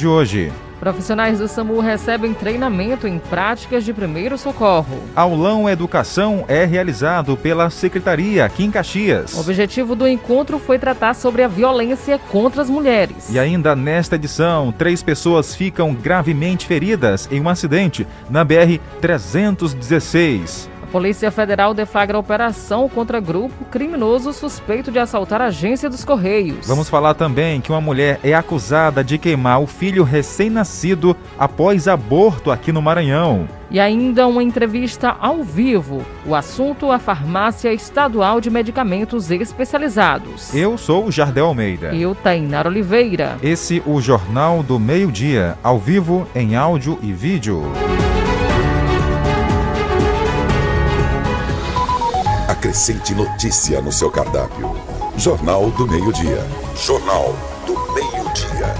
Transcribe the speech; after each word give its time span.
de 0.00 0.08
hoje. 0.08 0.50
Profissionais 0.80 1.38
do 1.38 1.46
SAMU 1.46 1.78
recebem 1.80 2.32
treinamento 2.32 3.06
em 3.06 3.18
práticas 3.18 3.84
de 3.84 3.92
primeiro 3.92 4.38
socorro. 4.38 4.98
Aulão 5.14 5.68
Educação 5.68 6.46
é 6.48 6.64
realizado 6.64 7.36
pela 7.36 7.68
Secretaria 7.68 8.46
aqui 8.46 8.64
em 8.64 8.70
Caxias. 8.70 9.34
O 9.34 9.40
objetivo 9.40 9.94
do 9.94 10.08
encontro 10.08 10.58
foi 10.58 10.78
tratar 10.78 11.12
sobre 11.12 11.42
a 11.42 11.48
violência 11.48 12.18
contra 12.30 12.62
as 12.62 12.70
mulheres. 12.70 13.28
E 13.28 13.38
ainda 13.38 13.76
nesta 13.76 14.16
edição, 14.16 14.72
três 14.72 15.02
pessoas 15.02 15.54
ficam 15.54 15.92
gravemente 15.92 16.66
feridas 16.66 17.28
em 17.30 17.42
um 17.42 17.48
acidente 17.50 18.06
na 18.30 18.42
BR-316. 18.42 20.70
Polícia 20.90 21.30
Federal 21.30 21.72
deflagra 21.72 22.18
operação 22.18 22.88
contra 22.88 23.20
grupo 23.20 23.64
criminoso 23.70 24.32
suspeito 24.32 24.90
de 24.90 24.98
assaltar 24.98 25.40
a 25.40 25.46
agência 25.46 25.88
dos 25.88 26.04
Correios. 26.04 26.66
Vamos 26.66 26.90
falar 26.90 27.14
também 27.14 27.60
que 27.60 27.70
uma 27.70 27.80
mulher 27.80 28.18
é 28.24 28.34
acusada 28.34 29.04
de 29.04 29.16
queimar 29.16 29.62
o 29.62 29.68
filho 29.68 30.02
recém-nascido 30.02 31.16
após 31.38 31.86
aborto 31.86 32.50
aqui 32.50 32.72
no 32.72 32.82
Maranhão. 32.82 33.48
E 33.70 33.78
ainda 33.78 34.26
uma 34.26 34.42
entrevista 34.42 35.16
ao 35.20 35.44
vivo. 35.44 36.04
O 36.26 36.34
assunto 36.34 36.90
a 36.90 36.98
farmácia 36.98 37.72
estadual 37.72 38.40
de 38.40 38.50
medicamentos 38.50 39.30
especializados. 39.30 40.52
Eu 40.52 40.76
sou 40.76 41.06
o 41.06 41.12
Jardel 41.12 41.46
Almeida. 41.46 41.94
E 41.94 42.02
eu, 42.02 42.16
Tainar 42.16 42.66
Oliveira. 42.66 43.38
Esse 43.40 43.80
o 43.86 44.00
Jornal 44.00 44.64
do 44.64 44.76
Meio-Dia, 44.76 45.56
ao 45.62 45.78
vivo, 45.78 46.26
em 46.34 46.56
áudio 46.56 46.98
e 47.00 47.12
vídeo. 47.12 47.62
Acrescente 52.60 53.14
notícia 53.14 53.80
no 53.80 53.90
seu 53.90 54.10
cardápio. 54.10 54.76
Jornal 55.16 55.70
do 55.70 55.88
Meio-Dia. 55.88 56.46
Jornal 56.76 57.34
do 57.66 57.72
Meio-Dia. 57.94 58.74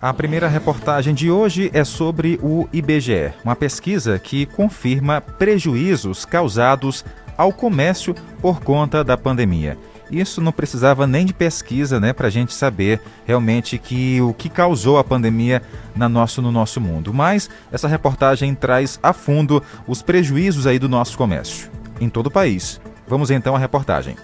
A 0.00 0.14
primeira 0.14 0.48
reportagem 0.48 1.12
de 1.12 1.30
hoje 1.30 1.70
é 1.74 1.84
sobre 1.84 2.40
o 2.42 2.66
IBGE, 2.72 3.34
uma 3.44 3.54
pesquisa 3.54 4.18
que 4.18 4.46
confirma 4.46 5.20
prejuízos 5.20 6.24
causados 6.24 7.04
ao 7.36 7.52
comércio 7.52 8.14
por 8.40 8.62
conta 8.62 9.04
da 9.04 9.18
pandemia. 9.18 9.76
Isso 10.12 10.42
não 10.42 10.52
precisava 10.52 11.06
nem 11.06 11.24
de 11.24 11.32
pesquisa, 11.32 11.98
né, 11.98 12.12
para 12.12 12.26
a 12.26 12.30
gente 12.30 12.52
saber 12.52 13.00
realmente 13.24 13.78
que 13.78 14.20
o 14.20 14.34
que 14.34 14.50
causou 14.50 14.98
a 14.98 15.04
pandemia 15.04 15.62
na 15.96 16.06
nosso, 16.06 16.42
no 16.42 16.52
nosso 16.52 16.78
mundo. 16.80 17.14
Mas 17.14 17.48
essa 17.72 17.88
reportagem 17.88 18.54
traz 18.54 19.00
a 19.02 19.14
fundo 19.14 19.62
os 19.88 20.02
prejuízos 20.02 20.66
aí 20.66 20.78
do 20.78 20.88
nosso 20.88 21.16
comércio 21.16 21.70
em 21.98 22.10
todo 22.10 22.26
o 22.26 22.30
país. 22.30 22.78
Vamos 23.08 23.30
então 23.30 23.56
à 23.56 23.58
reportagem. 23.58 24.16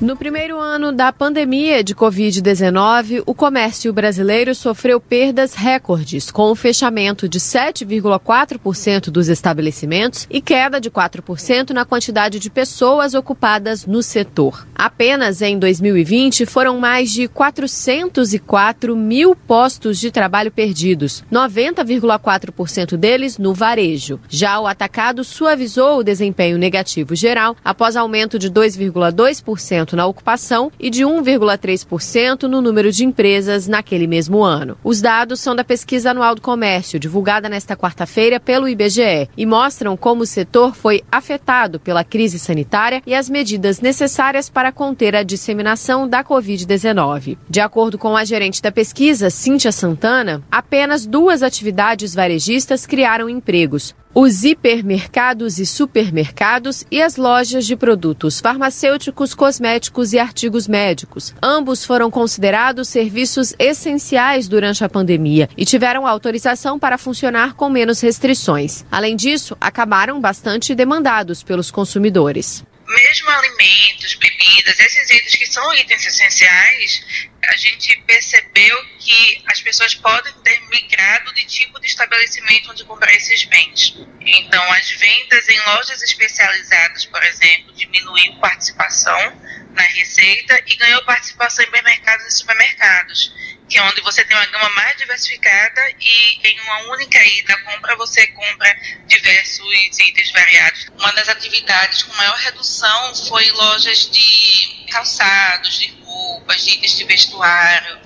No 0.00 0.16
primeiro 0.16 0.58
ano 0.58 0.90
da 0.90 1.12
pandemia 1.12 1.84
de 1.84 1.94
Covid-19, 1.94 3.22
o 3.24 3.34
comércio 3.34 3.92
brasileiro 3.92 4.52
sofreu 4.52 4.98
perdas 4.98 5.54
recordes, 5.54 6.28
com 6.30 6.50
o 6.50 6.56
fechamento 6.56 7.28
de 7.28 7.38
7,4% 7.38 9.10
dos 9.10 9.28
estabelecimentos 9.28 10.26
e 10.28 10.40
queda 10.40 10.80
de 10.80 10.90
4% 10.90 11.70
na 11.70 11.84
quantidade 11.84 12.40
de 12.40 12.50
pessoas 12.50 13.14
ocupadas 13.14 13.86
no 13.86 14.02
setor. 14.02 14.66
Apenas 14.74 15.40
em 15.40 15.56
2020 15.56 16.46
foram 16.46 16.80
mais 16.80 17.12
de 17.12 17.28
404 17.28 18.96
mil 18.96 19.36
postos 19.36 20.00
de 20.00 20.10
trabalho 20.10 20.50
perdidos, 20.50 21.22
90,4% 21.30 22.96
deles 22.96 23.38
no 23.38 23.54
varejo. 23.54 24.18
Já 24.28 24.58
o 24.58 24.66
atacado 24.66 25.22
suavizou 25.22 25.98
o 25.98 26.02
desempenho 26.02 26.58
negativo 26.58 27.14
geral 27.14 27.56
após 27.64 27.94
aumento 27.94 28.36
de 28.36 28.50
2,2% 28.50 29.81
na 29.92 30.06
ocupação 30.06 30.70
e 30.78 30.88
de 30.88 31.02
1,3% 31.02 32.44
no 32.44 32.60
número 32.60 32.92
de 32.92 33.04
empresas 33.04 33.66
naquele 33.66 34.06
mesmo 34.06 34.42
ano. 34.42 34.76
Os 34.84 35.00
dados 35.00 35.40
são 35.40 35.54
da 35.56 35.64
pesquisa 35.64 36.10
anual 36.10 36.34
do 36.34 36.40
comércio, 36.40 36.98
divulgada 36.98 37.48
nesta 37.48 37.76
quarta-feira 37.76 38.38
pelo 38.38 38.68
IBGE, 38.68 39.28
e 39.36 39.44
mostram 39.44 39.96
como 39.96 40.22
o 40.22 40.26
setor 40.26 40.74
foi 40.74 41.02
afetado 41.10 41.80
pela 41.80 42.04
crise 42.04 42.38
sanitária 42.38 43.02
e 43.06 43.14
as 43.14 43.28
medidas 43.28 43.80
necessárias 43.80 44.48
para 44.48 44.72
conter 44.72 45.16
a 45.16 45.22
disseminação 45.22 46.08
da 46.08 46.22
Covid-19. 46.24 47.36
De 47.48 47.60
acordo 47.60 47.98
com 47.98 48.16
a 48.16 48.24
gerente 48.24 48.62
da 48.62 48.70
pesquisa, 48.70 49.30
Cíntia 49.30 49.72
Santana, 49.72 50.42
apenas 50.50 51.06
duas 51.06 51.42
atividades 51.42 52.14
varejistas 52.14 52.86
criaram 52.86 53.28
empregos: 53.28 53.94
os 54.14 54.44
hipermercados 54.44 55.58
e 55.58 55.64
supermercados 55.64 56.84
e 56.90 57.00
as 57.00 57.16
lojas 57.16 57.66
de 57.66 57.76
produtos 57.76 58.40
farmacêuticos, 58.40 59.34
cosméticos 59.34 60.12
e 60.12 60.18
artigos 60.18 60.68
médicos. 60.68 61.34
Ambos 61.42 61.84
foram 61.84 62.10
considerados 62.10 62.88
serviços 62.88 63.54
essenciais 63.58 64.48
durante 64.48 64.84
a 64.84 64.88
pandemia 64.88 65.48
e 65.56 65.64
tiveram 65.64 66.06
autorização 66.06 66.78
para 66.78 66.98
funcionar 66.98 67.54
com 67.54 67.70
menos 67.70 68.00
restrições. 68.00 68.84
Além 68.90 69.16
disso, 69.16 69.56
acabaram 69.60 70.20
bastante 70.20 70.74
demandados 70.74 71.42
pelos 71.42 71.70
consumidores 71.70 72.64
mesmo 72.92 73.28
alimentos, 73.30 74.14
bebidas, 74.14 74.78
esses 74.78 75.10
itens 75.10 75.34
que 75.34 75.46
são 75.46 75.74
itens 75.74 76.06
essenciais, 76.06 77.04
a 77.44 77.56
gente 77.56 77.96
percebeu 78.02 78.84
que 78.98 79.42
as 79.46 79.60
pessoas 79.60 79.94
podem 79.94 80.32
ter 80.44 80.60
migrado 80.68 81.34
de 81.34 81.44
tipo 81.46 81.80
de 81.80 81.86
estabelecimento 81.86 82.70
onde 82.70 82.84
comprar 82.84 83.12
esses 83.14 83.44
bens. 83.44 83.96
Então, 84.20 84.72
as 84.72 84.90
vendas 84.90 85.48
em 85.48 85.58
lojas 85.60 86.02
especializadas, 86.02 87.04
por 87.06 87.22
exemplo, 87.24 87.72
diminuiu 87.74 88.36
participação 88.36 89.40
na 89.72 89.82
receita 89.82 90.62
e 90.66 90.76
ganhou 90.76 91.04
participação 91.04 91.64
em 91.64 91.82
mercados 91.82 92.26
e 92.26 92.38
supermercados 92.38 93.34
que 93.72 93.78
é 93.78 93.82
onde 93.84 94.02
você 94.02 94.22
tem 94.22 94.36
uma 94.36 94.44
gama 94.44 94.68
mais 94.70 94.94
diversificada 94.98 95.80
e 95.98 96.38
em 96.46 96.60
uma 96.60 96.92
única 96.92 97.18
ida 97.24 97.56
compra 97.62 97.96
você 97.96 98.26
compra 98.26 98.76
diversos 99.06 99.66
itens 99.98 100.30
variados. 100.30 100.86
Uma 100.98 101.10
das 101.12 101.30
atividades 101.30 102.02
com 102.02 102.14
maior 102.14 102.36
redução 102.36 103.14
foi 103.14 103.48
lojas 103.52 104.10
de 104.10 104.84
calçados, 104.90 105.78
de 105.78 105.90
roupas, 106.02 106.62
de 106.62 106.72
itens 106.72 106.98
de 106.98 107.04
vestuário, 107.04 107.98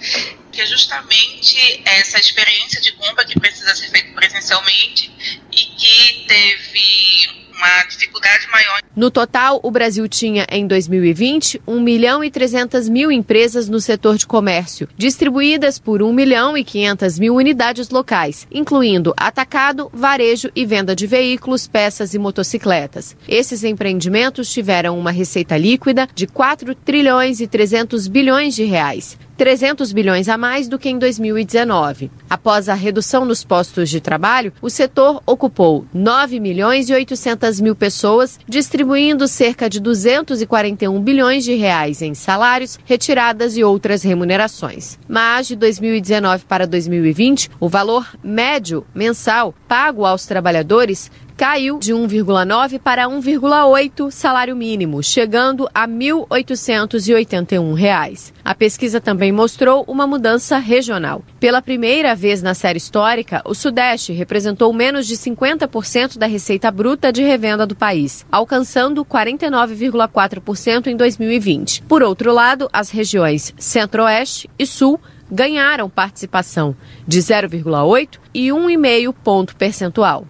que 0.52 0.60
é 0.60 0.66
justamente 0.66 1.82
essa 1.84 2.20
experiência 2.20 2.80
de 2.80 2.92
compra 2.92 3.24
que 3.24 3.38
precisa 3.40 3.74
ser 3.74 3.90
feita 3.90 4.12
presencialmente 4.12 5.10
e 5.50 5.64
que 5.64 6.26
teve 6.28 7.45
uma 7.56 7.82
dificuldade 7.84 8.46
maior. 8.50 8.82
No 8.94 9.10
total, 9.10 9.60
o 9.62 9.70
Brasil 9.70 10.06
tinha 10.08 10.46
em 10.50 10.66
2020 10.66 11.60
1 11.66 11.80
milhão 11.80 12.22
e 12.22 12.30
300 12.30 12.88
mil 12.88 13.10
empresas 13.10 13.68
no 13.68 13.80
setor 13.80 14.16
de 14.16 14.26
comércio, 14.26 14.88
distribuídas 14.96 15.78
por 15.78 16.02
1 16.02 16.12
milhão 16.12 16.56
e 16.56 16.64
500 16.64 17.18
mil 17.18 17.34
unidades 17.34 17.90
locais, 17.90 18.46
incluindo 18.50 19.14
atacado, 19.16 19.90
varejo 19.92 20.50
e 20.54 20.64
venda 20.64 20.94
de 20.94 21.06
veículos, 21.06 21.66
peças 21.66 22.14
e 22.14 22.18
motocicletas. 22.18 23.16
Esses 23.28 23.64
empreendimentos 23.64 24.50
tiveram 24.52 24.98
uma 24.98 25.10
receita 25.10 25.56
líquida 25.56 26.08
de 26.14 26.26
4 26.26 26.74
trilhões 26.74 27.40
e 27.40 27.46
300 27.46 28.06
bilhões 28.06 28.54
de 28.54 28.64
reais. 28.64 29.18
300 29.36 29.92
bilhões 29.92 30.28
a 30.28 30.36
mais 30.38 30.68
do 30.68 30.78
que 30.78 30.88
em 30.88 30.98
2019. 30.98 32.10
Após 32.28 32.68
a 32.68 32.74
redução 32.74 33.24
nos 33.24 33.44
postos 33.44 33.90
de 33.90 34.00
trabalho, 34.00 34.52
o 34.62 34.70
setor 34.70 35.22
ocupou 35.26 35.84
9 35.92 36.40
milhões 36.40 36.88
e 36.88 36.94
800 36.94 37.60
mil 37.60 37.76
pessoas, 37.76 38.38
distribuindo 38.48 39.28
cerca 39.28 39.68
de 39.68 39.78
241 39.80 41.00
bilhões 41.00 41.44
de 41.44 41.54
reais 41.54 42.02
em 42.02 42.14
salários, 42.14 42.78
retiradas 42.84 43.56
e 43.56 43.64
outras 43.64 44.02
remunerações. 44.02 44.98
Mas 45.08 45.46
de 45.48 45.56
2019 45.56 46.44
para 46.44 46.66
2020, 46.66 47.50
o 47.60 47.68
valor 47.68 48.06
médio 48.22 48.86
mensal 48.94 49.54
pago 49.68 50.04
aos 50.04 50.26
trabalhadores 50.26 51.10
caiu 51.36 51.78
de 51.78 51.92
1,9 51.92 52.78
para 52.78 53.06
1,8 53.06 54.10
salário 54.10 54.56
mínimo, 54.56 55.02
chegando 55.02 55.68
a 55.74 55.84
R$ 55.84 55.92
1.881. 55.92 58.32
A 58.42 58.54
pesquisa 58.54 58.98
também 59.00 59.30
mostrou 59.30 59.84
uma 59.86 60.06
mudança 60.06 60.56
regional. 60.58 61.22
Pela 61.38 61.60
primeira 61.60 62.14
vez 62.14 62.42
na 62.42 62.54
série 62.54 62.78
histórica, 62.78 63.42
o 63.44 63.54
Sudeste 63.54 64.14
representou 64.14 64.72
menos 64.72 65.06
de 65.06 65.14
50% 65.16 66.16
da 66.16 66.26
receita 66.26 66.70
bruta 66.70 67.12
de 67.12 67.22
revenda 67.22 67.66
do 67.66 67.76
país, 67.76 68.24
alcançando 68.32 69.04
49,4% 69.04 70.86
em 70.86 70.96
2020. 70.96 71.82
Por 71.82 72.02
outro 72.02 72.32
lado, 72.32 72.70
as 72.72 72.88
regiões 72.90 73.52
Centro-Oeste 73.58 74.48
e 74.58 74.64
Sul 74.64 74.98
ganharam 75.30 75.90
participação 75.90 76.74
de 77.06 77.18
0,8 77.18 78.18
e 78.32 78.48
1,5 78.48 79.14
ponto 79.24 79.54
percentual. 79.56 80.26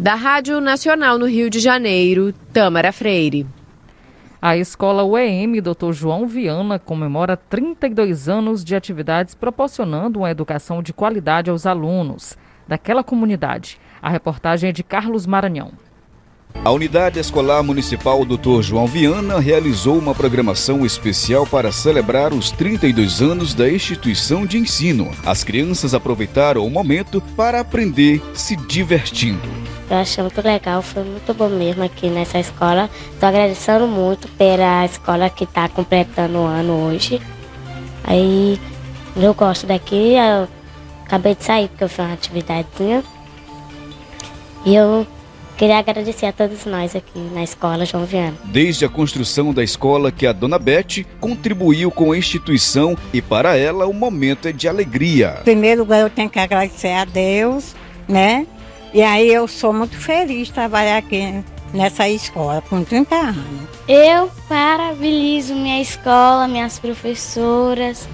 Da 0.00 0.14
Rádio 0.14 0.62
Nacional 0.62 1.18
no 1.18 1.26
Rio 1.26 1.50
de 1.50 1.60
Janeiro, 1.60 2.32
Tâmara 2.54 2.90
Freire. 2.90 3.46
A 4.40 4.56
escola 4.56 5.04
UEM 5.04 5.60
Dr. 5.60 5.92
João 5.92 6.26
Viana 6.26 6.78
comemora 6.78 7.36
32 7.36 8.26
anos 8.26 8.64
de 8.64 8.74
atividades 8.74 9.34
proporcionando 9.34 10.20
uma 10.20 10.30
educação 10.30 10.82
de 10.82 10.94
qualidade 10.94 11.50
aos 11.50 11.66
alunos 11.66 12.34
daquela 12.66 13.04
comunidade. 13.04 13.78
A 14.00 14.08
reportagem 14.08 14.70
é 14.70 14.72
de 14.72 14.82
Carlos 14.82 15.26
Maranhão. 15.26 15.72
A 16.64 16.70
Unidade 16.70 17.20
Escolar 17.20 17.62
Municipal 17.62 18.24
Dr. 18.24 18.62
João 18.62 18.86
Viana 18.86 19.38
realizou 19.38 19.98
uma 19.98 20.14
programação 20.14 20.86
especial 20.86 21.46
para 21.46 21.70
celebrar 21.70 22.32
os 22.32 22.50
32 22.50 23.20
anos 23.20 23.52
da 23.52 23.70
instituição 23.70 24.46
de 24.46 24.56
ensino. 24.56 25.10
As 25.26 25.44
crianças 25.44 25.92
aproveitaram 25.92 26.66
o 26.66 26.70
momento 26.70 27.20
para 27.36 27.60
aprender 27.60 28.22
se 28.32 28.56
divertindo. 28.56 29.48
Eu 29.90 29.96
achei 29.96 30.22
muito 30.22 30.40
legal, 30.40 30.80
foi 30.82 31.02
muito 31.02 31.34
bom 31.34 31.48
mesmo 31.48 31.82
aqui 31.82 32.08
nessa 32.08 32.38
escola. 32.38 32.88
Estou 33.12 33.28
agradecendo 33.28 33.88
muito 33.88 34.28
pela 34.28 34.84
escola 34.84 35.28
que 35.28 35.42
está 35.42 35.68
completando 35.68 36.38
o 36.38 36.46
ano 36.46 36.86
hoje. 36.86 37.20
Aí 38.04 38.60
eu 39.16 39.34
gosto 39.34 39.66
daqui, 39.66 40.14
eu 40.14 40.48
acabei 41.04 41.34
de 41.34 41.42
sair 41.42 41.68
porque 41.68 41.82
eu 41.82 41.88
fiz 41.88 41.98
uma 41.98 42.12
atividadezinha. 42.12 43.02
E 44.64 44.74
eu 44.76 45.04
Queria 45.60 45.76
agradecer 45.76 46.24
a 46.24 46.32
todos 46.32 46.64
nós 46.64 46.96
aqui 46.96 47.18
na 47.34 47.44
escola 47.44 47.84
João 47.84 48.06
Viana. 48.06 48.32
Desde 48.46 48.86
a 48.86 48.88
construção 48.88 49.52
da 49.52 49.62
escola 49.62 50.10
que 50.10 50.26
a 50.26 50.32
dona 50.32 50.58
Beth 50.58 51.04
contribuiu 51.20 51.90
com 51.90 52.12
a 52.12 52.16
instituição 52.16 52.96
e 53.12 53.20
para 53.20 53.58
ela 53.58 53.86
o 53.86 53.92
momento 53.92 54.48
é 54.48 54.52
de 54.52 54.66
alegria. 54.66 55.36
Em 55.42 55.44
primeiro 55.44 55.82
lugar 55.82 56.00
eu 56.00 56.08
tenho 56.08 56.30
que 56.30 56.38
agradecer 56.38 56.92
a 56.92 57.04
Deus, 57.04 57.74
né? 58.08 58.46
E 58.92 59.02
aí 59.02 59.32
eu 59.32 59.46
sou 59.46 59.72
muito 59.72 59.96
feliz 59.96 60.48
de 60.48 60.52
trabalhar 60.52 60.98
aqui 60.98 61.44
nessa 61.72 62.08
escola 62.08 62.60
com 62.68 62.82
30 62.82 63.14
anos. 63.14 63.68
Eu 63.86 64.28
parabenizo 64.48 65.54
minha 65.54 65.80
escola, 65.80 66.48
minhas 66.48 66.78
professoras, 66.80 68.08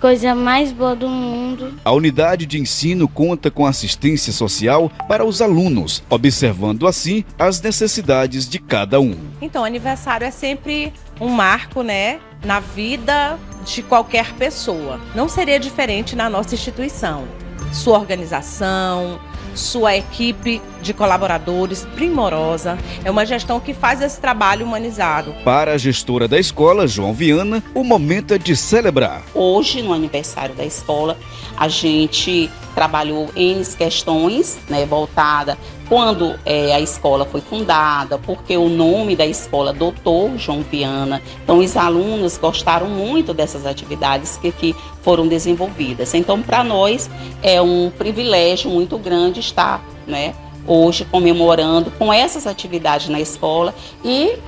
coisa 0.00 0.32
mais 0.32 0.70
boa 0.70 0.94
do 0.94 1.08
mundo. 1.08 1.74
A 1.84 1.90
unidade 1.90 2.46
de 2.46 2.60
ensino 2.60 3.08
conta 3.08 3.50
com 3.50 3.66
assistência 3.66 4.32
social 4.32 4.90
para 5.08 5.24
os 5.24 5.42
alunos, 5.42 6.02
observando 6.08 6.86
assim 6.86 7.24
as 7.36 7.60
necessidades 7.60 8.48
de 8.48 8.60
cada 8.60 9.00
um. 9.00 9.16
Então, 9.42 9.64
aniversário 9.64 10.24
é 10.24 10.30
sempre 10.30 10.92
um 11.20 11.28
marco, 11.28 11.82
né, 11.82 12.20
na 12.44 12.60
vida 12.60 13.36
de 13.64 13.82
qualquer 13.82 14.32
pessoa. 14.34 15.00
Não 15.12 15.28
seria 15.28 15.58
diferente 15.58 16.14
na 16.14 16.30
nossa 16.30 16.54
instituição. 16.54 17.24
Sua 17.72 17.98
organização, 17.98 19.20
sua 19.60 19.96
equipe 19.96 20.60
de 20.82 20.92
colaboradores 20.94 21.86
primorosa. 21.94 22.78
É 23.04 23.10
uma 23.10 23.26
gestão 23.26 23.60
que 23.60 23.74
faz 23.74 24.00
esse 24.00 24.20
trabalho 24.20 24.64
humanizado. 24.66 25.34
Para 25.44 25.74
a 25.74 25.78
gestora 25.78 26.26
da 26.26 26.38
escola, 26.38 26.88
João 26.88 27.12
Viana, 27.12 27.62
o 27.74 27.84
momento 27.84 28.34
é 28.34 28.38
de 28.38 28.56
celebrar. 28.56 29.22
Hoje, 29.34 29.82
no 29.82 29.92
aniversário 29.92 30.54
da 30.54 30.64
escola, 30.64 31.16
a 31.56 31.68
gente 31.68 32.50
trabalhou 32.74 33.30
em 33.36 33.62
questões 33.62 34.58
né, 34.68 34.86
voltada 34.86 35.58
quando 35.90 36.38
é, 36.46 36.72
a 36.72 36.80
escola 36.80 37.24
foi 37.24 37.40
fundada, 37.40 38.16
porque 38.16 38.56
o 38.56 38.68
nome 38.68 39.16
da 39.16 39.26
escola 39.26 39.72
Doutor 39.72 40.38
João 40.38 40.62
Viana. 40.62 41.20
Então, 41.42 41.58
os 41.58 41.76
alunos 41.76 42.38
gostaram 42.38 42.86
muito 42.86 43.34
dessas 43.34 43.66
atividades 43.66 44.36
que, 44.36 44.52
que 44.52 44.76
foram 45.02 45.26
desenvolvidas. 45.26 46.14
Então, 46.14 46.40
para 46.40 46.62
nós 46.62 47.10
é 47.42 47.60
um 47.60 47.90
privilégio 47.90 48.70
muito 48.70 48.96
grande 48.98 49.40
estar, 49.40 49.84
né? 50.06 50.32
hoje 50.64 51.04
comemorando 51.04 51.90
com 51.90 52.12
essas 52.12 52.46
atividades 52.46 53.08
na 53.08 53.18
escola 53.18 53.74
e 54.04 54.38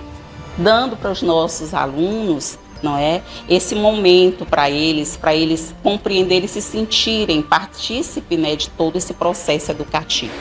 dando 0.56 0.96
para 0.96 1.10
os 1.10 1.22
nossos 1.22 1.74
alunos 1.74 2.56
não 2.82 2.98
é 2.98 3.22
esse 3.48 3.74
momento 3.74 4.44
para 4.44 4.68
eles 4.68 5.16
para 5.16 5.34
eles 5.34 5.74
compreenderem 5.82 6.44
e 6.44 6.48
se 6.48 6.60
sentirem 6.60 7.40
partícipe 7.40 8.36
né, 8.36 8.54
de 8.54 8.68
todo 8.68 8.96
esse 8.98 9.14
processo 9.14 9.70
educativo 9.70 10.34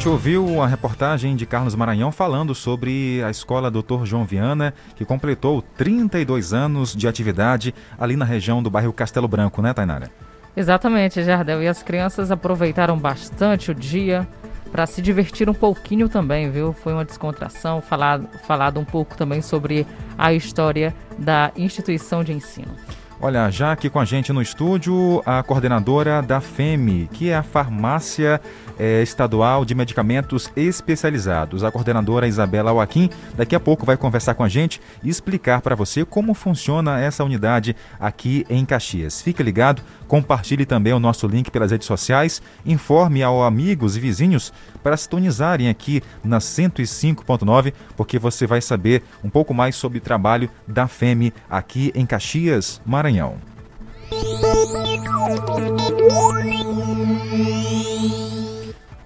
gente 0.00 0.08
ouviu 0.08 0.62
a 0.62 0.66
reportagem 0.66 1.36
de 1.36 1.44
Carlos 1.44 1.74
Maranhão 1.74 2.10
falando 2.10 2.54
sobre 2.54 3.22
a 3.22 3.28
escola 3.28 3.70
Dr. 3.70 4.04
João 4.04 4.24
Viana, 4.24 4.72
que 4.96 5.04
completou 5.04 5.60
32 5.76 6.54
anos 6.54 6.96
de 6.96 7.06
atividade 7.06 7.74
ali 7.98 8.16
na 8.16 8.24
região 8.24 8.62
do 8.62 8.70
bairro 8.70 8.94
Castelo 8.94 9.28
Branco, 9.28 9.60
né, 9.60 9.74
Tainara? 9.74 10.10
Exatamente, 10.56 11.22
Jardel. 11.22 11.62
E 11.62 11.68
as 11.68 11.82
crianças 11.82 12.30
aproveitaram 12.30 12.96
bastante 12.96 13.70
o 13.70 13.74
dia 13.74 14.26
para 14.72 14.86
se 14.86 15.02
divertir 15.02 15.50
um 15.50 15.54
pouquinho 15.54 16.08
também, 16.08 16.50
viu? 16.50 16.72
Foi 16.72 16.94
uma 16.94 17.04
descontração, 17.04 17.82
falado, 17.82 18.26
falado 18.46 18.80
um 18.80 18.86
pouco 18.86 19.18
também 19.18 19.42
sobre 19.42 19.86
a 20.16 20.32
história 20.32 20.94
da 21.18 21.52
instituição 21.56 22.24
de 22.24 22.32
ensino. 22.32 22.74
Olha, 23.22 23.50
já 23.50 23.72
aqui 23.72 23.90
com 23.90 24.00
a 24.00 24.04
gente 24.06 24.32
no 24.32 24.40
estúdio, 24.40 25.22
a 25.26 25.42
coordenadora 25.42 26.22
da 26.22 26.40
FEME, 26.40 27.06
que 27.12 27.28
é 27.28 27.36
a 27.36 27.42
Farmácia 27.42 28.40
é, 28.80 29.02
Estadual 29.02 29.62
de 29.66 29.74
Medicamentos 29.74 30.50
Especializados. 30.56 31.62
A 31.62 31.70
coordenadora 31.70 32.26
Isabela 32.26 32.70
Joaquim, 32.70 33.10
daqui 33.36 33.54
a 33.54 33.60
pouco 33.60 33.84
vai 33.84 33.98
conversar 33.98 34.34
com 34.34 34.42
a 34.42 34.48
gente 34.48 34.80
e 35.04 35.10
explicar 35.10 35.60
para 35.60 35.76
você 35.76 36.02
como 36.02 36.32
funciona 36.32 36.98
essa 36.98 37.22
unidade 37.22 37.76
aqui 38.00 38.46
em 38.48 38.64
Caxias. 38.64 39.20
Fique 39.20 39.42
ligado, 39.42 39.82
compartilhe 40.08 40.64
também 40.64 40.94
o 40.94 40.98
nosso 40.98 41.26
link 41.26 41.50
pelas 41.50 41.70
redes 41.70 41.86
sociais, 41.86 42.40
informe 42.64 43.22
aos 43.22 43.46
amigos 43.46 43.98
e 43.98 44.00
vizinhos 44.00 44.50
para 44.82 44.96
sintonizarem 44.96 45.68
aqui 45.68 46.02
na 46.24 46.38
105.9, 46.38 47.74
porque 47.98 48.18
você 48.18 48.46
vai 48.46 48.62
saber 48.62 49.02
um 49.22 49.28
pouco 49.28 49.52
mais 49.52 49.76
sobre 49.76 49.98
o 49.98 50.00
trabalho 50.00 50.48
da 50.66 50.88
FEME 50.88 51.34
aqui 51.50 51.92
em 51.94 52.06
Caxias, 52.06 52.80
Maranhão. 52.86 53.36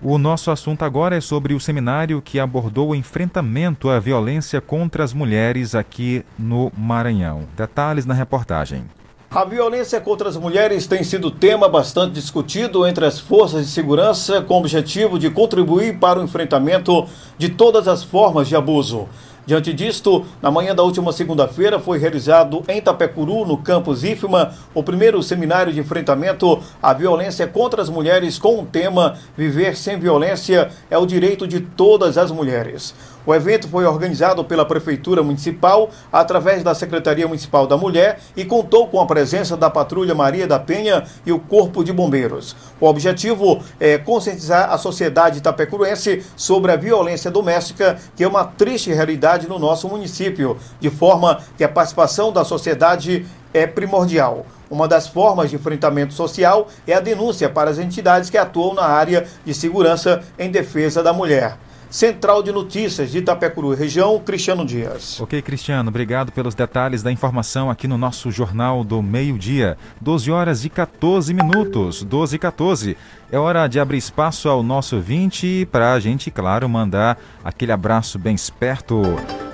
O 0.06 0.18
nosso 0.18 0.50
assunto 0.50 0.82
agora 0.82 1.16
é 1.16 1.20
sobre 1.22 1.54
o 1.54 1.60
seminário 1.60 2.20
que 2.20 2.38
abordou 2.38 2.90
o 2.90 2.94
enfrentamento 2.94 3.88
à 3.88 3.98
violência 3.98 4.60
contra 4.60 5.02
as 5.02 5.14
mulheres 5.14 5.74
aqui 5.74 6.22
no 6.38 6.70
Maranhão. 6.76 7.44
Detalhes 7.56 8.04
na 8.04 8.12
reportagem. 8.12 8.84
A 9.30 9.46
violência 9.46 9.98
contra 10.02 10.28
as 10.28 10.36
mulheres 10.36 10.86
tem 10.86 11.02
sido 11.02 11.30
tema 11.30 11.70
bastante 11.70 12.12
discutido 12.12 12.86
entre 12.86 13.06
as 13.06 13.18
forças 13.18 13.64
de 13.64 13.72
segurança 13.72 14.42
com 14.42 14.54
o 14.54 14.58
objetivo 14.58 15.18
de 15.18 15.30
contribuir 15.30 15.98
para 15.98 16.20
o 16.20 16.22
enfrentamento 16.22 17.06
de 17.38 17.48
todas 17.48 17.88
as 17.88 18.04
formas 18.04 18.46
de 18.46 18.54
abuso. 18.54 19.08
Diante 19.46 19.74
disto, 19.74 20.24
na 20.40 20.50
manhã 20.50 20.74
da 20.74 20.82
última 20.82 21.12
segunda-feira 21.12 21.78
foi 21.78 21.98
realizado 21.98 22.64
em 22.66 22.80
Tapecuru, 22.80 23.44
no 23.44 23.58
campus 23.58 24.02
IFMA, 24.02 24.54
o 24.72 24.82
primeiro 24.82 25.22
seminário 25.22 25.70
de 25.70 25.80
enfrentamento 25.80 26.62
à 26.82 26.94
violência 26.94 27.46
contra 27.46 27.82
as 27.82 27.90
mulheres 27.90 28.38
com 28.38 28.60
o 28.60 28.64
tema 28.64 29.18
Viver 29.36 29.76
sem 29.76 29.98
violência 29.98 30.70
é 30.90 30.96
o 30.96 31.04
direito 31.04 31.46
de 31.46 31.60
todas 31.60 32.16
as 32.16 32.30
mulheres. 32.30 32.94
O 33.26 33.34
evento 33.34 33.68
foi 33.68 33.86
organizado 33.86 34.44
pela 34.44 34.66
Prefeitura 34.66 35.22
Municipal 35.22 35.88
através 36.12 36.62
da 36.62 36.74
Secretaria 36.74 37.26
Municipal 37.26 37.66
da 37.66 37.74
Mulher 37.74 38.20
e 38.36 38.44
contou 38.44 38.86
com 38.86 39.00
a 39.00 39.06
presença 39.06 39.56
da 39.56 39.70
Patrulha 39.70 40.14
Maria 40.14 40.46
da 40.46 40.58
Penha 40.58 41.04
e 41.24 41.32
o 41.32 41.38
Corpo 41.38 41.82
de 41.82 41.90
Bombeiros. 41.90 42.54
O 42.78 42.86
objetivo 42.86 43.62
é 43.80 43.96
conscientizar 43.96 44.70
a 44.70 44.76
sociedade 44.76 45.40
tapecuruense 45.40 46.22
sobre 46.36 46.70
a 46.70 46.76
violência 46.76 47.30
doméstica, 47.30 47.96
que 48.14 48.24
é 48.24 48.28
uma 48.28 48.44
triste 48.44 48.92
realidade 48.92 49.48
no 49.48 49.58
nosso 49.58 49.88
município, 49.88 50.58
de 50.78 50.90
forma 50.90 51.40
que 51.56 51.64
a 51.64 51.68
participação 51.68 52.30
da 52.30 52.44
sociedade 52.44 53.24
é 53.54 53.66
primordial. 53.66 54.44
Uma 54.70 54.86
das 54.86 55.06
formas 55.08 55.48
de 55.48 55.56
enfrentamento 55.56 56.12
social 56.12 56.68
é 56.86 56.92
a 56.92 57.00
denúncia 57.00 57.48
para 57.48 57.70
as 57.70 57.78
entidades 57.78 58.28
que 58.28 58.36
atuam 58.36 58.74
na 58.74 58.84
área 58.84 59.26
de 59.46 59.54
segurança 59.54 60.22
em 60.38 60.50
defesa 60.50 61.02
da 61.02 61.12
mulher. 61.12 61.56
Central 61.94 62.42
de 62.42 62.50
Notícias 62.50 63.12
de 63.12 63.18
Itapecuru, 63.18 63.72
região, 63.72 64.18
Cristiano 64.18 64.66
Dias. 64.66 65.20
Ok, 65.20 65.40
Cristiano, 65.40 65.90
obrigado 65.90 66.32
pelos 66.32 66.52
detalhes 66.52 67.04
da 67.04 67.12
informação 67.12 67.70
aqui 67.70 67.86
no 67.86 67.96
nosso 67.96 68.32
Jornal 68.32 68.82
do 68.82 69.00
Meio-Dia. 69.00 69.78
12 70.00 70.28
horas 70.28 70.64
e 70.64 70.68
14 70.68 71.32
minutos, 71.32 72.02
12 72.02 72.34
e 72.34 72.38
14. 72.40 72.96
É 73.30 73.38
hora 73.38 73.68
de 73.68 73.78
abrir 73.78 73.98
espaço 73.98 74.48
ao 74.48 74.60
nosso 74.60 75.00
20 75.00 75.68
para 75.70 75.92
a 75.92 76.00
gente, 76.00 76.32
claro, 76.32 76.68
mandar 76.68 77.16
aquele 77.44 77.70
abraço 77.70 78.18
bem 78.18 78.34
esperto 78.34 79.00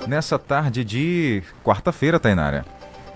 nessa 0.07 0.39
tarde 0.39 0.83
de 0.83 1.43
quarta-feira, 1.63 2.19
Tainara. 2.19 2.65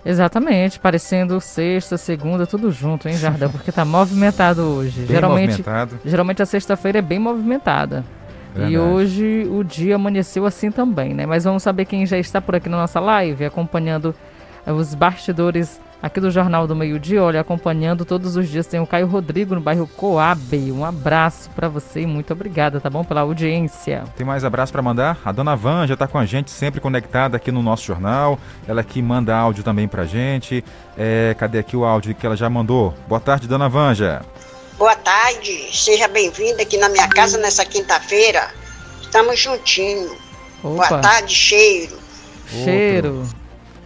Exatamente, 0.06 0.80
parecendo 0.80 1.42
sexta, 1.42 1.98
segunda, 1.98 2.46
tudo 2.46 2.72
junto, 2.72 3.10
hein, 3.10 3.18
Jardel? 3.18 3.50
Porque 3.50 3.72
tá 3.72 3.84
movimentado 3.84 4.62
hoje. 4.62 5.00
Bem 5.00 5.08
geralmente, 5.08 5.50
movimentado. 5.50 6.00
geralmente 6.06 6.44
a 6.44 6.46
sexta-feira 6.46 7.00
é 7.00 7.02
bem 7.02 7.18
movimentada. 7.18 8.06
Verdade. 8.56 8.74
E 8.74 8.78
hoje 8.78 9.48
o 9.52 9.64
dia 9.64 9.96
amanheceu 9.96 10.46
assim 10.46 10.72
também, 10.72 11.14
né? 11.14 11.26
Mas 11.26 11.44
vamos 11.44 11.62
saber 11.62 11.86
quem 11.86 12.06
já 12.06 12.18
está 12.18 12.40
por 12.40 12.56
aqui 12.56 12.70
na 12.70 12.78
nossa 12.78 13.00
live, 13.02 13.44
acompanhando 13.44 14.16
os 14.66 14.96
bastidores 14.96 15.80
aqui 16.02 16.20
do 16.20 16.30
Jornal 16.30 16.68
do 16.68 16.76
Meio 16.76 17.00
Dia, 17.00 17.24
olha, 17.24 17.42
acompanhando 17.42 18.06
todos 18.06 18.36
os 18.36 18.48
dias 18.48 18.68
tem 18.68 18.80
o 18.80 18.86
Caio 18.86 19.08
Rodrigo 19.08 19.56
no 19.56 19.62
bairro 19.62 19.88
Coabe. 19.88 20.72
Um 20.72 20.86
abraço 20.86 21.50
para 21.52 21.68
você 21.68 22.02
e 22.02 22.06
muito 22.06 22.32
obrigada, 22.32 22.80
tá 22.80 22.90
bom? 22.90 23.04
Pela 23.04 23.22
audiência. 23.22 24.04
Tem 24.16 24.26
mais 24.26 24.46
abraço 24.46 24.72
para 24.72 24.82
mandar? 24.82 25.18
A 25.26 25.32
dona 25.32 25.56
Van 25.56 25.86
já 25.86 25.96
está 25.96 26.08
com 26.08 26.18
a 26.18 26.26
gente 26.26 26.52
sempre 26.52 26.80
conectada 26.80 27.38
aqui 27.38 27.52
no 27.52 27.62
nosso 27.62 27.84
jornal. 27.86 28.40
Ela 28.68 28.84
que 28.84 29.02
manda 29.02 29.36
áudio 29.36 29.64
também 29.64 29.88
pra 29.88 30.06
gente. 30.06 30.64
É, 30.98 31.36
cadê 31.38 31.60
aqui 31.60 31.76
o 31.76 31.84
áudio 31.84 32.14
que 32.16 32.26
ela 32.26 32.38
já 32.38 32.50
mandou? 32.50 32.94
Boa 33.08 33.20
tarde, 33.20 33.48
dona 33.48 33.68
Vanja. 33.68 34.22
Boa 34.78 34.96
tarde, 34.96 35.70
seja 35.72 36.06
bem-vinda 36.06 36.62
aqui 36.62 36.78
na 36.78 36.90
minha 36.90 37.08
casa 37.08 37.38
nessa 37.38 37.64
quinta-feira. 37.66 38.54
Estamos 39.02 39.40
juntinhos. 39.40 40.12
Boa 40.62 41.00
tarde, 41.00 41.34
cheiro. 41.34 41.98
Cheiro. 42.46 43.26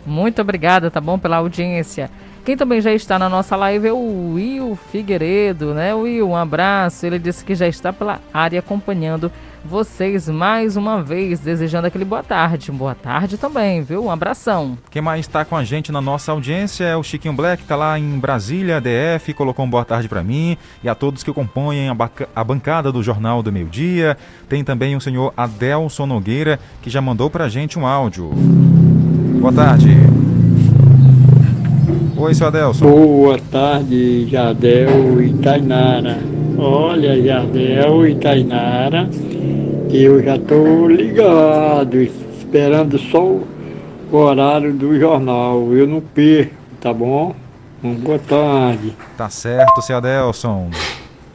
Muito 0.03 0.41
obrigada, 0.41 0.89
tá 0.89 0.99
bom, 0.99 1.19
pela 1.19 1.37
audiência. 1.37 2.09
Quem 2.43 2.57
também 2.57 2.81
já 2.81 2.91
está 2.91 3.19
na 3.19 3.29
nossa 3.29 3.55
live 3.55 3.87
é 3.87 3.93
o 3.93 4.33
Will 4.33 4.79
Figueiredo, 4.91 5.75
né? 5.75 5.93
Will, 5.93 6.29
um 6.29 6.35
abraço. 6.35 7.05
Ele 7.05 7.19
disse 7.19 7.45
que 7.45 7.53
já 7.53 7.67
está 7.67 7.93
pela 7.93 8.19
área 8.33 8.59
acompanhando 8.59 9.31
vocês 9.65 10.27
mais 10.29 10.77
uma 10.77 11.01
vez, 11.01 11.39
desejando 11.39 11.87
aquele 11.87 12.05
boa 12.05 12.23
tarde. 12.23 12.71
Boa 12.71 12.95
tarde 12.95 13.37
também, 13.37 13.81
viu? 13.81 14.05
Um 14.05 14.11
abração. 14.11 14.77
Quem 14.89 15.01
mais 15.01 15.21
está 15.21 15.43
com 15.43 15.55
a 15.55 15.63
gente 15.63 15.91
na 15.91 16.01
nossa 16.01 16.31
audiência 16.31 16.83
é 16.85 16.95
o 16.95 17.03
Chiquinho 17.03 17.33
Black, 17.33 17.63
está 17.63 17.75
lá 17.75 17.97
em 17.97 18.19
Brasília, 18.19 18.81
DF, 18.81 19.33
colocou 19.33 19.65
um 19.65 19.69
boa 19.69 19.85
tarde 19.85 20.07
para 20.07 20.23
mim 20.23 20.57
e 20.83 20.89
a 20.89 20.95
todos 20.95 21.23
que 21.23 21.33
compõem 21.33 21.89
a, 21.89 21.95
a 22.35 22.43
bancada 22.43 22.91
do 22.91 23.03
Jornal 23.03 23.43
do 23.43 23.51
Meio 23.51 23.67
Dia. 23.67 24.17
Tem 24.47 24.63
também 24.63 24.95
o 24.95 25.01
senhor 25.01 25.33
Adelson 25.35 26.05
Nogueira, 26.05 26.59
que 26.81 26.89
já 26.89 27.01
mandou 27.01 27.29
para 27.29 27.45
a 27.45 27.49
gente 27.49 27.77
um 27.77 27.85
áudio. 27.85 28.31
Boa 29.39 29.53
tarde. 29.53 29.89
Oi, 32.17 32.33
seu 32.33 32.47
Adelson. 32.47 32.85
Boa 32.85 33.39
tarde, 33.49 34.27
Jardel 34.29 35.21
e 35.21 35.33
Tainara. 35.35 36.17
Olha, 36.57 37.21
Jardel 37.23 38.05
e 38.05 38.15
Tainara, 38.15 39.09
eu 39.91 40.23
já 40.23 40.35
estou 40.35 40.87
ligado, 40.87 41.99
esperando 41.99 42.97
só 42.99 43.23
o 43.23 43.45
horário 44.11 44.73
do 44.73 44.97
jornal. 44.99 45.73
Eu 45.73 45.87
não 45.87 46.01
perco, 46.01 46.53
tá 46.79 46.93
bom? 46.93 47.35
Boa 47.81 48.19
tarde. 48.19 48.95
Tá 49.17 49.29
certo, 49.29 49.81
seu 49.81 49.97
Adelson. 49.97 50.69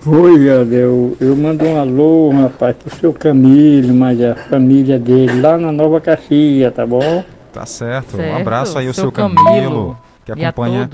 Oi, 0.06 0.44
Jardel. 0.44 1.16
Eu 1.18 1.34
mando 1.34 1.64
um 1.64 1.80
alô, 1.80 2.30
rapaz, 2.30 2.76
pro 2.76 2.94
seu 2.94 3.12
Camilo, 3.12 3.94
mas 3.94 4.20
a 4.20 4.34
família 4.34 4.98
dele 4.98 5.40
lá 5.40 5.56
na 5.56 5.72
Nova 5.72 6.00
Caxias, 6.00 6.72
tá 6.74 6.86
bom? 6.86 7.24
Tá 7.52 7.64
certo. 7.64 8.16
certo. 8.16 8.32
Um 8.32 8.36
abraço 8.36 8.78
aí 8.78 8.86
ao 8.86 8.92
seu, 8.92 9.04
seu 9.04 9.12
Camilo, 9.12 9.42
Camilo, 9.44 9.98
que 10.24 10.32
acompanha 10.32 10.90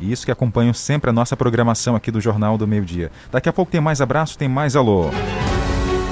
isso 0.00 0.24
que 0.24 0.32
acompanha 0.32 0.72
sempre 0.74 1.10
a 1.10 1.12
nossa 1.12 1.36
programação 1.36 1.94
aqui 1.94 2.10
do 2.10 2.20
Jornal 2.20 2.58
do 2.58 2.66
Meio 2.66 2.84
Dia. 2.84 3.10
Daqui 3.30 3.48
a 3.48 3.52
pouco 3.52 3.70
tem 3.70 3.80
mais 3.80 4.00
abraço, 4.00 4.36
tem 4.36 4.48
mais 4.48 4.74
alô. 4.74 5.10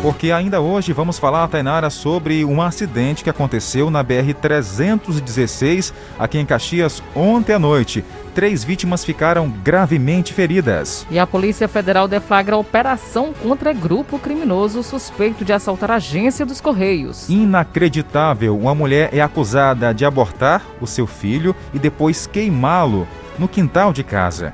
Porque 0.02 0.32
ainda 0.32 0.60
hoje 0.60 0.92
vamos 0.92 1.16
falar, 1.16 1.46
Tainara, 1.46 1.88
sobre 1.88 2.44
um 2.44 2.60
acidente 2.60 3.22
que 3.22 3.30
aconteceu 3.30 3.88
na 3.88 4.02
BR-316 4.02 5.92
aqui 6.18 6.38
em 6.38 6.44
Caxias 6.44 7.00
ontem 7.14 7.52
à 7.52 7.58
noite. 7.58 8.04
Três 8.34 8.64
vítimas 8.64 9.04
ficaram 9.04 9.48
gravemente 9.48 10.32
feridas. 10.32 11.06
E 11.08 11.20
a 11.20 11.26
Polícia 11.26 11.68
Federal 11.68 12.08
deflagra 12.08 12.56
operação 12.56 13.32
contra 13.32 13.72
grupo 13.72 14.18
criminoso 14.18 14.82
suspeito 14.82 15.44
de 15.44 15.52
assaltar 15.52 15.92
a 15.92 15.96
agência 15.96 16.44
dos 16.44 16.60
Correios. 16.60 17.28
Inacreditável! 17.28 18.58
Uma 18.58 18.74
mulher 18.74 19.08
é 19.12 19.20
acusada 19.20 19.94
de 19.94 20.04
abortar 20.04 20.62
o 20.80 20.86
seu 20.86 21.06
filho 21.06 21.54
e 21.72 21.78
depois 21.78 22.26
queimá-lo 22.26 23.06
no 23.38 23.46
quintal 23.46 23.92
de 23.92 24.02
casa. 24.02 24.52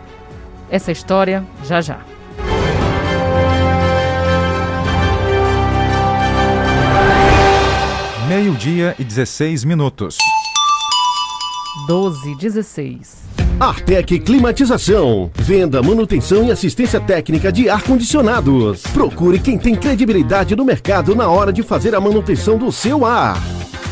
Essa 0.70 0.92
história 0.92 1.42
já 1.64 1.80
já. 1.80 2.17
Meio-dia 8.28 8.94
e 8.98 9.04
16 9.04 9.64
minutos. 9.64 10.18
12 11.86 12.36
16. 12.36 13.16
Artec 13.58 14.18
Climatização. 14.20 15.30
Venda, 15.34 15.82
manutenção 15.82 16.44
e 16.44 16.50
assistência 16.50 17.00
técnica 17.00 17.50
de 17.50 17.70
ar-condicionados. 17.70 18.82
Procure 18.92 19.38
quem 19.38 19.56
tem 19.56 19.74
credibilidade 19.74 20.54
no 20.54 20.62
mercado 20.62 21.16
na 21.16 21.26
hora 21.26 21.50
de 21.50 21.62
fazer 21.62 21.94
a 21.94 22.00
manutenção 22.00 22.58
do 22.58 22.70
seu 22.70 23.06
ar. 23.06 23.38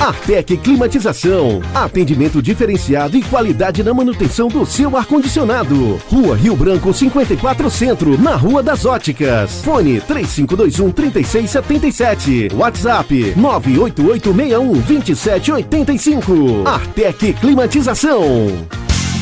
Artec 0.00 0.56
Climatização. 0.58 1.60
Atendimento 1.74 2.40
diferenciado 2.40 3.16
e 3.16 3.22
qualidade 3.22 3.82
na 3.82 3.92
manutenção 3.92 4.48
do 4.48 4.64
seu 4.64 4.96
ar-condicionado. 4.96 6.00
Rua 6.08 6.36
Rio 6.36 6.54
Branco 6.54 6.94
54 6.94 7.68
Centro, 7.70 8.20
na 8.20 8.36
Rua 8.36 8.62
das 8.62 8.84
Óticas. 8.84 9.60
Fone 9.62 10.00
3521 10.00 10.90
3677. 10.92 12.48
WhatsApp 12.54 13.34
98861 13.36 14.80
2785. 14.82 16.62
Artec 16.66 17.32
Climatização. 17.34 18.46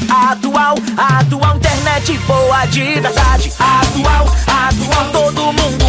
Atual, 0.09 0.77
atual 0.97 1.57
internet 1.57 2.19
boa 2.27 2.67
de. 2.67 2.99
Atual, 2.99 4.27
atual 4.47 5.11
todo 5.11 5.53
mundo 5.53 5.86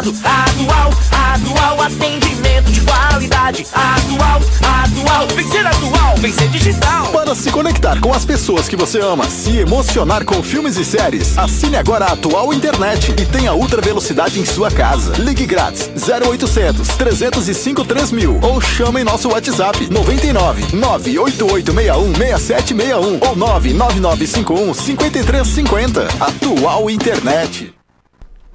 conectado. 0.00 0.14
Atual, 0.24 0.90
atual 1.12 1.82
atendimento 1.82 2.70
de 2.70 2.80
qualidade. 2.80 3.66
Atual, 3.72 4.40
atual, 4.62 5.26
vencer 5.34 5.66
atual, 5.66 6.16
vencer 6.16 6.48
digital. 6.48 7.08
Para 7.12 7.34
se 7.34 7.50
conectar 7.50 8.00
com 8.00 8.12
as 8.12 8.24
pessoas 8.24 8.68
que 8.68 8.76
você 8.76 9.00
ama, 9.00 9.24
se 9.24 9.58
emocionar 9.58 10.24
com 10.24 10.42
filmes 10.42 10.76
e 10.76 10.84
séries, 10.84 11.36
assine 11.36 11.76
agora 11.76 12.06
a 12.06 12.12
Atual 12.12 12.52
Internet 12.52 13.12
e 13.12 13.26
tenha 13.26 13.52
ultra 13.52 13.80
velocidade 13.80 14.40
em 14.40 14.44
sua 14.44 14.70
casa. 14.70 15.12
Ligue 15.18 15.46
grátis 15.46 15.90
0800 15.96 16.88
305 16.88 17.84
3000 17.84 18.40
ou 18.42 18.60
chame 18.60 19.04
nosso 19.04 19.28
WhatsApp 19.28 19.88
99 19.90 20.76
98861 20.76 22.14
6761 22.14 23.28
ou 23.28 23.36
99951 23.36 24.74
5350. 24.74 26.08
Atual 26.20 26.90
Internet. 26.90 27.79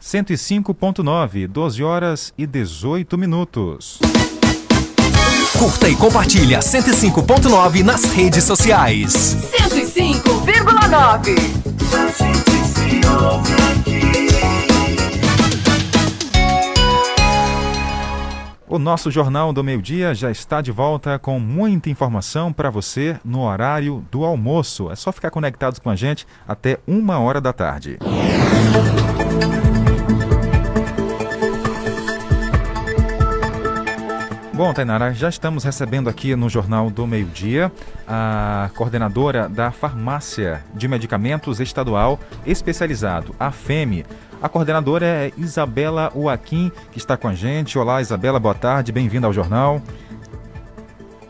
105.9, 0.06 1.48
12 1.48 1.84
horas 1.84 2.32
e 2.38 2.46
18 2.46 3.18
minutos. 3.18 4.00
Curta 5.58 5.90
e 5.90 5.96
compartilha 5.96 6.60
105.9 6.60 7.82
nas 7.82 8.06
redes 8.06 8.44
sociais. 8.44 9.36
105,9. 9.52 11.36
O 18.68 18.78
nosso 18.78 19.10
Jornal 19.10 19.52
do 19.52 19.64
Meio 19.64 19.82
Dia 19.82 20.14
já 20.14 20.30
está 20.30 20.62
de 20.62 20.72
volta 20.72 21.18
com 21.18 21.40
muita 21.40 21.90
informação 21.90 22.54
para 22.54 22.70
você 22.70 23.20
no 23.26 23.42
horário 23.42 24.06
do 24.12 24.24
almoço. 24.24 24.92
É 24.92 24.96
só 24.96 25.12
ficar 25.12 25.32
conectados 25.32 25.80
com 25.80 25.90
a 25.90 25.96
gente 25.96 26.28
até 26.48 26.78
uma 26.86 27.18
hora 27.18 27.42
da 27.42 27.52
tarde. 27.52 27.98
Bom, 34.56 34.74
Tainara, 34.74 35.14
já 35.14 35.28
estamos 35.28 35.66
recebendo 35.66 36.10
aqui 36.10 36.34
no 36.34 36.48
Jornal 36.48 36.90
do 36.90 37.06
Meio 37.06 37.26
Dia 37.26 37.70
a 38.08 38.70
coordenadora 38.74 39.50
da 39.50 39.70
Farmácia 39.70 40.64
de 40.74 40.88
Medicamentos 40.88 41.60
Estadual 41.60 42.18
Especializado, 42.46 43.36
a 43.38 43.52
FEME, 43.52 44.06
a 44.42 44.48
coordenadora 44.48 45.06
é 45.06 45.34
Isabela 45.36 46.10
Joaquim, 46.16 46.72
que 46.90 46.98
está 46.98 47.18
com 47.18 47.28
a 47.28 47.36
gente. 47.36 47.78
Olá, 47.78 48.00
Isabela, 48.00 48.40
boa 48.40 48.56
tarde, 48.56 48.94
bem-vinda 48.94 49.28
ao 49.28 49.34
jornal. 49.34 49.82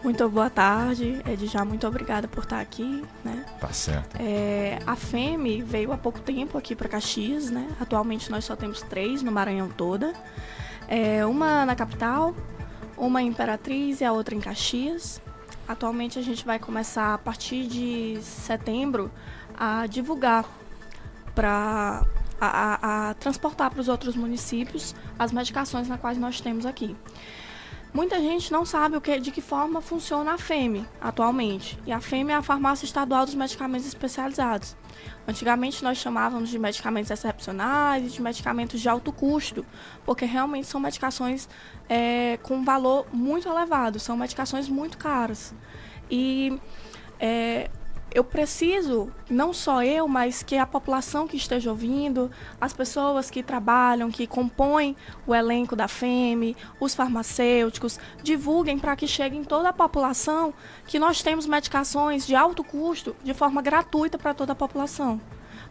Muito 0.03 0.29
boa 0.29 0.51
tarde, 0.51 1.20
Ed, 1.27 1.48
já 1.48 1.65
muito 1.65 1.88
obrigada 1.88 2.27
por 2.27 2.44
estar 2.44 2.60
aqui, 2.60 3.03
né? 3.24 3.44
Tá 3.60 3.70
certo. 3.70 4.17
É, 4.20 4.77
a 4.86 4.96
FEME 4.96 5.63
veio 5.63 5.91
há 5.91 5.98
pouco 5.98 6.20
tempo 6.20 6.60
aqui 6.60 6.75
para 6.75 6.88
Caxias, 6.88 7.50
né? 7.50 7.70
Atualmente 7.82 8.29
nós 8.29 8.46
só 8.46 8.55
temos 8.55 8.84
três 8.84 9.24
no 9.24 9.32
Maranhão 9.32 9.67
toda. 9.67 10.13
É, 10.88 11.25
uma 11.25 11.65
na 11.65 11.75
capital, 11.75 12.36
uma 12.98 13.22
em 13.22 13.28
Imperatriz 13.28 14.02
e 14.02 14.06
a 14.06 14.12
outra 14.12 14.36
em 14.36 14.40
Caxias. 14.40 15.22
Atualmente 15.68 16.20
a 16.20 16.22
gente 16.22 16.46
vai 16.46 16.60
começar 16.60 17.14
a 17.14 17.18
partir 17.18 17.68
de 17.68 18.18
setembro 18.22 19.12
a 19.58 19.88
divulgar 19.88 20.46
para 21.34 22.06
a, 22.40 22.48
a, 22.48 23.10
a 23.10 23.14
transportar 23.16 23.72
para 23.72 23.82
os 23.82 23.88
outros 23.88 24.16
municípios 24.16 24.94
as 25.18 25.32
medicações 25.32 25.88
na 25.88 25.98
quais 25.98 26.18
nós 26.18 26.40
temos 26.40 26.66
aqui. 26.66 26.96
Muita 27.96 28.20
gente 28.20 28.52
não 28.52 28.66
sabe 28.66 28.98
o 28.98 29.02
que, 29.02 29.18
de 29.22 29.32
que 29.32 29.40
forma 29.40 29.80
funciona 29.80 30.34
a 30.34 30.38
FEME 30.38 30.86
atualmente. 31.00 31.80
E 31.86 31.94
a 31.94 32.02
FEME 32.02 32.34
é 32.34 32.36
a 32.36 32.42
Farmácia 32.42 32.84
Estadual 32.84 33.25
dos 33.25 33.36
Medicamentos 33.36 33.88
Especializados. 33.88 34.75
Antigamente 35.25 35.82
nós 35.82 35.98
chamávamos 35.98 36.50
de 36.50 36.60
medicamentos 36.60 37.10
excepcionais 37.10 38.06
e 38.06 38.10
de 38.10 38.22
medicamentos 38.22 38.82
de 38.82 38.90
alto 38.90 39.14
custo, 39.14 39.66
porque 40.06 40.25
realmente 40.25 40.68
são 40.68 40.78
medicações 40.78 41.48
é, 41.88 42.38
com 42.44 42.66
valor 42.66 43.08
muito 43.14 43.48
elevado, 43.48 43.98
são 43.98 44.18
medicações 44.18 44.68
muito 44.68 44.98
caras. 44.98 45.56
E 46.12 46.60
é, 47.18 47.70
eu 48.15 48.24
preciso, 48.24 49.12
não 49.29 49.51
só 49.51 49.84
eu, 49.84 50.07
mas 50.07 50.41
que 50.41 50.57
a 50.57 50.65
população 50.65 51.27
que 51.27 51.36
esteja 51.36 51.69
ouvindo, 51.69 52.31
as 52.62 52.72
pessoas 52.72 53.29
que 53.29 53.43
trabalham, 53.43 54.10
que 54.10 54.25
compõem 54.25 54.95
o 55.27 55.36
elenco 55.36 55.75
da 55.75 55.89
FEME, 55.89 56.55
os 56.79 56.95
farmacêuticos, 56.95 58.00
divulguem 58.24 58.79
para 58.79 58.95
que 58.95 59.05
chegue 59.05 59.36
em 59.36 59.43
toda 59.43 59.67
a 59.67 59.74
população 59.74 60.53
que 60.88 60.98
nós 60.98 61.22
temos 61.22 61.45
medicações 61.45 62.25
de 62.25 62.34
alto 62.34 62.63
custo 62.63 63.13
de 63.22 63.34
forma 63.34 63.62
gratuita 63.62 64.17
para 64.17 64.34
toda 64.34 64.53
a 64.53 64.55
população. 64.55 65.19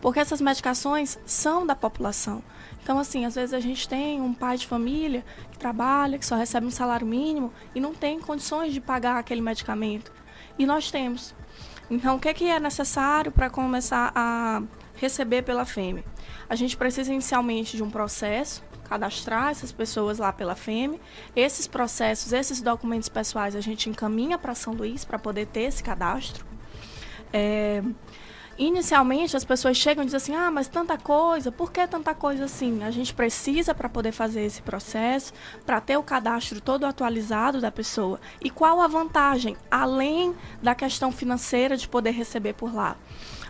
Porque 0.02 0.20
essas 0.20 0.42
medicações 0.42 1.18
são 1.24 1.66
da 1.66 1.74
população. 1.74 2.42
Então, 2.82 2.98
assim, 2.98 3.24
às 3.24 3.36
vezes 3.36 3.54
a 3.54 3.60
gente 3.60 3.88
tem 3.88 4.20
um 4.20 4.34
pai 4.34 4.58
de 4.58 4.66
família 4.66 5.24
que 5.50 5.56
trabalha, 5.56 6.18
que 6.18 6.26
só 6.26 6.36
recebe 6.36 6.66
um 6.66 6.70
salário 6.70 7.06
mínimo 7.06 7.50
e 7.74 7.80
não 7.80 7.94
tem 7.94 8.20
condições 8.20 8.74
de 8.74 8.82
pagar 8.82 9.16
aquele 9.16 9.40
medicamento. 9.40 10.12
E 10.58 10.66
nós 10.66 10.90
temos. 10.90 11.34
Então, 11.90 12.16
o 12.16 12.20
que, 12.20 12.32
que 12.32 12.50
é 12.50 12.58
necessário 12.58 13.30
para 13.30 13.50
começar 13.50 14.12
a 14.14 14.62
receber 14.96 15.42
pela 15.42 15.64
FEME? 15.64 16.04
A 16.48 16.56
gente 16.56 16.76
precisa 16.76 17.12
inicialmente 17.12 17.76
de 17.76 17.82
um 17.82 17.90
processo, 17.90 18.62
cadastrar 18.84 19.50
essas 19.50 19.72
pessoas 19.72 20.18
lá 20.18 20.32
pela 20.32 20.54
FEME. 20.54 21.00
Esses 21.34 21.66
processos, 21.66 22.32
esses 22.32 22.60
documentos 22.60 23.08
pessoais, 23.08 23.54
a 23.56 23.60
gente 23.60 23.88
encaminha 23.90 24.38
para 24.38 24.54
São 24.54 24.72
Luís 24.72 25.04
para 25.04 25.18
poder 25.18 25.46
ter 25.46 25.62
esse 25.62 25.82
cadastro. 25.82 26.44
É, 27.32 27.82
Inicialmente 28.56 29.36
as 29.36 29.44
pessoas 29.44 29.76
chegam 29.76 30.02
e 30.02 30.06
dizem 30.06 30.16
assim: 30.16 30.34
ah, 30.34 30.50
mas 30.50 30.68
tanta 30.68 30.96
coisa, 30.96 31.50
por 31.50 31.72
que 31.72 31.86
tanta 31.86 32.14
coisa 32.14 32.44
assim? 32.44 32.84
A 32.84 32.90
gente 32.90 33.12
precisa 33.12 33.74
para 33.74 33.88
poder 33.88 34.12
fazer 34.12 34.42
esse 34.42 34.62
processo, 34.62 35.32
para 35.66 35.80
ter 35.80 35.96
o 35.96 36.02
cadastro 36.02 36.60
todo 36.60 36.86
atualizado 36.86 37.60
da 37.60 37.72
pessoa. 37.72 38.20
E 38.40 38.50
qual 38.50 38.80
a 38.80 38.86
vantagem, 38.86 39.56
além 39.70 40.34
da 40.62 40.74
questão 40.74 41.10
financeira 41.10 41.76
de 41.76 41.88
poder 41.88 42.12
receber 42.12 42.52
por 42.52 42.72
lá? 42.72 42.96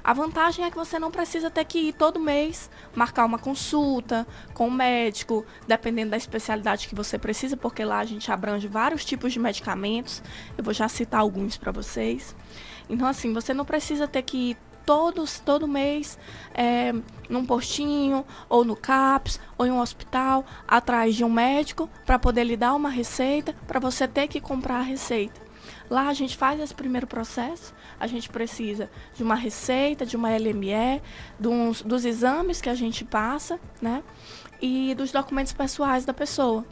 A 0.02 0.12
vantagem 0.12 0.64
é 0.64 0.70
que 0.70 0.76
você 0.76 0.98
não 0.98 1.10
precisa 1.10 1.50
ter 1.50 1.64
que 1.64 1.78
ir 1.78 1.92
todo 1.94 2.20
mês 2.20 2.70
marcar 2.94 3.24
uma 3.24 3.38
consulta 3.38 4.26
com 4.52 4.68
o 4.68 4.70
médico, 4.70 5.46
dependendo 5.66 6.10
da 6.10 6.16
especialidade 6.18 6.88
que 6.88 6.94
você 6.94 7.18
precisa, 7.18 7.56
porque 7.56 7.82
lá 7.82 8.00
a 8.00 8.04
gente 8.04 8.30
abrange 8.30 8.68
vários 8.68 9.02
tipos 9.02 9.32
de 9.32 9.38
medicamentos. 9.38 10.22
Eu 10.58 10.64
vou 10.64 10.74
já 10.74 10.88
citar 10.88 11.20
alguns 11.20 11.56
para 11.56 11.72
vocês. 11.72 12.36
Então, 12.86 13.08
assim, 13.08 13.32
você 13.32 13.54
não 13.54 13.64
precisa 13.64 14.06
ter 14.06 14.20
que 14.20 14.50
ir 14.50 14.56
todos, 14.84 15.40
todo 15.40 15.68
mês 15.68 16.18
é, 16.54 16.92
num 17.28 17.44
postinho, 17.44 18.24
ou 18.48 18.64
no 18.64 18.76
CAPS, 18.76 19.40
ou 19.58 19.66
em 19.66 19.70
um 19.70 19.80
hospital, 19.80 20.44
atrás 20.66 21.14
de 21.14 21.24
um 21.24 21.30
médico, 21.30 21.88
para 22.06 22.18
poder 22.18 22.44
lhe 22.44 22.56
dar 22.56 22.74
uma 22.74 22.88
receita, 22.88 23.54
para 23.66 23.80
você 23.80 24.06
ter 24.06 24.28
que 24.28 24.40
comprar 24.40 24.78
a 24.78 24.82
receita. 24.82 25.44
Lá 25.90 26.08
a 26.08 26.14
gente 26.14 26.36
faz 26.36 26.60
esse 26.60 26.74
primeiro 26.74 27.06
processo, 27.06 27.74
a 28.00 28.06
gente 28.06 28.28
precisa 28.28 28.90
de 29.14 29.22
uma 29.22 29.34
receita, 29.34 30.06
de 30.06 30.16
uma 30.16 30.30
LME, 30.30 31.02
dos, 31.38 31.82
dos 31.82 32.04
exames 32.04 32.60
que 32.60 32.70
a 32.70 32.74
gente 32.74 33.04
passa, 33.04 33.60
né? 33.80 34.02
E 34.60 34.94
dos 34.94 35.12
documentos 35.12 35.52
pessoais 35.52 36.04
da 36.04 36.14
pessoa. 36.14 36.64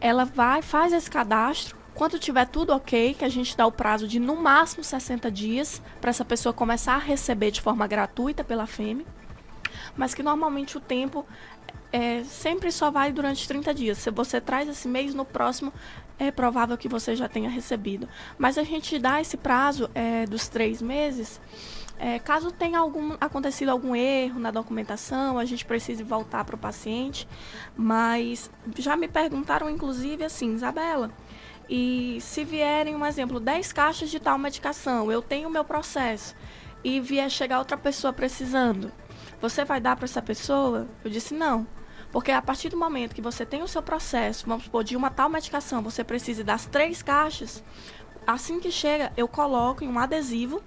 Ela 0.00 0.24
vai, 0.24 0.60
faz 0.60 0.92
esse 0.92 1.10
cadastro, 1.10 1.76
quando 2.00 2.18
tiver 2.18 2.46
tudo 2.46 2.72
ok, 2.72 3.12
que 3.12 3.26
a 3.26 3.28
gente 3.28 3.54
dá 3.54 3.66
o 3.66 3.70
prazo 3.70 4.08
de 4.08 4.18
no 4.18 4.34
máximo 4.34 4.82
60 4.82 5.30
dias 5.30 5.82
para 6.00 6.08
essa 6.08 6.24
pessoa 6.24 6.50
começar 6.50 6.94
a 6.94 6.98
receber 6.98 7.50
de 7.50 7.60
forma 7.60 7.86
gratuita 7.86 8.42
pela 8.42 8.66
FEME, 8.66 9.06
mas 9.94 10.14
que 10.14 10.22
normalmente 10.22 10.78
o 10.78 10.80
tempo 10.80 11.26
é, 11.92 12.24
sempre 12.24 12.72
só 12.72 12.90
vai 12.90 13.12
durante 13.12 13.46
30 13.46 13.74
dias. 13.74 13.98
Se 13.98 14.10
você 14.10 14.40
traz 14.40 14.66
esse 14.66 14.88
mês, 14.88 15.12
no 15.12 15.26
próximo 15.26 15.74
é 16.18 16.30
provável 16.30 16.78
que 16.78 16.88
você 16.88 17.14
já 17.14 17.28
tenha 17.28 17.50
recebido. 17.50 18.08
Mas 18.38 18.56
a 18.56 18.62
gente 18.62 18.98
dá 18.98 19.20
esse 19.20 19.36
prazo 19.36 19.90
é, 19.94 20.24
dos 20.24 20.48
três 20.48 20.80
meses. 20.80 21.38
É, 21.98 22.18
caso 22.18 22.50
tenha 22.50 22.78
algum, 22.78 23.14
acontecido 23.20 23.68
algum 23.68 23.94
erro 23.94 24.40
na 24.40 24.50
documentação, 24.50 25.38
a 25.38 25.44
gente 25.44 25.66
precise 25.66 26.02
voltar 26.02 26.46
para 26.46 26.54
o 26.54 26.58
paciente. 26.58 27.28
Mas 27.76 28.50
já 28.78 28.96
me 28.96 29.06
perguntaram, 29.06 29.68
inclusive, 29.68 30.24
assim, 30.24 30.54
Isabela, 30.54 31.10
e 31.72 32.20
se 32.20 32.42
vierem, 32.44 32.96
um 32.96 33.06
exemplo, 33.06 33.38
10 33.38 33.72
caixas 33.72 34.10
de 34.10 34.18
tal 34.18 34.36
medicação, 34.36 35.12
eu 35.12 35.22
tenho 35.22 35.48
o 35.48 35.52
meu 35.52 35.64
processo 35.64 36.34
e 36.82 37.00
vier 37.00 37.30
chegar 37.30 37.60
outra 37.60 37.76
pessoa 37.76 38.12
precisando, 38.12 38.90
você 39.40 39.64
vai 39.64 39.80
dar 39.80 39.94
para 39.94 40.04
essa 40.04 40.20
pessoa? 40.20 40.88
Eu 41.04 41.10
disse 41.10 41.32
não. 41.32 41.64
Porque 42.10 42.32
a 42.32 42.42
partir 42.42 42.70
do 42.70 42.76
momento 42.76 43.14
que 43.14 43.22
você 43.22 43.46
tem 43.46 43.62
o 43.62 43.68
seu 43.68 43.80
processo, 43.80 44.48
vamos 44.48 44.64
supor, 44.64 44.82
de 44.82 44.96
uma 44.96 45.10
tal 45.10 45.28
medicação, 45.28 45.80
você 45.80 46.02
precisa 46.02 46.42
das 46.42 46.66
três 46.66 47.04
caixas, 47.04 47.62
assim 48.26 48.58
que 48.58 48.72
chega, 48.72 49.12
eu 49.16 49.28
coloco 49.28 49.84
em 49.84 49.88
um 49.88 49.96
adesivo 49.96 50.60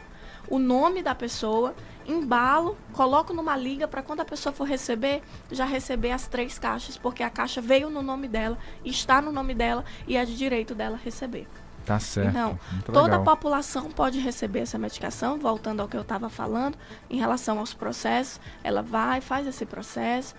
o 0.47 0.57
nome 0.57 1.03
da 1.03 1.13
pessoa 1.13 1.75
embalo, 2.07 2.77
coloco 2.93 3.33
numa 3.33 3.55
liga 3.55 3.87
para 3.87 4.01
quando 4.01 4.21
a 4.21 4.25
pessoa 4.25 4.53
for 4.53 4.65
receber, 4.65 5.21
já 5.51 5.65
receber 5.65 6.11
as 6.11 6.27
três 6.27 6.59
caixas, 6.59 6.97
porque 6.97 7.23
a 7.23 7.29
caixa 7.29 7.61
veio 7.61 7.89
no 7.89 8.01
nome 8.01 8.27
dela, 8.27 8.57
está 8.83 9.21
no 9.21 9.31
nome 9.31 9.53
dela 9.53 9.83
e 10.07 10.17
é 10.17 10.25
de 10.25 10.37
direito 10.37 10.75
dela 10.75 10.99
receber. 11.01 11.47
Tá 11.85 11.99
certo. 11.99 12.29
Então, 12.29 12.59
toda 12.85 13.01
legal. 13.03 13.21
a 13.21 13.23
população 13.23 13.91
pode 13.91 14.17
receber 14.19 14.59
essa 14.59 14.77
medicação, 14.77 15.37
voltando 15.37 15.81
ao 15.81 15.87
que 15.87 15.97
eu 15.97 16.01
estava 16.01 16.29
falando, 16.29 16.77
em 17.09 17.17
relação 17.17 17.59
aos 17.59 17.73
processos, 17.73 18.39
ela 18.63 18.81
vai, 18.81 19.19
faz 19.19 19.45
esse 19.45 19.65
processo 19.65 20.33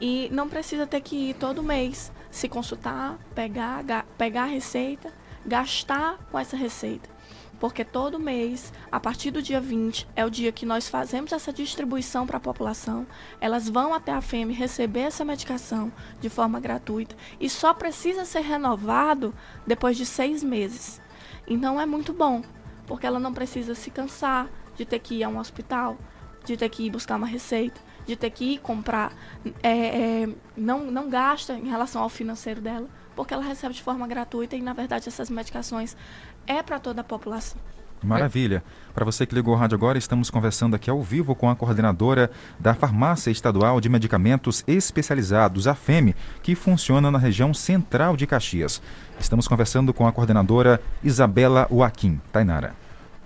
e 0.00 0.28
não 0.30 0.48
precisa 0.48 0.86
ter 0.86 1.00
que 1.00 1.30
ir 1.30 1.34
todo 1.34 1.62
mês 1.62 2.12
se 2.30 2.48
consultar, 2.48 3.18
pegar, 3.34 3.82
pegar 4.16 4.42
a 4.42 4.46
receita, 4.46 5.10
gastar 5.44 6.18
com 6.30 6.38
essa 6.38 6.56
receita 6.56 7.08
porque 7.60 7.84
todo 7.84 8.18
mês, 8.18 8.72
a 8.90 8.98
partir 8.98 9.30
do 9.30 9.42
dia 9.42 9.60
20, 9.60 10.08
é 10.16 10.24
o 10.24 10.30
dia 10.30 10.50
que 10.50 10.64
nós 10.64 10.88
fazemos 10.88 11.30
essa 11.30 11.52
distribuição 11.52 12.26
para 12.26 12.38
a 12.38 12.40
população. 12.40 13.06
Elas 13.38 13.68
vão 13.68 13.92
até 13.92 14.12
a 14.12 14.22
FEME 14.22 14.54
receber 14.54 15.00
essa 15.00 15.26
medicação 15.26 15.92
de 16.20 16.30
forma 16.30 16.58
gratuita 16.58 17.14
e 17.38 17.50
só 17.50 17.74
precisa 17.74 18.24
ser 18.24 18.40
renovado 18.40 19.34
depois 19.66 19.98
de 19.98 20.06
seis 20.06 20.42
meses. 20.42 21.02
Então 21.46 21.78
é 21.78 21.84
muito 21.84 22.14
bom, 22.14 22.42
porque 22.86 23.06
ela 23.06 23.20
não 23.20 23.34
precisa 23.34 23.74
se 23.74 23.90
cansar 23.90 24.48
de 24.74 24.86
ter 24.86 24.98
que 24.98 25.16
ir 25.16 25.24
a 25.24 25.28
um 25.28 25.38
hospital, 25.38 25.98
de 26.44 26.56
ter 26.56 26.70
que 26.70 26.86
ir 26.86 26.90
buscar 26.90 27.16
uma 27.16 27.26
receita, 27.26 27.78
de 28.06 28.16
ter 28.16 28.30
que 28.30 28.54
ir 28.54 28.58
comprar. 28.58 29.12
É, 29.62 30.22
é, 30.22 30.28
não, 30.56 30.90
não 30.90 31.10
gasta 31.10 31.52
em 31.52 31.68
relação 31.68 32.02
ao 32.02 32.08
financeiro 32.08 32.62
dela, 32.62 32.88
porque 33.14 33.34
ela 33.34 33.42
recebe 33.42 33.74
de 33.74 33.82
forma 33.82 34.06
gratuita 34.06 34.56
e, 34.56 34.62
na 34.62 34.72
verdade, 34.72 35.08
essas 35.08 35.28
medicações 35.28 35.96
é 36.46 36.62
para 36.62 36.78
toda 36.78 37.00
a 37.00 37.04
população. 37.04 37.58
Maravilha. 38.02 38.62
Para 38.94 39.04
você 39.04 39.26
que 39.26 39.34
ligou 39.34 39.54
o 39.54 39.56
rádio 39.56 39.76
agora, 39.76 39.98
estamos 39.98 40.30
conversando 40.30 40.74
aqui 40.74 40.90
ao 40.90 41.02
vivo 41.02 41.34
com 41.34 41.48
a 41.48 41.56
coordenadora 41.56 42.30
da 42.58 42.74
Farmácia 42.74 43.30
Estadual 43.30 43.80
de 43.80 43.88
Medicamentos 43.88 44.64
Especializados, 44.66 45.66
a 45.66 45.74
FEME, 45.74 46.16
que 46.42 46.54
funciona 46.54 47.10
na 47.10 47.18
região 47.18 47.52
central 47.52 48.16
de 48.16 48.26
Caxias. 48.26 48.80
Estamos 49.18 49.46
conversando 49.46 49.92
com 49.92 50.06
a 50.06 50.12
coordenadora 50.12 50.80
Isabela 51.04 51.66
Joaquim. 51.70 52.20
Tainara. 52.32 52.74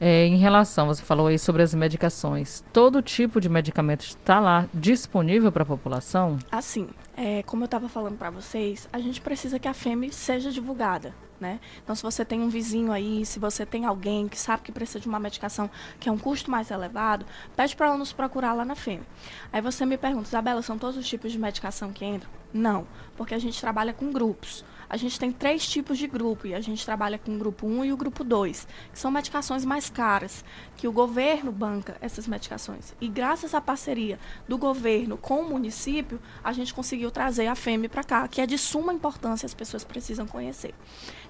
É, 0.00 0.26
em 0.26 0.36
relação, 0.36 0.86
você 0.86 1.02
falou 1.02 1.28
aí 1.28 1.38
sobre 1.38 1.62
as 1.62 1.74
medicações. 1.74 2.64
Todo 2.72 3.00
tipo 3.00 3.40
de 3.40 3.48
medicamento 3.48 4.02
está 4.02 4.40
lá 4.40 4.66
disponível 4.74 5.52
para 5.52 5.62
a 5.62 5.66
população? 5.66 6.38
Assim, 6.50 6.88
é, 7.16 7.42
como 7.44 7.62
eu 7.62 7.66
estava 7.66 7.88
falando 7.88 8.16
para 8.16 8.30
vocês, 8.30 8.88
a 8.92 8.98
gente 8.98 9.20
precisa 9.20 9.58
que 9.58 9.68
a 9.68 9.74
FEME 9.74 10.12
seja 10.12 10.50
divulgada 10.50 11.14
né? 11.40 11.60
Então, 11.82 11.94
se 11.94 12.02
você 12.02 12.24
tem 12.24 12.40
um 12.40 12.48
vizinho 12.48 12.92
aí, 12.92 13.24
se 13.26 13.38
você 13.38 13.66
tem 13.66 13.84
alguém 13.84 14.28
que 14.28 14.38
sabe 14.38 14.62
que 14.62 14.72
precisa 14.72 15.00
de 15.00 15.08
uma 15.08 15.18
medicação 15.18 15.70
que 15.98 16.08
é 16.08 16.12
um 16.12 16.18
custo 16.18 16.50
mais 16.50 16.70
elevado, 16.70 17.26
pede 17.56 17.76
para 17.76 17.88
ela 17.88 17.98
nos 17.98 18.12
procurar 18.12 18.54
lá 18.54 18.64
na 18.64 18.74
FEME. 18.74 19.04
Aí 19.52 19.60
você 19.60 19.84
me 19.84 19.98
pergunta, 19.98 20.28
Isabela, 20.28 20.62
são 20.62 20.78
todos 20.78 20.96
os 20.96 21.06
tipos 21.06 21.32
de 21.32 21.38
medicação 21.38 21.92
que 21.92 22.04
entram? 22.04 22.30
Não, 22.52 22.86
porque 23.16 23.34
a 23.34 23.38
gente 23.38 23.60
trabalha 23.60 23.92
com 23.92 24.12
grupos. 24.12 24.64
A 24.88 24.96
gente 24.96 25.18
tem 25.18 25.32
três 25.32 25.66
tipos 25.66 25.98
de 25.98 26.06
grupo 26.06 26.46
e 26.46 26.54
a 26.54 26.60
gente 26.60 26.84
trabalha 26.84 27.18
com 27.18 27.34
o 27.34 27.38
grupo 27.38 27.66
1 27.66 27.84
e 27.86 27.92
o 27.92 27.96
grupo 27.96 28.22
2, 28.22 28.66
que 28.92 28.98
são 28.98 29.10
medicações 29.10 29.64
mais 29.64 29.90
caras, 29.90 30.44
que 30.76 30.86
o 30.86 30.92
governo 30.92 31.50
banca 31.50 31.96
essas 32.00 32.26
medicações. 32.26 32.94
E 33.00 33.08
graças 33.08 33.54
à 33.54 33.60
parceria 33.60 34.18
do 34.48 34.58
governo 34.58 35.16
com 35.16 35.40
o 35.40 35.48
município, 35.48 36.20
a 36.42 36.52
gente 36.52 36.74
conseguiu 36.74 37.10
trazer 37.10 37.46
a 37.46 37.54
FEME 37.54 37.88
para 37.88 38.04
cá, 38.04 38.28
que 38.28 38.40
é 38.40 38.46
de 38.46 38.58
suma 38.58 38.92
importância, 38.92 39.46
as 39.46 39.54
pessoas 39.54 39.84
precisam 39.84 40.26
conhecer. 40.26 40.74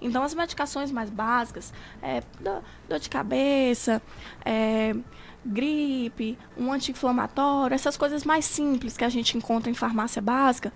Então, 0.01 0.23
as 0.23 0.35
medicações 0.35 0.91
mais 0.91 1.11
básicas, 1.11 1.73
é, 2.03 2.23
dor 2.89 2.99
de 2.99 3.09
cabeça, 3.09 4.03
é, 4.45 4.95
gripe, 5.45 6.39
um 6.57 6.73
anti-inflamatório, 6.73 7.75
essas 7.75 7.97
coisas 7.97 8.25
mais 8.25 8.45
simples 8.45 8.97
que 8.97 9.05
a 9.05 9.09
gente 9.09 9.37
encontra 9.37 9.71
em 9.71 9.75
farmácia 9.75 10.23
básica, 10.23 10.73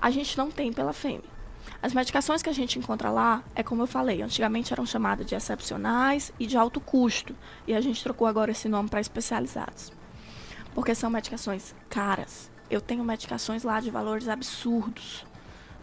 a 0.00 0.10
gente 0.10 0.36
não 0.36 0.50
tem 0.50 0.72
pela 0.72 0.92
FEME. 0.92 1.35
As 1.82 1.92
medicações 1.92 2.42
que 2.42 2.48
a 2.48 2.52
gente 2.52 2.78
encontra 2.78 3.10
lá, 3.10 3.42
é 3.54 3.62
como 3.62 3.82
eu 3.82 3.86
falei, 3.86 4.22
antigamente 4.22 4.72
eram 4.72 4.86
chamadas 4.86 5.26
de 5.26 5.34
excepcionais 5.34 6.32
e 6.38 6.46
de 6.46 6.56
alto 6.56 6.80
custo. 6.80 7.34
E 7.66 7.74
a 7.74 7.80
gente 7.80 8.02
trocou 8.02 8.26
agora 8.26 8.50
esse 8.50 8.68
nome 8.68 8.88
para 8.88 9.00
especializados. 9.00 9.92
Porque 10.74 10.94
são 10.94 11.10
medicações 11.10 11.74
caras. 11.88 12.50
Eu 12.70 12.80
tenho 12.80 13.04
medicações 13.04 13.62
lá 13.62 13.80
de 13.80 13.90
valores 13.90 14.28
absurdos. 14.28 15.24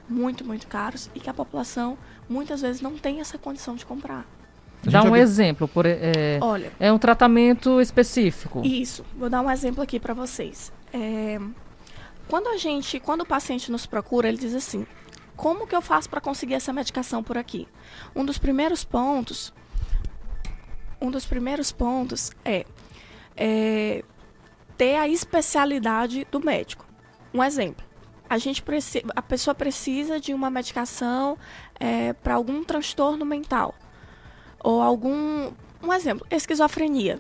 Muito, 0.10 0.44
muito 0.44 0.68
caros. 0.68 1.10
E 1.16 1.20
que 1.20 1.30
a 1.30 1.34
população 1.34 1.98
muitas 2.28 2.62
vezes 2.62 2.82
não 2.82 2.98
tem 2.98 3.22
essa 3.22 3.38
condição 3.38 3.76
de 3.76 3.86
comprar. 3.86 4.26
Dá 4.84 5.02
um 5.04 5.16
exemplo, 5.16 5.66
por, 5.66 5.86
é, 5.86 6.40
Olha, 6.42 6.72
é 6.78 6.92
um 6.92 7.00
tratamento 7.00 7.80
específico. 7.80 8.62
Isso, 8.66 9.06
vou 9.18 9.30
dar 9.30 9.42
um 9.42 9.50
exemplo 9.50 9.82
aqui 9.82 9.98
para 9.98 10.14
vocês. 10.14 10.74
É, 10.92 11.40
quando 12.28 12.48
a 12.48 12.58
gente, 12.58 13.00
quando 13.00 13.22
o 13.22 13.26
paciente 13.26 13.72
nos 13.72 13.86
procura, 13.86 14.28
ele 14.28 14.38
diz 14.38 14.54
assim: 14.54 14.86
como 15.36 15.68
que 15.68 15.76
eu 15.76 15.82
faço 15.82 16.10
para 16.10 16.22
conseguir 16.22 16.54
essa 16.54 16.72
medicação 16.72 17.24
por 17.24 17.38
aqui? 17.38 17.68
Um 18.16 18.24
dos 18.24 18.38
primeiros 18.38 18.84
pontos, 18.84 19.54
um 21.02 21.12
dos 21.12 21.26
primeiros 21.26 21.72
pontos 21.72 22.32
é, 22.46 22.66
é 23.36 24.04
ter 24.78 24.96
a 24.96 25.08
especialidade 25.08 26.26
do 26.32 26.40
médico. 26.40 26.86
Um 27.34 27.44
exemplo, 27.44 27.86
a 28.30 28.38
gente 28.38 28.62
precisa, 28.62 29.06
a 29.16 29.22
pessoa 29.22 29.54
precisa 29.54 30.20
de 30.20 30.34
uma 30.34 30.50
medicação 30.50 31.38
é, 31.80 32.14
para 32.14 32.36
algum 32.36 32.64
transtorno 32.64 33.26
mental 33.26 33.76
ou 34.64 34.82
algum, 34.82 35.52
um 35.82 35.92
exemplo, 35.94 36.26
esquizofrenia. 36.32 37.20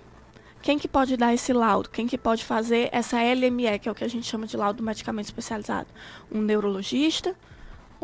Quem 0.61 0.79
que 0.79 0.87
pode 0.87 1.17
dar 1.17 1.33
esse 1.33 1.51
laudo? 1.51 1.89
Quem 1.89 2.07
que 2.07 2.17
pode 2.17 2.45
fazer 2.45 2.87
essa 2.93 3.17
LME, 3.17 3.79
que 3.79 3.89
é 3.89 3.91
o 3.91 3.95
que 3.95 4.05
a 4.05 4.07
gente 4.07 4.25
chama 4.25 4.47
de 4.47 4.55
laudo 4.55 4.77
do 4.77 4.83
medicamento 4.83 5.25
especializado? 5.25 5.89
Um 6.31 6.41
neurologista, 6.41 7.35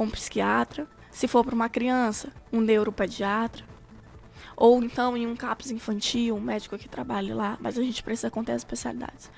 um 0.03 0.09
psiquiatra. 0.09 0.87
Se 1.11 1.27
for 1.27 1.43
para 1.43 1.55
uma 1.55 1.69
criança, 1.69 2.31
um 2.51 2.61
neuropediatra. 2.61 3.65
Ou 4.55 4.83
então 4.83 5.15
em 5.15 5.25
um 5.25 5.35
CAPS 5.35 5.71
infantil, 5.71 6.35
um 6.35 6.41
médico 6.41 6.77
que 6.77 6.89
trabalhe 6.89 7.33
lá, 7.33 7.57
mas 7.61 7.77
a 7.77 7.81
gente 7.81 8.03
precisa 8.03 8.29
conter 8.29 8.53
as 8.53 8.61
especialidades. 8.61 9.31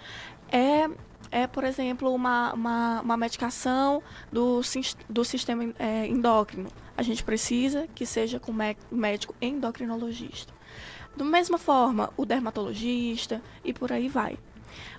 É, 0.51 0.89
é 1.29 1.47
por 1.47 1.63
exemplo, 1.63 2.13
uma, 2.13 2.53
uma, 2.53 3.01
uma 3.01 3.17
medicação 3.17 4.01
do, 4.31 4.61
do 5.09 5.23
sistema 5.23 5.73
é, 5.77 6.07
endócrino. 6.07 6.69
A 6.97 7.03
gente 7.03 7.23
precisa 7.23 7.87
que 7.93 8.05
seja 8.05 8.39
com 8.39 8.53
médico 8.91 9.35
endocrinologista. 9.41 10.53
Da 11.15 11.25
mesma 11.25 11.57
forma, 11.57 12.11
o 12.17 12.25
dermatologista 12.25 13.41
e 13.63 13.73
por 13.73 13.91
aí 13.91 14.07
vai. 14.07 14.37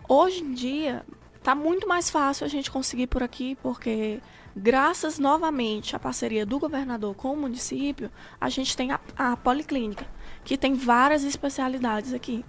Hoje 0.08 0.42
em 0.42 0.52
dia, 0.52 1.04
está 1.42 1.54
muito 1.54 1.88
mais 1.88 2.08
fácil 2.08 2.44
a 2.44 2.48
gente 2.48 2.70
conseguir 2.70 3.08
por 3.08 3.22
aqui, 3.22 3.56
porque 3.62 4.20
Graças 4.54 5.18
novamente 5.18 5.96
à 5.96 5.98
parceria 5.98 6.44
do 6.44 6.58
governador 6.58 7.14
com 7.14 7.32
o 7.32 7.36
município, 7.36 8.10
a 8.38 8.50
gente 8.50 8.76
tem 8.76 8.92
a, 8.92 9.00
a 9.16 9.34
policlínica, 9.34 10.06
que 10.44 10.58
tem 10.58 10.74
várias 10.74 11.24
especialidades 11.24 12.12
aqui. 12.12 12.44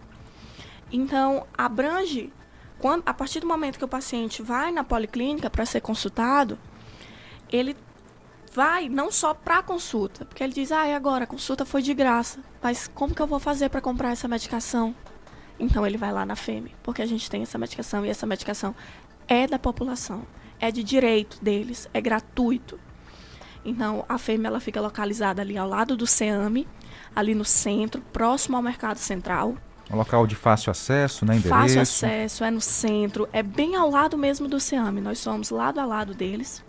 Então, 0.91 1.47
abrange, 1.57 2.31
quando, 2.77 3.03
a 3.05 3.13
partir 3.13 3.39
do 3.39 3.47
momento 3.47 3.77
que 3.77 3.85
o 3.85 3.87
paciente 3.87 4.41
vai 4.41 4.69
na 4.69 4.83
policlínica 4.83 5.49
para 5.49 5.65
ser 5.65 5.79
consultado, 5.79 6.59
ele 7.49 7.75
vai 8.53 8.89
não 8.89 9.09
só 9.09 9.33
para 9.33 9.59
a 9.59 9.63
consulta, 9.63 10.25
porque 10.25 10.43
ele 10.43 10.53
diz, 10.53 10.73
ah, 10.73 10.85
e 10.85 10.93
agora? 10.93 11.23
A 11.23 11.27
consulta 11.27 11.65
foi 11.65 11.81
de 11.81 11.93
graça, 11.93 12.39
mas 12.61 12.85
como 12.85 13.15
que 13.15 13.21
eu 13.21 13.27
vou 13.27 13.39
fazer 13.39 13.69
para 13.69 13.79
comprar 13.79 14.11
essa 14.11 14.27
medicação? 14.27 14.93
Então 15.63 15.85
ele 15.85 15.97
vai 15.97 16.11
lá 16.11 16.25
na 16.25 16.35
FEME, 16.35 16.75
porque 16.83 17.01
a 17.01 17.05
gente 17.05 17.29
tem 17.29 17.41
essa 17.41 17.57
medicação 17.57 18.05
e 18.05 18.09
essa 18.09 18.25
medicação 18.25 18.75
é 19.27 19.47
da 19.47 19.57
população 19.57 20.25
é 20.59 20.71
de 20.71 20.81
direito 20.81 21.43
deles, 21.43 21.89
é 21.93 21.99
gratuito. 21.99 22.79
Então, 23.65 24.05
a 24.07 24.17
fêmea 24.17 24.47
ela 24.47 24.61
fica 24.61 24.79
localizada 24.79 25.41
ali 25.41 25.57
ao 25.57 25.67
lado 25.67 25.97
do 25.97 26.07
SEAME, 26.07 26.65
ali 27.13 27.35
no 27.35 27.43
centro, 27.43 28.01
próximo 28.13 28.55
ao 28.55 28.63
Mercado 28.63 28.97
Central. 28.97 29.55
Um 29.91 29.97
local 29.97 30.25
de 30.25 30.35
fácil 30.35 30.71
acesso, 30.71 31.25
né? 31.25 31.35
Endereço. 31.35 31.49
Fácil 31.49 31.81
acesso, 31.81 32.43
é 32.45 32.51
no 32.51 32.61
centro, 32.61 33.27
é 33.33 33.43
bem 33.43 33.75
ao 33.75 33.89
lado 33.89 34.17
mesmo 34.17 34.47
do 34.47 34.57
SEAME. 34.57 35.01
Nós 35.01 35.19
somos 35.19 35.49
lado 35.49 35.79
a 35.79 35.85
lado 35.85 36.13
deles. 36.13 36.63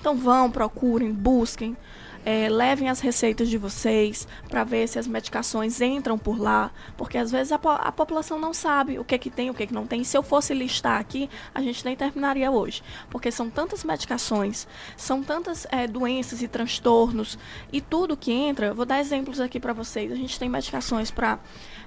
Então 0.00 0.16
vão, 0.16 0.50
procurem, 0.50 1.12
busquem 1.12 1.76
é, 2.24 2.48
levem 2.48 2.88
as 2.88 3.00
receitas 3.00 3.48
de 3.48 3.58
vocês 3.58 4.26
para 4.48 4.64
ver 4.64 4.88
se 4.88 4.98
as 4.98 5.06
medicações 5.06 5.80
entram 5.80 6.18
por 6.18 6.40
lá, 6.40 6.70
porque 6.96 7.18
às 7.18 7.30
vezes 7.30 7.52
a, 7.52 7.56
a, 7.56 7.92
população 7.92 8.38
não 8.38 8.54
sabe 8.54 8.98
o 8.98 9.04
que 9.04 9.18
que 9.18 9.30
tem, 9.30 9.50
o 9.50 9.54
que 9.54 9.66
que 9.66 9.74
não 9.74 9.86
tem. 9.86 10.02
Se 10.04 10.16
eu 10.16 10.22
fosse 10.22 10.54
listar 10.54 10.98
aqui, 10.98 11.28
a 11.54 11.60
gente 11.60 11.84
nem 11.84 11.94
terminaria 11.94 12.50
hoje, 12.50 12.82
porque 13.10 13.30
são 13.30 13.50
tantas 13.50 13.84
medicações, 13.84 14.66
são 14.96 15.22
tantas 15.22 15.66
é, 15.70 15.86
doenças 15.86 16.42
e 16.42 16.48
transtornos 16.48 17.38
e 17.72 17.80
tudo 17.80 18.16
que 18.16 18.32
entra. 18.32 18.72
Vou 18.72 18.86
dar 18.86 19.00
exemplos 19.00 19.40
aqui 19.40 19.60
para 19.60 19.72
vocês. 19.72 20.10
A 20.10 20.16
gente 20.16 20.38
tem 20.38 20.48
medicações 20.48 21.10
para 21.10 21.38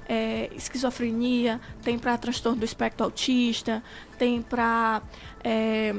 é, 0.07 0.49
esquizofrenia, 0.55 1.59
tem 1.81 1.97
para 1.97 2.17
transtorno 2.17 2.59
do 2.59 2.65
espectro 2.65 3.03
autista, 3.05 3.83
tem 4.17 4.41
para 4.41 5.01
é, 5.43 5.95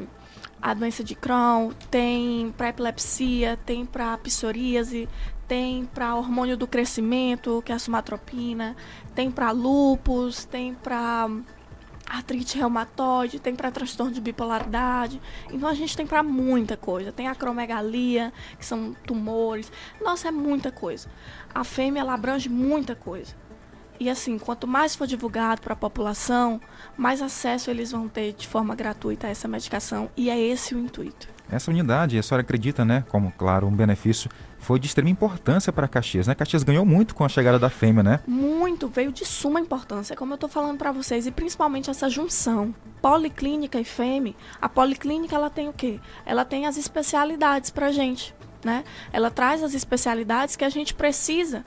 a 0.61 0.75
doença 0.75 1.05
de 1.05 1.15
Crohn, 1.15 1.71
tem 1.91 2.53
para 2.57 2.69
epilepsia, 2.71 3.59
tem 3.65 3.87
para 3.87 4.17
psoríase, 4.19 5.09
tem 5.47 5.87
para 5.87 6.15
hormônio 6.15 6.57
do 6.57 6.67
crescimento, 6.67 7.63
que 7.65 7.73
é 7.73 7.75
a 7.75 7.79
somatropina, 7.79 8.77
tem 9.15 9.31
para 9.31 9.51
lúpus, 9.51 10.45
tem 10.45 10.75
para 10.75 11.29
artrite 12.09 12.57
reumatoide, 12.57 13.39
tem 13.39 13.55
para 13.55 13.71
transtorno 13.71 14.13
de 14.13 14.21
bipolaridade. 14.21 15.21
Então 15.51 15.69
a 15.69 15.75
gente 15.75 15.97
tem 15.97 16.07
para 16.07 16.23
muita 16.23 16.77
coisa. 16.77 17.13
Tem 17.13 17.29
acromegalia, 17.29 18.33
que 18.59 18.65
são 18.65 18.95
tumores. 19.07 19.71
Nossa, 20.01 20.29
é 20.29 20.31
muita 20.31 20.73
coisa. 20.73 21.09
A 21.55 21.65
fêmea 21.65 22.01
ela 22.01 22.15
abrange 22.15 22.49
muita 22.49 22.95
coisa. 22.95 23.35
E 24.01 24.09
assim, 24.09 24.39
quanto 24.39 24.67
mais 24.67 24.95
for 24.95 25.07
divulgado 25.07 25.61
para 25.61 25.73
a 25.73 25.77
população, 25.77 26.61
mais 26.97 27.21
acesso 27.21 27.71
eles 27.71 27.91
vão 27.91 28.09
ter 28.09 28.33
de 28.33 28.47
forma 28.47 28.75
gratuita 28.75 29.27
a 29.27 29.31
essa 29.31 29.49
medicação. 29.49 30.09
E 30.17 30.31
é 30.31 30.39
esse 30.39 30.75
o 30.75 30.79
intuito. 30.79 31.29
Essa 31.51 31.71
unidade, 31.71 32.19
a 32.19 32.23
senhora 32.23 32.43
acredita, 32.43 32.85
né, 32.85 33.05
como, 33.09 33.33
claro, 33.33 33.67
um 33.67 33.75
benefício, 33.75 34.31
foi 34.59 34.79
de 34.79 34.87
extrema 34.87 35.09
importância 35.09 35.73
para 35.73 35.89
Caxias, 35.89 36.27
né? 36.27 36.35
Caxias 36.35 36.63
ganhou 36.63 36.85
muito 36.85 37.15
com 37.15 37.25
a 37.25 37.29
chegada 37.29 37.59
da 37.59 37.71
fêmea, 37.71 38.03
né? 38.03 38.21
Muito, 38.27 38.87
veio 38.87 39.11
de 39.11 39.25
suma 39.25 39.59
importância, 39.59 40.15
como 40.15 40.33
eu 40.33 40.35
estou 40.35 40.49
falando 40.49 40.77
para 40.77 40.93
vocês, 40.93 41.27
e 41.27 41.31
principalmente 41.31 41.89
essa 41.89 42.11
junção 42.11 42.75
policlínica 43.01 43.81
e 43.81 43.85
fêmea. 43.85 44.35
A 44.61 44.69
policlínica, 44.69 45.35
ela 45.35 45.49
tem 45.49 45.69
o 45.69 45.73
quê? 45.73 45.99
Ela 46.27 46.45
tem 46.45 46.67
as 46.67 46.77
especialidades 46.77 47.71
para 47.71 47.91
gente, 47.91 48.35
né? 48.63 48.85
Ela 49.11 49.31
traz 49.31 49.63
as 49.63 49.73
especialidades 49.73 50.55
que 50.55 50.65
a 50.65 50.69
gente 50.69 50.93
precisa 50.93 51.65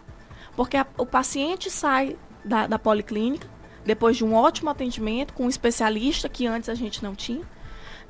porque 0.56 0.78
a, 0.78 0.86
o 0.98 1.06
paciente 1.06 1.70
sai 1.70 2.18
da, 2.44 2.68
da 2.68 2.80
policlínica 2.80 3.48
depois 3.86 4.18
de 4.18 4.24
um 4.24 4.34
ótimo 4.34 4.70
atendimento 4.70 5.34
com 5.34 5.46
um 5.46 5.50
especialista 5.50 6.30
que 6.30 6.46
antes 6.46 6.70
a 6.70 6.76
gente 6.76 7.04
não 7.04 7.16
tinha. 7.16 7.44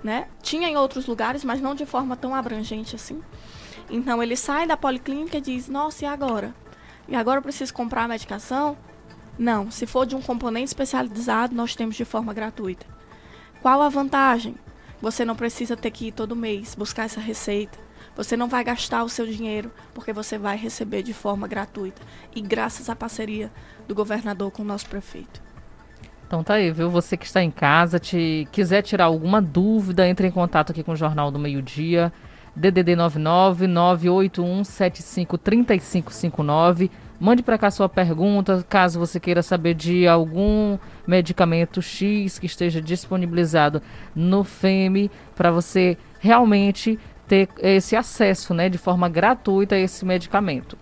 Né? 0.04 0.27
Tinha 0.41 0.67
em 0.67 0.75
outros 0.75 1.06
lugares, 1.06 1.43
mas 1.43 1.62
não 1.62 1.75
de 1.75 1.86
forma 1.86 2.17
tão 2.17 2.34
abrangente 2.34 2.95
assim. 2.95 3.21
Então 3.89 4.21
ele 4.21 4.36
sai 4.36 4.65
da 4.65 4.75
policlínica 4.75 5.38
e 5.38 5.41
diz: 5.41 5.67
Nossa, 5.67 6.06
e 6.06 6.08
agora? 6.08 6.56
E 7.08 7.15
agora 7.15 7.38
eu 7.38 7.43
preciso 7.43 7.73
comprar 7.73 8.04
a 8.04 8.08
medicação? 8.08 8.77
Não, 9.38 9.69
se 9.69 9.86
for 9.86 10.06
de 10.06 10.15
um 10.15 10.21
componente 10.21 10.67
especializado, 10.67 11.56
nós 11.56 11.75
temos 11.75 11.95
de 11.95 12.06
forma 12.06 12.34
gratuita. 12.34 12.86
Qual 13.62 13.82
a 13.82 13.89
vantagem? 13.89 14.56
Você 15.01 15.25
não 15.25 15.36
precisa 15.36 15.75
ter 15.75 15.91
que 15.91 16.08
ir 16.08 16.12
todo 16.12 16.36
mês 16.36 16.75
buscar 16.75 17.06
essa 17.06 17.19
receita. 17.19 17.77
Você 18.15 18.36
não 18.36 18.47
vai 18.47 18.63
gastar 18.63 19.04
o 19.04 19.10
seu 19.10 19.26
dinheiro, 19.26 19.71
porque 19.93 20.12
você 20.12 20.38
vai 20.38 20.58
receber 20.58 21.02
de 21.04 21.13
forma 21.13 21.47
gratuita. 21.47 22.02
E 22.36 22.41
graças 22.41 22.89
à 22.89 22.95
parceria 22.95 23.52
do 23.88 23.95
governador 23.95 24.52
com 24.52 24.62
o 24.62 24.65
nosso 24.65 24.88
prefeito. 24.88 25.41
Então 26.28 26.43
tá 26.43 26.56
aí, 26.56 26.71
viu? 26.71 26.89
Você 26.89 27.17
que 27.17 27.26
está 27.26 27.43
em 27.43 27.52
casa, 27.52 28.00
te 28.00 28.47
quiser 28.52 28.82
tirar 28.82 29.06
alguma 29.06 29.41
dúvida, 29.41 30.08
entre 30.08 30.28
em 30.28 30.32
contato 30.32 30.71
aqui 30.71 30.84
com 30.84 30.93
o 30.93 30.95
Jornal 30.95 31.30
do 31.30 31.39
Meio 31.39 31.62
Dia. 31.62 32.12
DDD 32.56 32.95
99 32.95 33.67
981 33.67 34.63
75 34.63 35.38
3559. 35.38 36.91
Mande 37.19 37.43
para 37.43 37.58
cá 37.58 37.69
sua 37.69 37.88
pergunta, 37.88 38.65
caso 38.67 39.00
você 39.00 39.19
queira 39.19 39.43
saber 39.43 39.74
de 39.76 40.08
algum 40.08 40.78
medicamento 41.06 41.82
X 41.82 42.39
que 42.39 42.47
esteja 42.47 42.82
disponibilizado 42.82 43.82
no 44.15 44.43
FEME 44.43 45.12
para 45.36 45.52
você 45.52 45.97
realmente 46.19 46.97
ter 47.32 47.48
esse 47.60 47.96
acesso, 47.96 48.54
né, 48.54 48.67
de 48.67 48.78
forma 48.78 49.08
gratuita 49.08 49.76
a 49.76 49.80
esse 49.80 50.04
medicamento. 50.04 50.78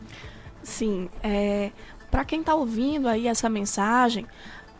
Sim, 0.63 1.07
é, 1.21 1.69
para 2.09 2.25
quem 2.25 2.39
está 2.39 2.55
ouvindo 2.55 3.07
aí 3.07 3.27
essa 3.27 3.47
mensagem, 3.47 4.25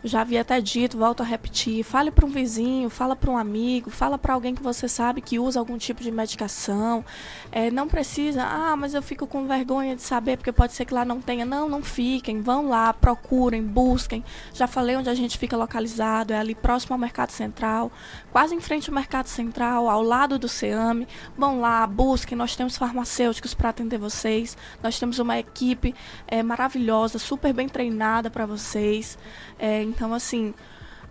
já 0.02 0.22
havia 0.22 0.40
até 0.40 0.60
dito, 0.60 0.96
volto 0.96 1.22
a 1.22 1.26
repetir, 1.26 1.84
fale 1.84 2.10
para 2.10 2.24
um 2.24 2.30
vizinho, 2.30 2.88
fala 2.88 3.14
para 3.14 3.30
um 3.30 3.36
amigo, 3.36 3.90
fala 3.90 4.16
para 4.16 4.32
alguém 4.32 4.54
que 4.54 4.62
você 4.62 4.88
sabe 4.88 5.20
que 5.20 5.38
usa 5.38 5.60
algum 5.60 5.76
tipo 5.76 6.02
de 6.02 6.10
medicação. 6.10 7.04
É, 7.52 7.70
não 7.70 7.86
precisa, 7.86 8.42
ah, 8.42 8.74
mas 8.76 8.94
eu 8.94 9.02
fico 9.02 9.26
com 9.26 9.46
vergonha 9.46 9.94
de 9.94 10.02
saber, 10.02 10.38
porque 10.38 10.52
pode 10.52 10.72
ser 10.72 10.86
que 10.86 10.94
lá 10.94 11.04
não 11.04 11.20
tenha. 11.20 11.44
Não, 11.44 11.68
não 11.68 11.82
fiquem, 11.82 12.40
vão 12.40 12.68
lá, 12.68 12.94
procurem, 12.94 13.62
busquem. 13.62 14.24
Já 14.54 14.66
falei 14.66 14.96
onde 14.96 15.10
a 15.10 15.14
gente 15.14 15.36
fica 15.36 15.56
localizado, 15.56 16.32
é 16.32 16.38
ali 16.38 16.54
próximo 16.54 16.94
ao 16.94 16.98
Mercado 16.98 17.30
Central, 17.30 17.92
quase 18.32 18.54
em 18.54 18.60
frente 18.60 18.88
ao 18.88 18.94
Mercado 18.94 19.26
Central, 19.26 19.88
ao 19.88 20.02
lado 20.02 20.38
do 20.38 20.48
CEAME. 20.48 21.06
Vão 21.36 21.60
lá, 21.60 21.86
busquem, 21.86 22.38
nós 22.38 22.56
temos 22.56 22.78
farmacêuticos 22.78 23.52
para 23.52 23.68
atender 23.68 23.98
vocês, 23.98 24.56
nós 24.82 24.98
temos 24.98 25.18
uma 25.18 25.38
equipe 25.38 25.94
é, 26.26 26.42
maravilhosa, 26.42 27.18
super 27.18 27.52
bem 27.52 27.68
treinada 27.68 28.30
para 28.30 28.46
vocês. 28.46 29.18
É, 29.58 29.89
então, 29.90 30.14
assim, 30.14 30.54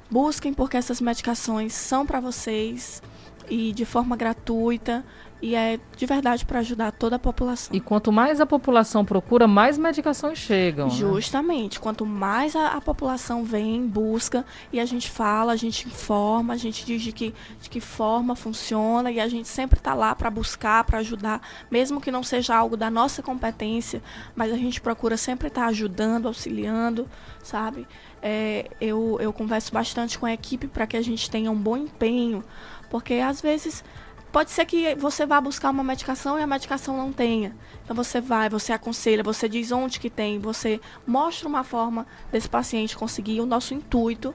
busquem 0.10 0.54
porque 0.54 0.78
essas 0.78 1.00
medicações 1.00 1.74
são 1.74 2.06
para 2.06 2.20
vocês 2.20 3.02
e 3.50 3.72
de 3.74 3.86
forma 3.86 4.16
gratuita 4.16 5.04
e 5.42 5.56
é 5.56 5.80
de 5.96 6.06
verdade 6.06 6.46
para 6.46 6.60
ajudar 6.60 6.92
toda 6.92 7.16
a 7.16 7.20
população. 7.20 7.74
E 7.74 7.80
quanto 7.80 8.12
mais 8.12 8.42
a 8.42 8.46
população 8.46 9.06
procura, 9.06 9.48
mais 9.48 9.78
medicações 9.78 10.38
chegam. 10.38 10.88
Né? 10.88 10.94
Justamente. 10.94 11.78
Né? 11.78 11.82
Quanto 11.82 12.06
mais 12.06 12.56
a, 12.56 12.70
a, 12.70 12.82
população 12.82 13.44
vem, 13.44 13.88
busca, 13.88 14.46
e 14.72 14.80
a 14.80 14.86
gente 14.86 15.10
fala, 15.10 15.54
a 15.54 15.56
gente 15.56 15.88
informa, 15.88 16.54
a 16.54 16.58
gente 16.58 16.86
diz 16.86 17.02
de 17.02 17.12
que, 17.12 17.34
de 17.62 17.70
que 17.70 17.80
forma 17.80 18.36
funciona, 18.36 19.12
e 19.12 19.20
a 19.20 19.28
gente 19.28 19.48
sempre 19.48 19.80
está 19.80 19.94
lá 19.94 20.14
para 20.14 20.30
buscar, 20.30 20.84
para 20.84 21.00
ajudar, 21.00 21.42
mesmo 21.72 22.02
que 22.02 22.12
não 22.12 22.24
seja 22.24 22.56
algo 22.56 22.76
da 22.76 22.90
nossa 22.90 23.24
competência, 23.24 24.02
mas 24.36 24.52
a 24.52 24.58
gente 24.58 24.82
procura 24.82 25.16
sempre 25.16 25.48
estar 25.48 25.62
tá 25.62 25.68
ajudando, 25.68 26.28
auxiliando, 26.28 27.08
sabe? 27.42 27.88
É, 28.22 28.70
eu, 28.82 29.18
eu 29.22 29.32
converso 29.32 29.72
bastante 29.72 30.20
com 30.20 30.26
a 30.26 30.34
equipe 30.34 30.68
para 30.68 30.86
que 30.86 30.98
a 30.98 31.02
gente 31.02 31.30
tenha 31.30 31.50
um 31.50 31.56
bom 31.56 31.78
empenho, 31.78 32.44
porque 32.90 33.16
às 33.16 33.42
vezes 33.42 33.84
Pode 34.32 34.52
ser 34.52 34.64
que 34.66 34.94
você 34.94 35.26
vá 35.26 35.42
buscar 35.42 35.72
uma 35.72 35.84
medicação 35.84 36.38
e 36.38 36.44
a 36.44 36.48
medicação 36.48 36.96
não 36.96 37.12
tenha. 37.12 37.56
Então 37.84 37.96
você 37.96 38.22
vai, 38.22 38.48
você 38.48 38.72
aconselha, 38.72 39.24
você 39.24 39.50
diz 39.50 39.72
onde 39.72 40.00
que 40.00 40.10
tem, 40.10 40.38
você 40.38 40.80
mostra 41.06 41.48
uma 41.48 41.64
forma 41.64 42.06
desse 42.32 42.48
paciente 42.48 42.96
conseguir. 42.96 43.42
O 43.42 43.46
nosso 43.46 43.74
intuito 43.74 44.34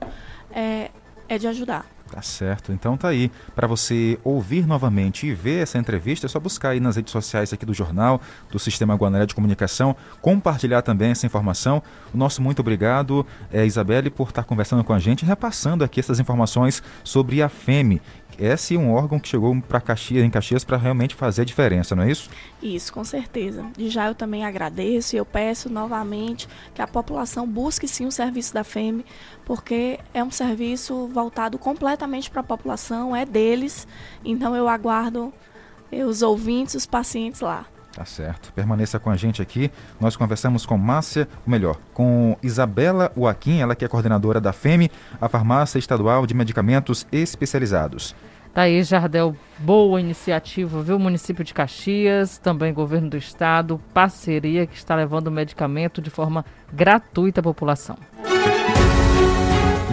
é, 0.50 0.90
é 1.28 1.38
de 1.38 1.46
ajudar. 1.46 1.93
Tá 2.14 2.22
certo. 2.22 2.70
Então 2.70 2.96
tá 2.96 3.08
aí. 3.08 3.28
Para 3.56 3.66
você 3.66 4.16
ouvir 4.22 4.68
novamente 4.68 5.26
e 5.26 5.34
ver 5.34 5.64
essa 5.64 5.78
entrevista, 5.78 6.26
é 6.26 6.28
só 6.28 6.38
buscar 6.38 6.68
aí 6.68 6.78
nas 6.78 6.94
redes 6.94 7.10
sociais 7.10 7.52
aqui 7.52 7.66
do 7.66 7.74
jornal, 7.74 8.20
do 8.52 8.58
Sistema 8.60 8.94
Guanaré 8.94 9.26
de 9.26 9.34
Comunicação, 9.34 9.96
compartilhar 10.22 10.82
também 10.82 11.10
essa 11.10 11.26
informação. 11.26 11.82
O 12.14 12.16
nosso 12.16 12.40
muito 12.40 12.60
obrigado, 12.60 13.26
é, 13.52 13.66
Isabelle, 13.66 14.10
por 14.10 14.28
estar 14.28 14.44
conversando 14.44 14.84
com 14.84 14.92
a 14.92 15.00
gente, 15.00 15.24
repassando 15.24 15.82
aqui 15.82 15.98
essas 15.98 16.20
informações 16.20 16.84
sobre 17.02 17.42
a 17.42 17.48
FEME, 17.48 18.00
é 18.38 18.78
um 18.78 18.92
órgão 18.92 19.18
que 19.18 19.28
chegou 19.28 19.60
para 19.62 19.80
Caxias, 19.80 20.24
em 20.24 20.30
Caxias 20.30 20.64
para 20.64 20.76
realmente 20.76 21.14
fazer 21.14 21.42
a 21.42 21.44
diferença, 21.44 21.94
não 21.94 22.02
é 22.02 22.10
isso? 22.10 22.30
Isso, 22.62 22.92
com 22.92 23.04
certeza. 23.04 23.64
De 23.76 23.88
já 23.88 24.06
eu 24.06 24.14
também 24.14 24.44
agradeço 24.44 25.14
e 25.14 25.18
eu 25.18 25.24
peço 25.24 25.70
novamente 25.70 26.48
que 26.74 26.82
a 26.82 26.86
população 26.86 27.46
busque 27.46 27.86
sim 27.86 28.06
o 28.06 28.12
serviço 28.12 28.54
da 28.54 28.64
FEME, 28.64 29.04
porque 29.44 29.98
é 30.12 30.22
um 30.22 30.30
serviço 30.30 31.06
voltado 31.08 31.58
completamente 31.58 32.30
para 32.30 32.40
a 32.40 32.44
população, 32.44 33.14
é 33.14 33.24
deles. 33.24 33.86
Então 34.24 34.56
eu 34.56 34.68
aguardo 34.68 35.32
os 35.92 36.22
ouvintes, 36.22 36.74
os 36.74 36.86
pacientes 36.86 37.40
lá. 37.40 37.66
Tá 37.94 38.04
certo. 38.04 38.52
Permaneça 38.52 38.98
com 38.98 39.08
a 39.08 39.16
gente 39.16 39.40
aqui. 39.40 39.70
Nós 40.00 40.16
conversamos 40.16 40.66
com 40.66 40.76
Márcia, 40.76 41.28
ou 41.46 41.50
melhor, 41.50 41.78
com 41.92 42.36
Isabela 42.42 43.12
Joaquim, 43.16 43.60
ela 43.60 43.76
que 43.76 43.84
é 43.84 43.88
coordenadora 43.88 44.40
da 44.40 44.52
FEME, 44.52 44.90
a 45.20 45.28
Farmácia 45.28 45.78
Estadual 45.78 46.26
de 46.26 46.34
Medicamentos 46.34 47.06
Especializados. 47.12 48.14
Tá 48.52 48.62
aí, 48.62 48.82
Jardel, 48.84 49.34
boa 49.58 50.00
iniciativa, 50.00 50.80
viu? 50.80 50.96
Município 50.96 51.44
de 51.44 51.52
Caxias, 51.52 52.38
também 52.38 52.72
governo 52.72 53.10
do 53.10 53.16
estado, 53.16 53.80
parceria 53.92 54.64
que 54.64 54.76
está 54.76 54.94
levando 54.94 55.28
medicamento 55.28 56.00
de 56.00 56.08
forma 56.08 56.44
gratuita 56.72 57.40
à 57.40 57.42
população. 57.42 57.96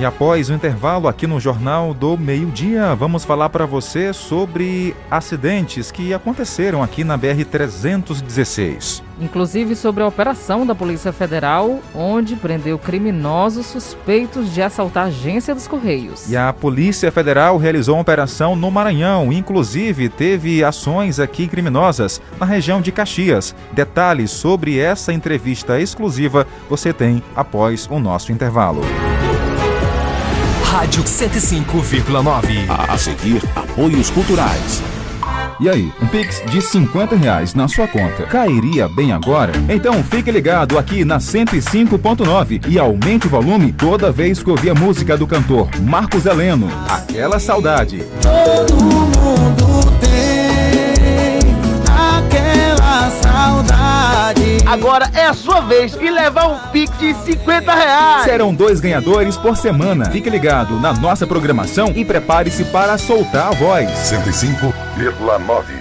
E 0.01 0.05
após 0.05 0.49
o 0.49 0.53
intervalo 0.53 1.07
aqui 1.07 1.27
no 1.27 1.39
Jornal 1.39 1.93
do 1.93 2.17
Meio-Dia, 2.17 2.95
vamos 2.95 3.23
falar 3.23 3.49
para 3.49 3.67
você 3.67 4.11
sobre 4.13 4.95
acidentes 5.11 5.91
que 5.91 6.11
aconteceram 6.11 6.81
aqui 6.81 7.03
na 7.03 7.15
BR-316. 7.19 9.03
Inclusive 9.19 9.75
sobre 9.75 10.01
a 10.01 10.07
operação 10.07 10.65
da 10.65 10.73
Polícia 10.73 11.13
Federal, 11.13 11.79
onde 11.93 12.35
prendeu 12.35 12.79
criminosos 12.79 13.67
suspeitos 13.67 14.51
de 14.51 14.63
assaltar 14.63 15.03
a 15.03 15.07
agência 15.09 15.53
dos 15.53 15.67
Correios. 15.67 16.27
E 16.31 16.35
a 16.35 16.51
Polícia 16.51 17.11
Federal 17.11 17.57
realizou 17.57 17.93
uma 17.93 18.01
operação 18.01 18.55
no 18.55 18.71
Maranhão, 18.71 19.31
inclusive 19.31 20.09
teve 20.09 20.63
ações 20.63 21.19
aqui 21.19 21.47
criminosas 21.47 22.19
na 22.39 22.45
região 22.47 22.81
de 22.81 22.91
Caxias. 22.91 23.53
Detalhes 23.71 24.31
sobre 24.31 24.79
essa 24.79 25.13
entrevista 25.13 25.79
exclusiva 25.79 26.47
você 26.67 26.91
tem 26.91 27.21
após 27.35 27.87
o 27.87 27.99
nosso 27.99 28.31
intervalo. 28.31 28.81
Rádio 30.71 31.03
105,9. 31.03 32.65
A 32.69 32.97
seguir, 32.97 33.43
apoios 33.53 34.09
culturais. 34.09 34.81
E 35.59 35.67
aí, 35.67 35.91
um 36.01 36.07
Pix 36.07 36.41
de 36.49 36.61
50 36.61 37.13
reais 37.17 37.53
na 37.53 37.67
sua 37.67 37.89
conta 37.89 38.23
cairia 38.23 38.87
bem 38.87 39.11
agora? 39.11 39.51
Então 39.67 40.01
fique 40.01 40.31
ligado 40.31 40.79
aqui 40.79 41.03
na 41.03 41.17
105.9 41.17 42.69
e 42.69 42.79
aumente 42.79 43.27
o 43.27 43.29
volume 43.29 43.73
toda 43.73 44.13
vez 44.13 44.41
que 44.41 44.49
ouvir 44.49 44.69
a 44.69 44.73
música 44.73 45.17
do 45.17 45.27
cantor 45.27 45.67
Marcos 45.81 46.25
Heleno. 46.25 46.69
Aquela 46.87 47.37
saudade. 47.37 48.05
Todo 48.21 48.73
mundo 48.81 49.91
tem 49.99 51.53
aquela 51.85 53.11
saudade. 53.21 53.80
Agora 54.65 55.09
é 55.13 55.25
a 55.25 55.33
sua 55.33 55.61
vez 55.61 55.93
e 55.99 56.09
levar 56.09 56.47
um 56.47 56.57
Pix 56.71 56.97
de 56.97 57.13
50 57.13 57.73
reais. 57.73 58.23
Serão 58.23 58.53
dois 58.53 58.79
ganhadores 58.79 59.37
por 59.37 59.57
semana. 59.57 60.09
Fique 60.11 60.29
ligado 60.29 60.79
na 60.79 60.93
nossa 60.93 61.27
programação 61.27 61.91
e 61.95 62.05
prepare-se 62.05 62.63
para 62.65 62.97
soltar 62.97 63.47
a 63.49 63.51
voz. 63.51 63.89
105,9 63.89 65.80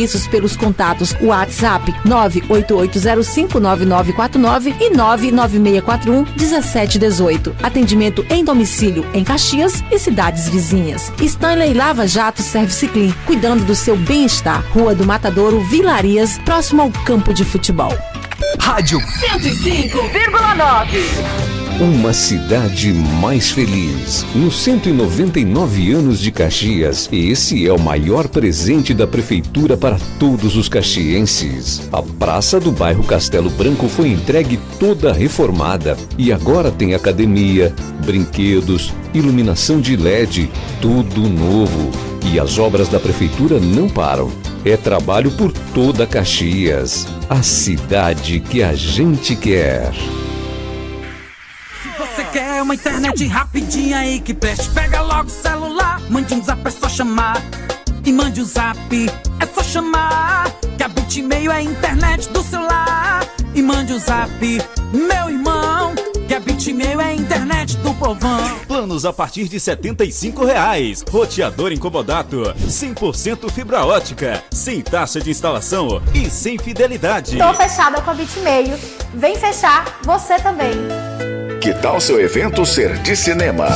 serviços 0.01 0.27
pelos 0.27 0.55
contatos 0.55 1.15
WhatsApp 1.21 1.91
988059949 2.05 4.75
e 4.79 4.91
996411718. 4.91 7.53
Atendimento 7.61 8.25
em 8.29 8.43
domicílio 8.43 9.05
em 9.13 9.23
Caxias 9.23 9.83
e 9.91 9.99
cidades 9.99 10.49
vizinhas. 10.49 11.13
Stanley 11.21 11.73
Lava 11.73 12.07
Jato 12.07 12.41
Service 12.41 12.87
Clean, 12.87 13.13
cuidando 13.25 13.63
do 13.63 13.75
seu 13.75 13.95
bem-estar. 13.95 14.65
Rua 14.71 14.95
do 14.95 15.05
Matadouro, 15.05 15.61
Vilarias, 15.61 16.39
próximo 16.39 16.81
ao 16.81 16.89
campo 17.05 17.31
de 17.33 17.45
futebol. 17.45 17.95
Rádio 18.59 18.99
105,9 18.99 21.60
uma 21.79 22.13
cidade 22.13 22.93
mais 22.93 23.51
feliz. 23.51 24.25
Nos 24.35 24.61
199 24.61 25.91
anos 25.91 26.19
de 26.19 26.31
Caxias, 26.31 27.09
esse 27.11 27.65
é 27.65 27.73
o 27.73 27.79
maior 27.79 28.27
presente 28.27 28.93
da 28.93 29.07
prefeitura 29.07 29.77
para 29.77 29.97
todos 30.19 30.55
os 30.55 30.67
caxienses. 30.67 31.87
A 31.91 32.01
praça 32.01 32.59
do 32.59 32.71
bairro 32.71 33.03
Castelo 33.03 33.49
Branco 33.49 33.87
foi 33.87 34.09
entregue 34.09 34.59
toda 34.79 35.13
reformada 35.13 35.97
e 36.17 36.31
agora 36.31 36.71
tem 36.71 36.93
academia, 36.93 37.73
brinquedos, 38.05 38.93
iluminação 39.13 39.79
de 39.79 39.95
LED, 39.95 40.49
tudo 40.81 41.21
novo. 41.27 41.89
E 42.31 42.39
as 42.39 42.59
obras 42.59 42.89
da 42.89 42.99
prefeitura 42.99 43.59
não 43.59 43.89
param. 43.89 44.29
É 44.63 44.77
trabalho 44.77 45.31
por 45.31 45.51
toda 45.73 46.05
Caxias, 46.05 47.07
a 47.27 47.41
cidade 47.41 48.39
que 48.39 48.61
a 48.61 48.75
gente 48.75 49.35
quer 49.35 49.91
uma 52.71 52.75
internet 52.75 53.27
rapidinha 53.27 53.97
aí 53.97 54.21
que 54.21 54.33
preste. 54.33 54.69
Pega 54.69 55.01
logo 55.01 55.27
o 55.27 55.29
celular, 55.29 55.99
mande 56.09 56.33
um 56.33 56.41
zap, 56.41 56.65
é 56.65 56.71
só 56.71 56.87
chamar. 56.87 57.41
E 58.05 58.13
mande 58.13 58.39
o 58.39 58.43
um 58.43 58.47
zap, 58.47 59.09
é 59.39 59.45
só 59.45 59.61
chamar. 59.61 60.49
Que 60.77 60.83
a 60.83 60.87
Bitmail 60.87 61.51
é 61.51 61.55
a 61.55 61.61
internet 61.61 62.29
do 62.29 62.41
celular. 62.41 63.27
E 63.53 63.61
mande 63.61 63.91
o 63.91 63.97
um 63.97 63.99
zap, 63.99 64.31
meu 64.93 65.29
irmão. 65.29 65.93
Que 66.25 66.33
a 66.33 66.39
Bitmail 66.39 67.01
é 67.01 67.05
a 67.07 67.13
internet 67.13 67.75
do 67.77 67.93
povão. 67.95 68.59
Planos 68.65 69.03
a 69.03 69.11
partir 69.11 69.49
de 69.49 69.59
75 69.59 70.45
reais. 70.45 71.03
Roteador 71.09 71.73
incomodato, 71.73 72.41
100% 72.65 73.51
fibra 73.51 73.85
ótica, 73.85 74.41
sem 74.49 74.79
taxa 74.79 75.19
de 75.19 75.29
instalação 75.29 76.01
e 76.13 76.29
sem 76.29 76.57
fidelidade. 76.57 77.37
Tô 77.37 77.53
fechada 77.53 78.01
com 78.01 78.11
a 78.11 78.13
Bitmeio. 78.13 78.79
Vem 79.13 79.35
fechar 79.35 79.99
você 80.05 80.37
também. 80.39 80.71
Que 81.61 81.75
tal 81.75 82.01
seu 82.01 82.19
evento 82.19 82.65
ser 82.65 82.97
de 83.03 83.15
cinema? 83.15 83.67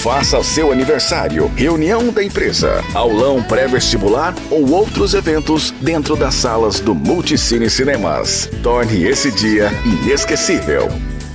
Faça 0.00 0.40
seu 0.44 0.70
aniversário, 0.70 1.50
reunião 1.56 2.12
da 2.12 2.22
empresa, 2.22 2.84
aulão 2.94 3.42
pré-vestibular 3.42 4.32
ou 4.48 4.70
outros 4.70 5.12
eventos 5.12 5.72
dentro 5.80 6.14
das 6.14 6.34
salas 6.34 6.78
do 6.78 6.94
Multicine 6.94 7.68
Cinemas. 7.68 8.48
Torne 8.62 9.02
esse 9.02 9.32
dia 9.32 9.72
inesquecível. 9.84 10.88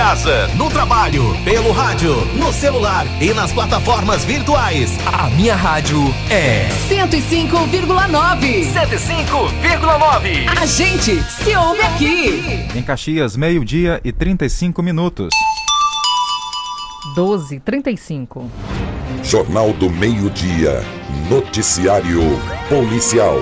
Casa, 0.00 0.48
no 0.56 0.70
trabalho, 0.70 1.22
pelo 1.44 1.72
rádio, 1.72 2.24
no 2.34 2.50
celular 2.54 3.04
e 3.20 3.34
nas 3.34 3.52
plataformas 3.52 4.24
virtuais. 4.24 4.96
A 5.04 5.28
minha 5.28 5.54
rádio 5.54 5.98
é 6.30 6.70
105,9. 6.88 8.64
105,9. 8.72 10.58
A 10.58 10.64
gente 10.64 11.22
se 11.24 11.54
ouve 11.54 11.82
aqui. 11.82 12.66
Em 12.74 12.82
Caxias, 12.82 13.36
meio-dia 13.36 14.00
e 14.02 14.10
35 14.10 14.82
minutos. 14.82 15.34
12 17.14 17.60
35. 17.60 18.50
Jornal 19.22 19.70
do 19.74 19.90
Meio-Dia. 19.90 20.82
Noticiário 21.28 22.22
Policial. 22.70 23.36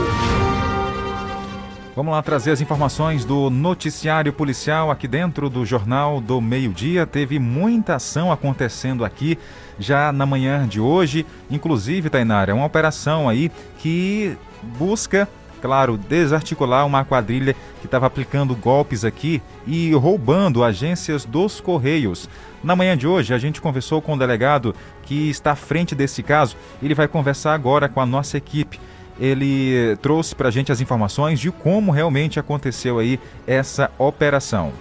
Vamos 1.98 2.12
lá 2.12 2.22
trazer 2.22 2.52
as 2.52 2.61
informações 2.61 3.24
do 3.24 3.50
noticiário 3.50 4.32
policial 4.32 4.88
aqui 4.88 5.08
dentro 5.08 5.50
do 5.50 5.66
Jornal 5.66 6.20
do 6.20 6.40
Meio-Dia. 6.40 7.04
Teve 7.04 7.40
muita 7.40 7.96
ação 7.96 8.30
acontecendo 8.30 9.04
aqui 9.04 9.37
já 9.80 10.12
na 10.12 10.24
manhã 10.24 10.64
de 10.64 10.78
hoje. 10.78 11.26
Inclusive, 11.50 12.08
Tainara, 12.08 12.52
é 12.52 12.54
uma 12.54 12.66
operação 12.66 13.28
aí 13.28 13.50
que 13.80 14.37
busca, 14.78 15.28
claro, 15.61 15.98
desarticular 15.98 16.87
uma 16.87 17.04
quadrilha 17.04 17.56
que 17.80 17.87
estava 17.87 18.06
aplicando 18.06 18.54
golpes 18.54 19.04
aqui 19.04 19.42
e 19.66 19.92
roubando 19.92 20.62
agências 20.62 21.24
dos 21.24 21.61
Correios. 21.61 22.28
Na 22.62 22.76
manhã 22.76 22.96
de 22.96 23.08
hoje, 23.08 23.34
a 23.34 23.38
gente 23.38 23.61
conversou 23.61 24.00
com 24.00 24.14
o 24.14 24.18
delegado 24.18 24.72
que 25.02 25.28
está 25.28 25.50
à 25.50 25.56
frente 25.56 25.96
desse 25.96 26.22
caso. 26.22 26.54
Ele 26.80 26.94
vai 26.94 27.08
conversar 27.08 27.54
agora 27.54 27.88
com 27.88 28.00
a 28.00 28.06
nossa 28.06 28.37
equipe 28.37 28.78
ele 29.18 29.96
trouxe 30.00 30.35
para 30.35 30.48
a 30.48 30.50
gente 30.50 30.70
as 30.70 30.81
informações 30.81 31.40
de 31.40 31.50
como 31.50 31.90
realmente 31.90 32.38
aconteceu 32.38 32.98
aí 32.98 33.18
essa 33.46 33.90
operação. 33.98 34.72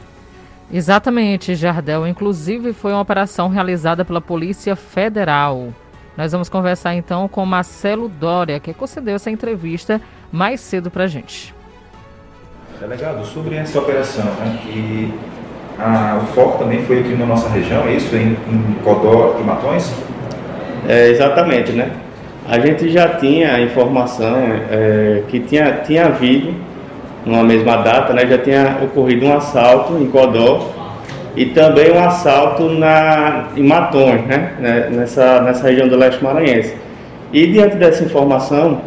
Exatamente, 0.72 1.56
Jardel. 1.56 2.08
Inclusive 2.08 2.74
foi 2.74 2.92
uma 2.92 3.02
operação 3.02 3.48
realizada 3.48 4.04
pela 4.04 4.22
Polícia 4.22 4.76
Federal. 4.76 5.70
Nós 6.18 6.32
vamos 6.32 6.50
conversar 6.50 6.96
então 6.96 7.28
com 7.28 7.46
Marcelo 7.46 8.10
Dória, 8.10 8.60
que 8.60 8.74
concedeu 8.74 9.16
essa 9.16 9.30
entrevista 9.30 10.02
mais 10.32 10.60
cedo 10.60 10.92
para 10.92 11.06
a 11.06 11.08
gente. 11.08 11.54
Delegado, 12.80 13.26
sobre 13.26 13.56
essa 13.56 13.80
operação, 13.80 14.26
né, 14.26 14.60
que 14.62 15.14
a, 15.80 16.20
o 16.22 16.28
foco 16.34 16.60
também 16.60 16.84
foi 16.86 17.00
aqui 17.00 17.16
na 17.16 17.26
nossa 17.26 17.50
região, 17.50 17.88
é 17.88 17.94
isso? 17.94 18.16
Em, 18.16 18.34
em 18.34 18.76
Codó 18.84 19.38
e 19.40 19.44
Matões? 19.44 19.92
É, 20.88 21.10
exatamente, 21.10 21.72
né? 21.72 21.96
A 22.50 22.60
gente 22.60 22.88
já 22.88 23.10
tinha 23.10 23.56
a 23.56 23.62
informação 23.62 24.38
é, 24.72 25.24
que 25.28 25.38
tinha, 25.42 25.82
tinha 25.86 26.06
havido, 26.06 26.54
numa 27.26 27.44
mesma 27.44 27.76
data, 27.76 28.14
né, 28.14 28.26
já 28.26 28.38
tinha 28.38 28.78
ocorrido 28.82 29.26
um 29.26 29.36
assalto 29.36 29.98
em 30.02 30.08
Codó 30.08 30.72
e 31.36 31.48
também 31.48 31.92
um 31.92 32.00
assalto 32.00 32.70
na, 32.70 33.50
em 33.58 33.64
Matões, 33.64 34.26
né, 34.26 34.54
né, 34.60 34.88
nessa, 34.90 35.42
nessa 35.42 35.68
região 35.68 35.90
do 35.90 35.98
leste 35.98 36.24
maranhense. 36.24 36.74
E 37.34 37.48
diante 37.48 37.76
dessa 37.76 38.02
informação, 38.06 38.80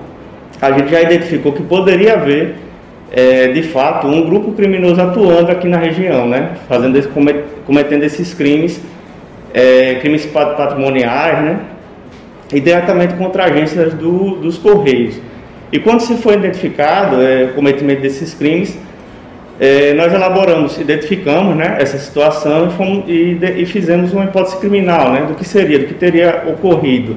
a 0.58 0.72
gente 0.72 0.90
já 0.90 1.02
identificou 1.02 1.52
que 1.52 1.62
poderia 1.62 2.14
haver, 2.14 2.54
é, 3.12 3.48
de 3.48 3.62
fato, 3.62 4.06
um 4.06 4.24
grupo 4.24 4.52
criminoso 4.52 5.02
atuando 5.02 5.52
aqui 5.52 5.68
na 5.68 5.76
região, 5.76 6.26
né, 6.26 6.52
fazendo 6.66 6.96
esse, 6.96 7.08
cometendo 7.66 8.04
esses 8.04 8.32
crimes, 8.32 8.80
é, 9.52 9.96
crimes 9.96 10.24
patrimoniais, 10.24 11.44
né, 11.44 11.58
e 12.52 12.60
diretamente 12.60 13.14
contra 13.14 13.44
agências 13.44 13.94
do, 13.94 14.36
dos 14.36 14.58
Correios. 14.58 15.20
E 15.72 15.78
quando 15.78 16.00
se 16.00 16.16
foi 16.16 16.34
identificado 16.34 17.22
é, 17.22 17.44
o 17.44 17.54
cometimento 17.54 18.02
desses 18.02 18.34
crimes, 18.34 18.76
é, 19.60 19.92
nós 19.92 20.12
elaboramos, 20.12 20.78
identificamos 20.78 21.54
né, 21.54 21.76
essa 21.78 21.98
situação 21.98 22.68
e, 22.68 22.70
fomos, 22.70 23.04
e, 23.06 23.38
e, 23.58 23.66
fizemos 23.66 24.12
uma 24.12 24.24
hipótese 24.24 24.56
criminal 24.56 25.12
né, 25.12 25.26
do 25.28 25.34
que 25.34 25.44
seria, 25.44 25.78
do 25.78 25.84
que 25.84 25.94
teria 25.94 26.44
ocorrido. 26.46 27.16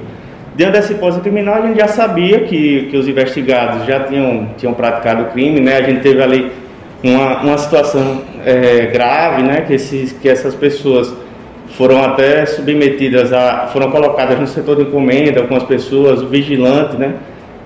Dentro 0.53 0.73
dessa 0.73 0.91
hipótese 0.91 1.21
criminal, 1.21 1.63
a 1.63 1.67
gente 1.67 1.79
já 1.79 1.87
sabia 1.87 2.41
que, 2.41 2.89
que 2.91 2.97
os 2.97 3.07
investigados 3.07 3.87
já 3.87 4.01
tinham, 4.01 4.49
tinham 4.57 4.73
praticado 4.73 5.23
o 5.23 5.25
crime, 5.27 5.61
né, 5.61 5.77
a 5.77 5.81
gente 5.83 6.01
teve 6.01 6.21
ali 6.21 6.51
uma, 7.01 7.41
uma 7.41 7.57
situação 7.57 8.21
é, 8.45 8.87
grave, 8.87 9.41
né, 9.41 9.61
que, 9.61 9.73
esses, 9.73 10.11
que 10.11 10.27
essas 10.27 10.53
pessoas 10.53 11.13
foram 11.77 12.03
até 12.03 12.45
submetidas 12.45 13.33
a, 13.33 13.67
foram 13.71 13.89
colocadas 13.91 14.39
no 14.39 14.47
setor 14.47 14.77
de 14.77 14.83
encomenda, 14.83 15.41
algumas 15.41 15.63
pessoas, 15.63 16.21
o 16.21 16.27
vigilante, 16.27 16.97
né? 16.97 17.15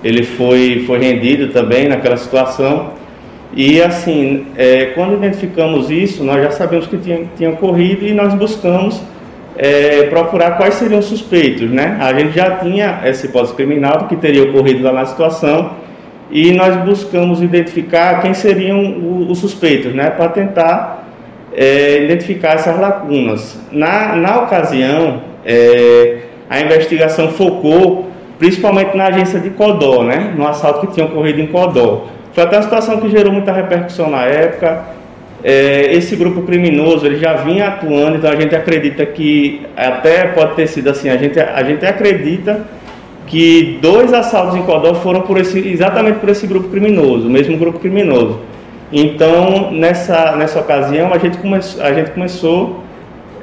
Ele 0.04 0.24
foi, 0.24 0.84
foi 0.86 1.00
rendido 1.00 1.52
também 1.52 1.88
naquela 1.88 2.18
situação. 2.18 2.92
E 3.54 3.82
assim, 3.82 4.46
é, 4.56 4.92
quando 4.96 5.16
identificamos 5.16 5.90
isso, 5.90 6.24
nós 6.24 6.42
já 6.44 6.52
sabemos 6.52 6.88
que 6.88 6.98
tinha, 6.98 7.26
tinha 7.36 7.50
ocorrido 7.50 8.06
e 8.06 8.14
nós 8.14 8.34
buscamos 8.34 9.02
é, 9.58 10.04
procurar 10.04 10.52
quais 10.52 10.76
seriam 10.76 11.00
os 11.00 11.06
suspeitos, 11.06 11.70
né? 11.70 11.98
A 12.00 12.14
gente 12.14 12.34
já 12.34 12.52
tinha 12.58 13.02
essa 13.04 13.26
hipótese 13.26 13.56
criminal 13.56 13.98
do 14.00 14.06
que 14.06 14.16
teria 14.16 14.44
ocorrido 14.44 14.84
lá 14.84 14.94
na 14.94 15.06
situação 15.06 15.72
e 16.30 16.52
nós 16.52 16.76
buscamos 16.86 17.42
identificar 17.42 18.22
quem 18.22 18.34
seriam 18.34 19.26
os 19.30 19.40
suspeitos, 19.40 19.94
né? 19.94 20.10
Para 20.12 20.30
tentar 20.30 21.07
é, 21.58 22.04
identificar 22.04 22.54
essas 22.54 22.80
lacunas. 22.80 23.60
Na, 23.72 24.16
na 24.16 24.44
ocasião, 24.44 25.22
é, 25.44 26.20
a 26.48 26.62
investigação 26.62 27.30
focou 27.30 28.08
principalmente 28.38 28.96
na 28.96 29.08
agência 29.08 29.40
de 29.40 29.50
Codó, 29.50 30.04
né, 30.04 30.34
no 30.38 30.48
assalto 30.48 30.86
que 30.86 30.94
tinha 30.94 31.08
ocorrido 31.08 31.42
em 31.42 31.48
Codó. 31.48 32.06
Foi 32.34 32.44
até 32.44 32.58
uma 32.58 32.62
situação 32.62 33.00
que 33.00 33.10
gerou 33.10 33.34
muita 33.34 33.52
repercussão 33.52 34.12
na 34.12 34.24
época. 34.26 34.84
É, 35.44 35.92
esse 35.94 36.16
grupo 36.16 36.44
criminoso 36.44 37.06
ele 37.06 37.18
já 37.18 37.34
vinha 37.34 37.68
atuando, 37.68 38.18
então 38.18 38.30
a 38.30 38.36
gente 38.36 38.56
acredita 38.56 39.04
que 39.08 39.66
até 39.76 40.28
pode 40.28 40.54
ter 40.56 40.68
sido 40.68 40.88
assim. 40.90 41.10
A 41.10 41.18
gente, 41.18 41.40
a 41.40 41.64
gente 41.64 41.84
acredita 41.84 42.66
que 43.26 43.80
dois 43.82 44.14
assaltos 44.14 44.56
em 44.56 44.62
Codó 44.62 44.94
foram 44.96 45.22
por 45.22 45.40
esse, 45.40 45.60
exatamente 45.68 46.20
por 46.20 46.30
esse 46.30 46.46
grupo 46.46 46.70
criminoso, 46.70 47.28
o 47.28 47.30
mesmo 47.30 47.58
grupo 47.58 47.80
criminoso. 47.80 48.40
Então, 48.92 49.72
nessa, 49.72 50.36
nessa 50.36 50.60
ocasião, 50.60 51.14
a 51.14 51.18
gente, 51.18 51.38
come, 51.38 51.56
a 51.56 51.94
gente 51.94 52.12
começou 52.12 52.84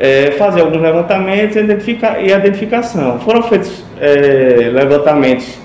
a 0.01 0.05
é, 0.05 0.31
fazer 0.33 0.63
alguns 0.63 0.81
levantamentos 0.81 1.57
e, 1.57 1.61
identifica, 1.61 2.19
e 2.21 2.33
identificação. 2.33 3.21
Foram 3.21 3.43
feitos 3.43 3.85
é, 4.01 4.71
levantamentos, 4.73 5.59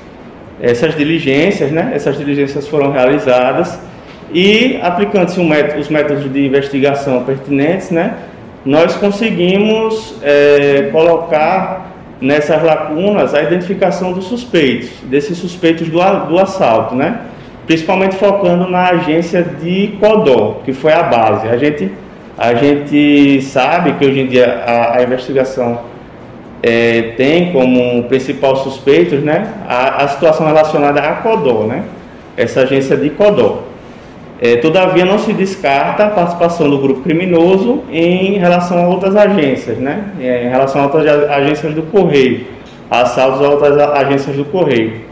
essas 0.61 0.95
diligências, 0.95 1.71
né? 1.71 1.91
essas 1.93 2.17
diligências 2.17 2.67
foram 2.67 2.91
realizadas 2.91 3.79
e, 4.33 4.77
aplicando-se 4.81 5.39
um 5.39 5.49
os 5.79 5.87
métodos 5.87 6.31
de 6.31 6.45
investigação 6.45 7.23
pertinentes, 7.23 7.89
né? 7.91 8.17
nós 8.65 8.95
conseguimos 8.95 10.15
é, 10.21 10.89
colocar 10.91 11.89
nessas 12.19 12.61
lacunas 12.61 13.33
a 13.33 13.41
identificação 13.41 14.11
dos 14.11 14.25
suspeitos, 14.25 14.89
desses 15.03 15.37
suspeitos 15.37 15.87
do, 15.87 15.99
do 16.27 16.37
assalto, 16.37 16.93
né? 16.93 17.21
Principalmente 17.69 18.15
focando 18.15 18.67
na 18.67 18.89
agência 18.89 19.43
de 19.43 19.95
Codó, 19.99 20.61
que 20.65 20.73
foi 20.73 20.91
a 20.91 21.03
base. 21.03 21.47
A 21.47 21.55
gente, 21.55 21.91
a 22.35 22.55
gente 22.55 23.43
sabe 23.43 23.93
que 23.93 24.07
hoje 24.07 24.21
em 24.21 24.25
dia 24.25 24.63
a, 24.65 24.97
a 24.97 25.03
investigação 25.03 25.81
é, 26.63 27.13
tem 27.15 27.51
como 27.51 28.05
principal 28.05 28.55
suspeitos 28.55 29.21
né, 29.21 29.53
a, 29.67 30.03
a, 30.03 30.07
situação 30.07 30.47
relacionada 30.47 30.99
a 30.99 31.17
Codó, 31.17 31.67
né, 31.67 31.83
essa 32.35 32.61
agência 32.61 32.97
de 32.97 33.11
Codó. 33.11 33.59
É, 34.41 34.55
todavia, 34.55 35.05
não 35.05 35.19
se 35.19 35.31
descarta 35.31 36.05
a 36.05 36.09
participação 36.09 36.67
do 36.67 36.79
grupo 36.79 37.01
criminoso 37.01 37.83
em 37.91 38.39
relação 38.39 38.83
a 38.83 38.87
outras 38.87 39.15
agências, 39.15 39.77
né, 39.77 40.05
em 40.19 40.49
relação 40.49 40.81
a 40.81 40.85
outras 40.85 41.05
agências 41.29 41.75
do 41.75 41.83
Correio, 41.83 42.47
assaltos 42.89 43.45
a 43.45 43.47
outras 43.47 43.77
agências 43.77 44.35
do 44.35 44.45
Correio. 44.45 45.08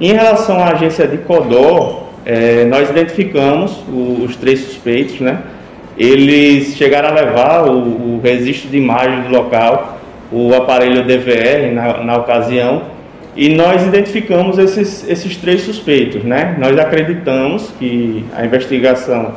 Em 0.00 0.12
relação 0.12 0.62
à 0.62 0.68
agência 0.68 1.08
de 1.08 1.18
Codó, 1.18 2.08
é, 2.24 2.64
nós 2.66 2.88
identificamos 2.88 3.82
os 3.88 4.36
três 4.36 4.60
suspeitos, 4.60 5.18
né? 5.18 5.40
eles 5.96 6.76
chegaram 6.76 7.08
a 7.08 7.12
levar 7.12 7.68
o, 7.68 8.16
o 8.16 8.20
registro 8.22 8.70
de 8.70 8.76
imagem 8.76 9.22
do 9.22 9.30
local, 9.30 9.98
o 10.30 10.54
aparelho 10.54 11.04
DVR 11.04 11.72
na, 11.72 12.04
na 12.04 12.16
ocasião, 12.16 12.82
e 13.34 13.48
nós 13.48 13.84
identificamos 13.84 14.56
esses, 14.58 15.08
esses 15.08 15.36
três 15.36 15.62
suspeitos. 15.62 16.22
Né? 16.22 16.56
Nós 16.58 16.78
acreditamos 16.78 17.72
que 17.78 18.24
a 18.36 18.44
investigação 18.44 19.32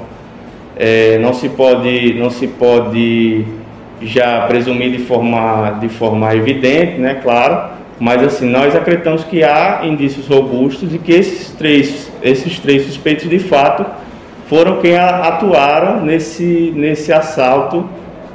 é, 0.78 1.18
não, 1.18 1.34
se 1.34 1.50
pode, 1.50 2.14
não 2.14 2.30
se 2.30 2.46
pode 2.46 3.46
já 4.02 4.42
presumir 4.42 4.92
de 4.92 5.00
forma, 5.00 5.78
de 5.82 5.90
forma 5.90 6.36
evidente, 6.36 7.00
né? 7.00 7.16
claro, 7.16 7.81
mas 8.02 8.24
assim, 8.24 8.50
nós 8.50 8.76
acreditamos 8.76 9.24
que 9.24 9.44
há 9.44 9.82
indícios 9.84 10.28
robustos 10.28 10.92
e 10.92 10.98
que 10.98 11.12
esses 11.12 11.52
três, 11.52 12.12
esses 12.24 12.58
três 12.58 12.88
suspeitos 12.88 13.30
de 13.30 13.38
fato 13.38 13.86
foram 14.50 14.82
quem 14.82 14.98
atuaram 14.98 16.02
nesse, 16.02 16.74
nesse 16.76 17.14
assalto 17.14 17.88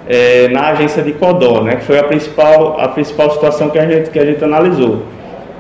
é, 0.08 0.46
na 0.50 0.68
agência 0.68 1.02
de 1.02 1.10
Codó, 1.14 1.62
né, 1.62 1.74
que 1.74 1.84
foi 1.84 1.98
a 1.98 2.04
principal, 2.04 2.80
a 2.80 2.86
principal 2.86 3.28
situação 3.32 3.68
que 3.68 3.76
a, 3.76 3.84
gente, 3.88 4.08
que 4.10 4.18
a 4.20 4.24
gente 4.24 4.44
analisou. 4.44 5.02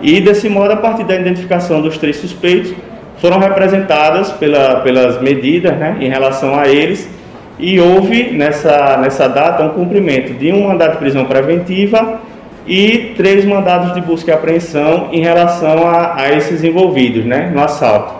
E 0.00 0.20
desse 0.20 0.48
modo, 0.48 0.72
a 0.72 0.76
partir 0.76 1.02
da 1.02 1.16
identificação 1.16 1.82
dos 1.82 1.98
três 1.98 2.14
suspeitos, 2.14 2.72
foram 3.18 3.40
representadas 3.40 4.30
pela, 4.30 4.82
pelas 4.82 5.20
medidas 5.20 5.76
né, 5.76 5.96
em 6.00 6.08
relação 6.08 6.56
a 6.56 6.68
eles 6.68 7.10
e 7.58 7.80
houve 7.80 8.30
nessa, 8.30 8.98
nessa 8.98 9.28
data 9.28 9.64
um 9.64 9.70
cumprimento 9.70 10.32
de 10.32 10.52
um 10.52 10.68
mandado 10.68 10.92
de 10.92 10.98
prisão 10.98 11.24
preventiva 11.24 12.20
e 12.66 13.14
três 13.16 13.44
mandados 13.44 13.94
de 13.94 14.00
busca 14.00 14.30
e 14.30 14.34
apreensão 14.34 15.08
em 15.12 15.20
relação 15.20 15.86
a, 15.86 16.16
a 16.16 16.32
esses 16.32 16.64
envolvidos 16.64 17.24
né, 17.24 17.50
no 17.54 17.62
assalto. 17.62 18.14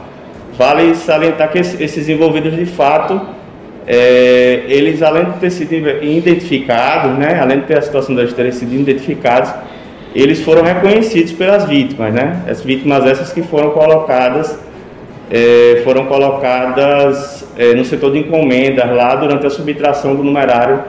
Vale 0.57 0.95
salientar 0.95 1.51
que 1.51 1.59
esses 1.59 2.09
envolvidos 2.09 2.55
de 2.55 2.65
fato, 2.65 3.21
é, 3.87 4.63
eles 4.69 5.03
além 5.03 5.25
de 5.25 5.39
ter 5.39 5.51
sido 5.51 5.75
identificados, 6.03 7.19
né, 7.19 7.39
além 7.41 7.61
de 7.61 7.67
ter 7.67 7.79
a 7.79 7.83
situação 7.83 8.15
deles 8.15 8.33
terem 8.33 8.53
sido 8.53 8.75
identificados, 8.75 9.53
eles 10.15 10.41
foram 10.43 10.63
reconhecidos 10.63 11.33
pelas 11.33 11.67
vítimas, 11.67 12.15
né? 12.15 12.43
As 12.49 12.63
vítimas 12.63 13.05
essas 13.05 13.35
que 13.35 13.43
foram 13.43 13.73
colocadas, 13.73 14.59
é, 15.31 15.83
foram 15.85 16.07
colocadas 16.07 17.47
é, 17.59 17.75
no 17.75 17.85
setor 17.85 18.13
de 18.13 18.21
encomendas 18.21 18.89
lá 18.97 19.15
durante 19.15 19.47
a 19.47 19.51
subtração 19.51 20.15
do 20.15 20.25
numerário 20.25 20.85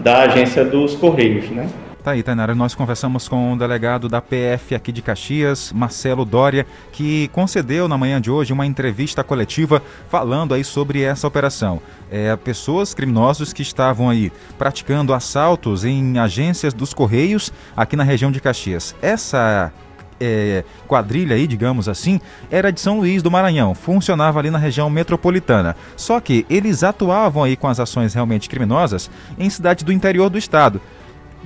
da 0.00 0.22
agência 0.22 0.64
dos 0.64 0.96
Correios, 0.96 1.48
né? 1.50 1.68
Tá 2.02 2.10
aí, 2.10 2.22
Tainara, 2.24 2.52
nós 2.52 2.74
conversamos 2.74 3.28
com 3.28 3.52
o 3.52 3.56
delegado 3.56 4.08
da 4.08 4.20
PF 4.20 4.74
aqui 4.74 4.90
de 4.90 5.00
Caxias, 5.00 5.72
Marcelo 5.72 6.24
Dória, 6.24 6.66
que 6.90 7.28
concedeu 7.28 7.86
na 7.86 7.96
manhã 7.96 8.20
de 8.20 8.28
hoje 8.28 8.52
uma 8.52 8.66
entrevista 8.66 9.22
coletiva 9.22 9.80
falando 10.08 10.52
aí 10.52 10.64
sobre 10.64 11.00
essa 11.00 11.28
operação. 11.28 11.80
É, 12.10 12.34
pessoas 12.34 12.92
criminosos 12.92 13.52
que 13.52 13.62
estavam 13.62 14.10
aí 14.10 14.32
praticando 14.58 15.14
assaltos 15.14 15.84
em 15.84 16.18
agências 16.18 16.74
dos 16.74 16.92
Correios 16.92 17.52
aqui 17.76 17.94
na 17.94 18.02
região 18.02 18.32
de 18.32 18.40
Caxias. 18.40 18.96
Essa 19.00 19.72
é, 20.20 20.64
quadrilha 20.88 21.36
aí, 21.36 21.46
digamos 21.46 21.88
assim, 21.88 22.20
era 22.50 22.72
de 22.72 22.80
São 22.80 22.98
Luís 22.98 23.22
do 23.22 23.30
Maranhão, 23.30 23.76
funcionava 23.76 24.40
ali 24.40 24.50
na 24.50 24.58
região 24.58 24.90
metropolitana. 24.90 25.76
Só 25.96 26.18
que 26.18 26.44
eles 26.50 26.82
atuavam 26.82 27.44
aí 27.44 27.56
com 27.56 27.68
as 27.68 27.78
ações 27.78 28.12
realmente 28.12 28.48
criminosas 28.48 29.08
em 29.38 29.48
cidades 29.48 29.84
do 29.84 29.92
interior 29.92 30.28
do 30.28 30.36
estado 30.36 30.80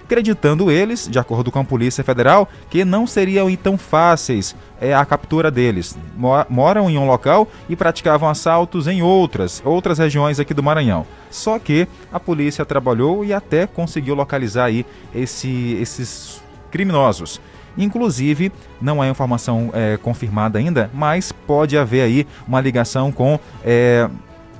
acreditando 0.06 0.70
eles, 0.70 1.08
de 1.10 1.18
acordo 1.18 1.50
com 1.50 1.58
a 1.58 1.64
Polícia 1.64 2.04
Federal, 2.04 2.48
que 2.70 2.84
não 2.84 3.08
seriam 3.08 3.54
tão 3.56 3.76
fáceis 3.76 4.54
é, 4.80 4.94
a 4.94 5.04
captura 5.04 5.50
deles. 5.50 5.98
Moram 6.48 6.88
em 6.88 6.96
um 6.96 7.06
local 7.06 7.48
e 7.68 7.74
praticavam 7.74 8.28
assaltos 8.28 8.86
em 8.86 9.02
outras, 9.02 9.60
outras 9.64 9.98
regiões 9.98 10.38
aqui 10.38 10.54
do 10.54 10.62
Maranhão. 10.62 11.04
Só 11.28 11.58
que 11.58 11.88
a 12.12 12.20
polícia 12.20 12.64
trabalhou 12.64 13.24
e 13.24 13.34
até 13.34 13.66
conseguiu 13.66 14.14
localizar 14.14 14.66
aí 14.66 14.86
esse, 15.12 15.76
esses 15.80 16.40
criminosos. 16.70 17.40
Inclusive, 17.76 18.52
não 18.80 19.02
é 19.02 19.08
informação 19.08 19.70
é, 19.74 19.96
confirmada 19.96 20.58
ainda, 20.58 20.88
mas 20.94 21.32
pode 21.32 21.76
haver 21.76 22.02
aí 22.02 22.26
uma 22.46 22.60
ligação 22.60 23.10
com 23.10 23.38
é, 23.64 24.08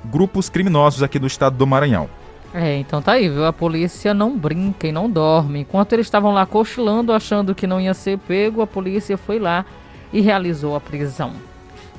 grupos 0.05 0.49
criminosos 0.49 1.01
aqui 1.01 1.17
do 1.17 1.25
estado 1.25 1.55
do 1.55 1.65
Maranhão. 1.65 2.09
É, 2.53 2.77
então 2.77 3.01
tá 3.01 3.13
aí, 3.13 3.29
viu? 3.29 3.45
A 3.45 3.53
polícia 3.53 4.13
não 4.13 4.37
brinca 4.37 4.87
e 4.87 4.91
não 4.91 5.09
dorme. 5.09 5.61
Enquanto 5.61 5.93
eles 5.93 6.07
estavam 6.07 6.33
lá 6.33 6.45
cochilando, 6.45 7.13
achando 7.13 7.53
que 7.53 7.67
não 7.67 7.79
ia 7.79 7.93
ser 7.93 8.17
pego, 8.17 8.61
a 8.61 8.67
polícia 8.67 9.17
foi 9.17 9.39
lá 9.39 9.65
e 10.11 10.21
realizou 10.21 10.75
a 10.75 10.79
prisão. 10.79 11.33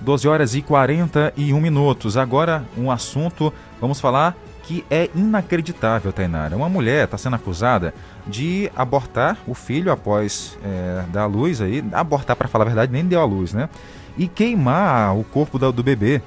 12 0.00 0.28
horas 0.28 0.54
e 0.54 0.62
41 0.62 1.60
minutos. 1.60 2.16
Agora, 2.16 2.64
um 2.76 2.90
assunto, 2.90 3.52
vamos 3.80 4.00
falar 4.00 4.36
que 4.62 4.84
é 4.90 5.08
inacreditável, 5.14 6.12
Tainara. 6.12 6.54
Uma 6.56 6.68
mulher 6.68 7.04
está 7.04 7.16
sendo 7.16 7.36
acusada 7.36 7.94
de 8.26 8.70
abortar 8.76 9.38
o 9.46 9.54
filho 9.54 9.90
após 9.90 10.58
é, 10.62 11.04
dar 11.10 11.22
a 11.22 11.26
luz 11.26 11.60
aí. 11.60 11.82
Abortar, 11.92 12.36
para 12.36 12.48
falar 12.48 12.64
a 12.64 12.66
verdade, 12.66 12.92
nem 12.92 13.04
deu 13.04 13.20
a 13.20 13.24
luz, 13.24 13.52
né? 13.52 13.68
E 14.16 14.28
queimar 14.28 15.16
o 15.16 15.24
corpo 15.24 15.58
do, 15.58 15.72
do 15.72 15.82
bebê 15.82 16.20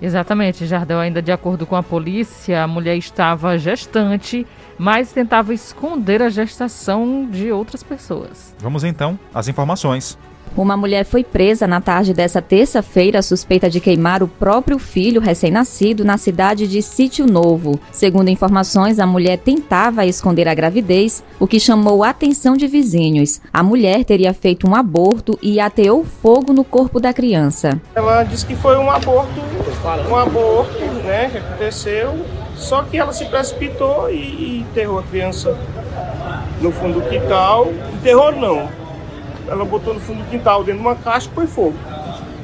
Exatamente, 0.00 0.66
Jardel. 0.66 0.98
Ainda 0.98 1.22
de 1.22 1.32
acordo 1.32 1.66
com 1.66 1.76
a 1.76 1.82
polícia, 1.82 2.62
a 2.62 2.66
mulher 2.66 2.96
estava 2.96 3.56
gestante, 3.58 4.46
mas 4.78 5.12
tentava 5.12 5.54
esconder 5.54 6.22
a 6.22 6.28
gestação 6.28 7.28
de 7.30 7.50
outras 7.52 7.82
pessoas. 7.82 8.54
Vamos 8.58 8.84
então 8.84 9.18
às 9.32 9.48
informações. 9.48 10.18
Uma 10.56 10.76
mulher 10.76 11.04
foi 11.04 11.24
presa 11.24 11.66
na 11.66 11.80
tarde 11.80 12.14
dessa 12.14 12.40
terça-feira 12.40 13.22
suspeita 13.22 13.68
de 13.68 13.80
queimar 13.80 14.22
o 14.22 14.28
próprio 14.28 14.78
filho 14.78 15.20
recém-nascido 15.20 16.04
na 16.04 16.16
cidade 16.16 16.68
de 16.68 16.80
Sítio 16.80 17.26
Novo. 17.26 17.80
Segundo 17.90 18.28
informações, 18.28 19.00
a 19.00 19.06
mulher 19.06 19.38
tentava 19.38 20.06
esconder 20.06 20.46
a 20.46 20.54
gravidez, 20.54 21.24
o 21.40 21.46
que 21.48 21.58
chamou 21.58 22.04
a 22.04 22.10
atenção 22.10 22.56
de 22.56 22.68
vizinhos. 22.68 23.40
A 23.52 23.64
mulher 23.64 24.04
teria 24.04 24.32
feito 24.32 24.68
um 24.68 24.76
aborto 24.76 25.36
e 25.42 25.58
ateou 25.58 26.04
fogo 26.04 26.52
no 26.52 26.62
corpo 26.62 27.00
da 27.00 27.12
criança. 27.12 27.80
Ela 27.94 28.22
disse 28.22 28.46
que 28.46 28.54
foi 28.54 28.76
um 28.78 28.88
aborto, 28.88 29.40
um 30.08 30.16
aborto, 30.16 30.78
né, 31.04 31.30
que 31.30 31.38
aconteceu, 31.38 32.24
só 32.54 32.82
que 32.84 32.96
ela 32.96 33.12
se 33.12 33.24
precipitou 33.24 34.08
e, 34.08 34.14
e 34.14 34.66
enterrou 34.70 35.00
a 35.00 35.02
criança 35.02 35.58
no 36.60 36.70
fundo 36.70 37.00
do 37.00 37.08
quintal. 37.08 37.72
Enterrou 37.94 38.30
não, 38.32 38.68
ela 39.48 39.64
botou 39.64 39.94
no 39.94 40.00
fundo 40.00 40.22
do 40.22 40.30
quintal, 40.30 40.64
dentro 40.64 40.80
de 40.80 40.86
uma 40.86 40.96
caixa 40.96 41.28
e 41.30 41.34
foi 41.34 41.46
fogo. 41.46 41.74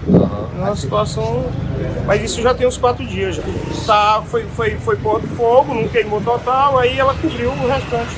Uhum. 0.06 0.62
Uma 0.62 0.76
situação. 0.76 1.44
Mas 2.06 2.22
isso 2.22 2.42
já 2.42 2.54
tem 2.54 2.66
uns 2.66 2.76
quatro 2.76 3.06
dias 3.06 3.36
já. 3.36 3.42
Tá, 3.86 4.22
foi, 4.26 4.44
foi, 4.56 4.76
foi 4.76 4.96
pôr 4.96 5.20
do 5.20 5.28
fogo, 5.28 5.74
não 5.74 5.88
queimou 5.88 6.20
total, 6.20 6.78
aí 6.78 6.98
ela 6.98 7.14
cobriu 7.14 7.50
o 7.50 7.68
restante. 7.68 8.16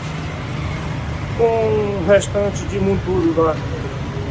Com 1.39 1.45
o 1.45 2.05
restante 2.07 2.65
de 2.67 2.79
monturo 2.79 3.43
lá. 3.43 3.57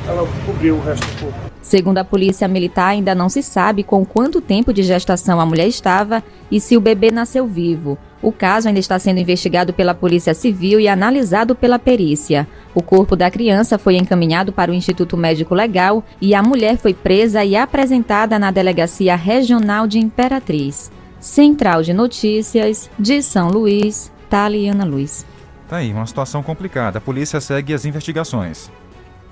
Ela 0.08 0.28
cobriu 0.46 0.76
o 0.76 0.82
resto 0.82 1.06
do 1.06 1.22
corpo. 1.22 1.52
Segundo 1.62 2.00
a 2.00 2.04
polícia 2.04 2.48
militar, 2.48 2.88
ainda 2.88 3.14
não 3.14 3.30
se 3.30 3.44
sabe 3.44 3.84
com 3.84 4.04
quanto 4.04 4.42
tempo 4.42 4.74
de 4.74 4.82
gestação 4.82 5.40
a 5.40 5.46
mulher 5.46 5.68
estava 5.68 6.24
e 6.50 6.60
se 6.60 6.76
o 6.76 6.82
bebê 6.82 7.12
nasceu 7.12 7.46
vivo. 7.46 7.98
O 8.22 8.32
caso 8.32 8.68
ainda 8.68 8.80
está 8.80 9.00
sendo 9.00 9.20
investigado 9.20 9.74
pela 9.74 9.96
Polícia 9.96 10.34
Civil 10.34 10.80
e 10.80 10.88
analisado 10.88 11.56
pela 11.56 11.80
perícia. 11.80 12.48
O 12.76 12.82
corpo 12.84 13.16
da 13.16 13.32
criança 13.32 13.80
foi 13.80 13.96
encaminhado 13.96 14.54
para 14.54 14.72
o 14.72 14.74
Instituto 14.74 15.18
Médico 15.18 15.56
Legal 15.56 16.04
e 16.22 16.36
a 16.36 16.44
mulher 16.44 16.78
foi 16.78 16.94
presa 16.94 17.44
e 17.44 17.56
apresentada 17.56 18.38
na 18.38 18.52
Delegacia 18.52 19.16
Regional 19.16 19.88
de 19.88 19.98
Imperatriz. 19.98 20.92
Central 21.20 21.82
de 21.82 21.94
Notícias 21.94 22.90
de 22.98 23.22
São 23.24 23.50
Luís, 23.50 24.12
Taliana 24.30 24.86
Luiz. 24.86 25.26
Tá 25.68 25.78
aí, 25.78 25.92
uma 25.92 26.06
situação 26.06 26.44
complicada. 26.44 27.00
A 27.00 27.02
polícia 27.02 27.42
segue 27.42 27.74
as 27.74 27.86
investigações. 27.86 28.72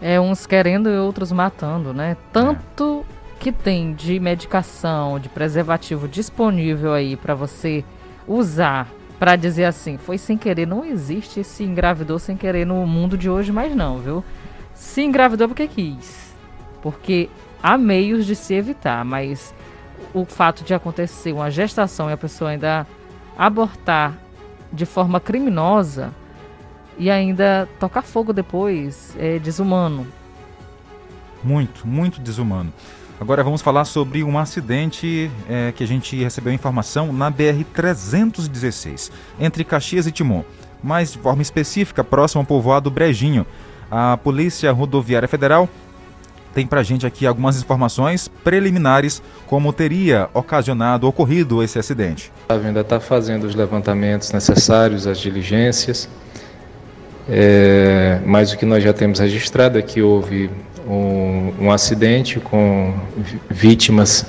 É, 0.02 0.20
uns 0.20 0.46
querendo 0.46 0.90
e 0.90 0.98
outros 0.98 1.32
matando, 1.32 1.94
né? 1.94 2.16
Tanto 2.32 3.04
é. 3.08 3.40
que 3.40 3.52
tem 3.52 3.94
de 3.94 4.20
medicação, 4.20 5.20
de 5.20 5.30
preservativo 5.30 6.08
disponível 6.08 6.94
aí 6.94 7.18
para 7.18 7.36
você 7.36 7.84
usar 8.30 8.88
para 9.18 9.36
dizer 9.36 9.66
assim, 9.66 9.98
foi 9.98 10.18
sem 10.18 10.38
querer, 10.38 10.66
não 10.66 10.86
existe 10.86 11.44
se 11.44 11.64
engravidou 11.64 12.18
sem 12.20 12.38
querer 12.38 12.66
no 12.66 12.86
mundo 12.88 13.18
de 13.18 13.30
hoje 13.30 13.52
mais 13.52 13.76
não, 13.76 13.98
viu? 13.98 14.24
Se 14.74 15.02
engravidou 15.02 15.50
porque 15.50 15.68
quis. 15.68 16.34
Porque 16.82 17.30
há 17.62 17.78
meios 17.78 18.26
de 18.26 18.36
se 18.36 18.54
evitar, 18.54 19.04
mas 19.04 19.54
o 20.14 20.24
fato 20.24 20.64
de 20.64 20.74
acontecer 20.74 21.34
uma 21.34 21.52
gestação 21.52 22.10
e 22.10 22.14
a 22.14 22.18
pessoa 22.18 22.52
ainda 22.52 22.88
abortar 23.38 24.18
de 24.72 24.86
forma 24.86 25.20
criminosa 25.20 26.14
e 26.98 27.10
ainda 27.10 27.68
tocar 27.80 28.04
fogo 28.04 28.32
depois 28.32 29.16
é 29.20 29.40
desumano. 29.40 30.08
Muito, 31.44 31.86
muito 31.86 32.22
desumano. 32.22 32.72
Agora 33.20 33.44
vamos 33.44 33.62
falar 33.62 33.84
sobre 33.84 34.24
um 34.24 34.40
acidente 34.40 35.30
é, 35.50 35.74
que 35.74 35.84
a 35.84 35.88
gente 35.88 36.16
recebeu 36.24 36.54
informação 36.54 37.12
na 37.12 37.30
BR-316, 37.30 39.12
entre 39.38 39.66
Caxias 39.66 40.08
e 40.08 40.12
Timon, 40.12 40.44
mais 40.82 41.12
de 41.12 41.18
forma 41.18 41.42
específica, 41.42 42.02
próximo 42.02 42.40
ao 42.40 42.46
povoado 42.46 42.90
Brejinho. 42.90 43.46
A 43.92 44.16
Polícia 44.16 44.72
Rodoviária 44.72 45.28
Federal 45.28 45.68
tem 46.54 46.66
para 46.66 46.80
a 46.80 46.84
gente 46.84 47.06
aqui 47.06 47.28
algumas 47.28 47.62
informações 47.62 48.30
preliminares 48.42 49.22
como 49.48 49.74
teria 49.74 50.30
ocasionado, 50.34 51.06
ocorrido 51.06 51.62
esse 51.62 51.78
acidente. 51.78 52.32
A 52.48 52.54
ainda 52.54 52.80
está 52.80 53.02
fazendo 53.02 53.44
os 53.44 53.54
levantamentos 53.54 54.32
necessários, 54.32 55.06
as 55.06 55.20
diligências, 55.20 56.08
é, 57.28 58.22
mas 58.26 58.54
o 58.54 58.58
que 58.58 58.66
nós 58.66 58.82
já 58.82 58.94
temos 58.94 59.20
registrado 59.20 59.78
é 59.78 59.82
que 59.82 60.02
houve 60.02 60.50
um, 60.90 61.54
um 61.60 61.72
acidente 61.72 62.40
com 62.40 62.96
vítimas 63.50 64.26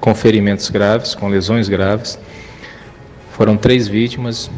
com 0.00 0.14
ferimentos 0.14 0.70
graves, 0.70 1.14
com 1.14 1.28
lesões 1.28 1.68
graves. 1.68 2.18
Foram 3.32 3.56
três 3.56 3.86
vítimas, 3.86 4.50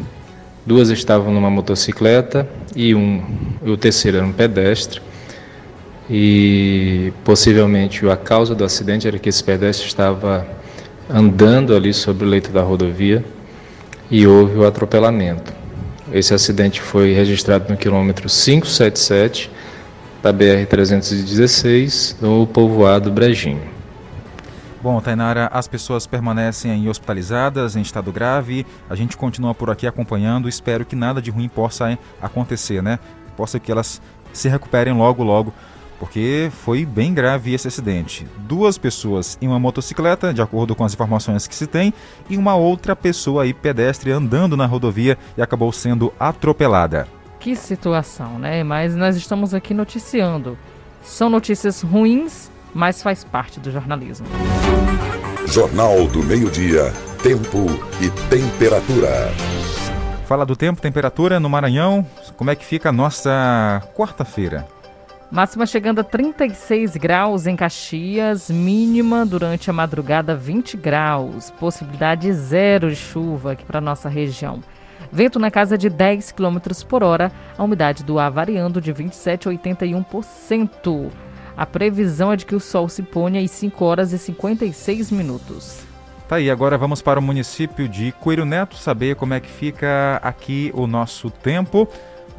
duas 0.65 0.89
estavam 0.89 1.33
numa 1.33 1.51
motocicleta 1.51 2.49
e 2.75 2.95
um, 2.95 3.23
o 3.61 3.77
terceiro 3.77 4.19
era 4.19 4.27
um 4.27 4.33
pedestre. 4.33 5.03
E 6.09 7.13
possivelmente 7.25 8.09
a 8.09 8.17
causa 8.17 8.55
do 8.55 8.65
acidente 8.65 9.07
era 9.07 9.19
que 9.19 9.29
esse 9.29 9.43
pedestre 9.43 9.87
estava 9.87 10.47
andando 11.09 11.75
ali 11.75 11.93
sobre 11.93 12.25
o 12.25 12.29
leito 12.29 12.51
da 12.51 12.63
rodovia 12.63 13.25
e 14.11 14.27
houve 14.27 14.59
o 14.59 14.67
atropelamento. 14.67 15.53
Esse 16.13 16.35
acidente 16.35 16.81
foi 16.81 17.13
registrado 17.13 17.71
no 17.71 17.77
quilômetro 17.77 18.29
577 18.29 19.51
da 20.23 20.33
BR-316, 20.33 22.17
no 22.21 22.47
povoado 22.47 23.11
Brejinho. 23.11 23.61
Bom, 24.81 25.01
Tainara, 25.01 25.49
as 25.53 25.69
pessoas 25.69 26.07
permanecem 26.07 26.89
hospitalizadas, 26.89 27.77
em 27.77 27.83
estado 27.83 28.13
grave. 28.13 28.65
A 28.89 28.95
gente 28.95 29.17
continua 29.17 29.55
por 29.55 29.71
aqui 29.71 29.87
acompanhando. 29.87 30.49
Espero 30.49 30.85
que 30.85 30.97
nada 30.97 31.21
de 31.21 31.31
ruim 31.31 31.49
possa 31.49 31.99
acontecer, 32.21 32.83
né? 32.83 32.99
Possa 33.37 33.61
que 33.61 33.71
elas 33.71 34.01
se 34.33 34.49
recuperem 34.49 34.93
logo, 34.93 35.23
logo, 35.23 35.53
porque 36.01 36.51
foi 36.65 36.85
bem 36.85 37.15
grave 37.15 37.55
esse 37.55 37.69
acidente. 37.69 38.27
Duas 38.39 38.77
pessoas 38.79 39.39
em 39.41 39.47
uma 39.47 39.61
motocicleta, 39.61 40.35
de 40.35 40.43
acordo 40.43 40.75
com 40.75 40.85
as 40.85 40.95
informações 40.95 41.47
que 41.47 41.55
se 41.55 41.67
tem, 41.67 41.95
e 42.29 42.37
uma 42.37 42.55
outra 42.57 42.97
pessoa 42.97 43.45
aí 43.45 43.55
pedestre 43.55 44.11
andando 44.11 44.57
na 44.57 44.67
rodovia 44.67 45.17
e 45.37 45.43
acabou 45.43 45.71
sendo 45.73 46.13
atropelada. 46.19 47.07
Que 47.43 47.55
situação, 47.55 48.39
né? 48.39 48.65
Mas 48.65 48.95
nós 48.95 49.17
estamos 49.17 49.53
aqui 49.53 49.75
noticiando. 49.75 50.57
São 51.03 51.29
notícias 51.29 51.83
ruins 51.83 52.51
mas 52.75 53.03
faz 53.03 53.25
parte 53.25 53.61
do 53.61 53.71
jornalismo. 53.71 54.27
Jornal 55.47 56.07
do 56.09 56.23
Meio-Dia, 56.23 56.93
Tempo 57.23 57.67
e 58.01 58.11
Temperatura. 58.29 59.33
Fala 60.27 60.47
do 60.47 60.57
tempo, 60.57 60.81
temperatura 60.81 61.39
no 61.39 61.51
Maranhão. 61.51 62.07
Como 62.37 62.51
é 62.51 62.57
que 62.57 62.65
fica 62.65 62.89
a 62.89 62.93
nossa 62.93 63.83
quarta-feira? 63.95 64.67
Máxima 65.31 65.67
chegando 65.67 66.01
a 66.01 66.05
36 66.05 66.97
graus 66.97 67.47
em 67.47 67.57
Caxias, 67.57 68.51
mínima 68.51 69.27
durante 69.27 69.69
a 69.69 69.73
madrugada 69.73 70.35
20 70.35 70.77
graus, 70.77 71.51
possibilidade 71.51 72.33
zero 72.33 72.91
de 72.91 72.97
chuva 72.97 73.53
aqui 73.53 73.65
para 73.65 73.81
nossa 73.81 74.09
região. 74.09 74.61
Vento 75.13 75.39
na 75.39 75.51
casa 75.51 75.77
de 75.77 75.91
10 75.91 76.33
km 76.33 76.59
por 76.89 77.03
hora, 77.03 77.31
a 77.59 77.63
umidade 77.63 78.03
do 78.03 78.19
ar 78.19 78.31
variando 78.31 78.81
de 78.81 78.91
27 78.93 79.47
a 79.47 79.53
81%. 79.53 81.11
A 81.55 81.67
previsão 81.67 82.33
é 82.33 82.37
de 82.37 82.47
que 82.47 82.55
o 82.55 82.61
sol 82.61 82.89
se 82.89 83.03
ponha 83.03 83.39
às 83.39 83.51
5 83.51 83.85
horas 83.85 84.13
e 84.15 84.19
56 84.19 85.11
minutos. 85.11 85.81
Tá 86.27 86.37
aí, 86.37 86.51
agora 86.51 86.79
vamos 86.79 87.03
para 87.03 87.21
o 87.21 87.23
município 87.23 87.87
de 87.87 88.11
Coelho 88.13 88.47
Neto 88.47 88.75
saber 88.77 89.17
como 89.17 89.35
é 89.35 89.41
que 89.41 89.51
fica 89.51 90.19
aqui 90.23 90.73
o 90.75 90.87
nosso 90.87 91.31
tempo. 91.31 91.87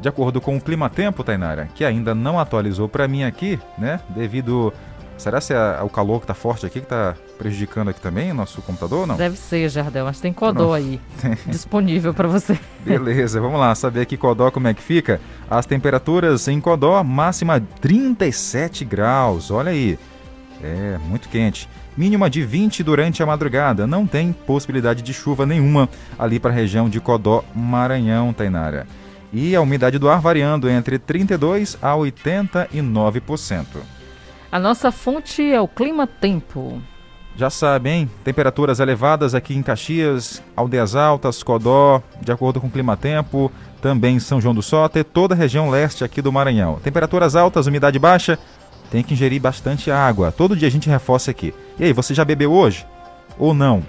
De 0.00 0.08
acordo 0.08 0.40
com 0.40 0.56
o 0.56 0.60
Clima 0.60 0.90
Tempo, 0.90 1.22
Tainara, 1.22 1.68
que 1.76 1.84
ainda 1.84 2.12
não 2.12 2.40
atualizou 2.40 2.88
para 2.88 3.06
mim 3.06 3.22
aqui, 3.22 3.60
né? 3.78 4.00
Devido 4.08 4.72
Será 5.16 5.40
se 5.40 5.54
é 5.54 5.80
o 5.82 5.88
calor 5.88 6.18
que 6.18 6.24
está 6.24 6.34
forte 6.34 6.66
aqui 6.66 6.80
que 6.80 6.86
está 6.86 7.14
prejudicando 7.34 7.88
aqui 7.88 8.00
também 8.00 8.30
o 8.30 8.34
nosso 8.34 8.62
computador 8.62 9.06
não? 9.06 9.16
Deve 9.16 9.36
ser, 9.36 9.68
Jardel, 9.68 10.04
mas 10.04 10.20
tem 10.20 10.32
Codó 10.32 10.72
aí 10.72 11.00
disponível 11.46 12.14
para 12.14 12.28
você. 12.28 12.58
Beleza, 12.84 13.40
vamos 13.40 13.60
lá, 13.60 13.74
saber 13.74 14.00
aqui 14.00 14.16
Codó 14.16 14.50
como 14.50 14.68
é 14.68 14.74
que 14.74 14.82
fica. 14.82 15.20
As 15.50 15.66
temperaturas 15.66 16.48
em 16.48 16.60
Codó, 16.60 17.02
máxima 17.02 17.60
37 17.80 18.84
graus, 18.84 19.50
olha 19.50 19.70
aí. 19.70 19.98
É, 20.62 20.98
muito 21.06 21.28
quente. 21.28 21.68
Mínima 21.96 22.28
de 22.28 22.42
20 22.42 22.82
durante 22.82 23.22
a 23.22 23.26
madrugada. 23.26 23.86
Não 23.86 24.06
tem 24.06 24.32
possibilidade 24.32 25.02
de 25.02 25.12
chuva 25.12 25.44
nenhuma 25.46 25.88
ali 26.18 26.40
para 26.40 26.50
a 26.50 26.54
região 26.54 26.88
de 26.88 27.00
Codó, 27.00 27.44
Maranhão, 27.54 28.32
Tainara. 28.32 28.86
E 29.32 29.54
a 29.54 29.60
umidade 29.60 29.98
do 29.98 30.08
ar 30.08 30.20
variando 30.20 30.68
entre 30.68 30.98
32 30.98 31.76
a 31.82 31.92
89%. 31.94 33.66
A 34.50 34.58
nossa 34.58 34.92
fonte 34.92 35.42
é 35.42 35.60
o 35.60 35.68
Clima 35.68 36.06
Tempo. 36.06 36.80
Já 37.36 37.50
sabem? 37.50 38.08
Temperaturas 38.22 38.78
elevadas 38.78 39.34
aqui 39.34 39.54
em 39.54 39.62
Caxias, 39.62 40.40
Aldeias 40.54 40.94
Altas, 40.94 41.42
Codó, 41.42 42.00
de 42.22 42.30
acordo 42.30 42.60
com 42.60 42.68
o 42.68 42.70
Clima 42.70 42.96
Tempo, 42.96 43.50
também 43.82 44.16
em 44.16 44.20
São 44.20 44.40
João 44.40 44.54
do 44.54 44.62
Soter, 44.62 45.04
toda 45.04 45.34
a 45.34 45.36
região 45.36 45.68
leste 45.68 46.04
aqui 46.04 46.22
do 46.22 46.32
Maranhão. 46.32 46.78
Temperaturas 46.82 47.34
altas, 47.34 47.66
umidade 47.66 47.98
baixa, 47.98 48.38
tem 48.90 49.02
que 49.02 49.14
ingerir 49.14 49.40
bastante 49.40 49.90
água. 49.90 50.30
Todo 50.30 50.56
dia 50.56 50.68
a 50.68 50.70
gente 50.70 50.88
reforça 50.88 51.32
aqui. 51.32 51.52
E 51.78 51.84
aí, 51.84 51.92
você 51.92 52.14
já 52.14 52.24
bebeu 52.24 52.52
hoje? 52.52 52.86
Ou 53.36 53.52
não? 53.52 53.82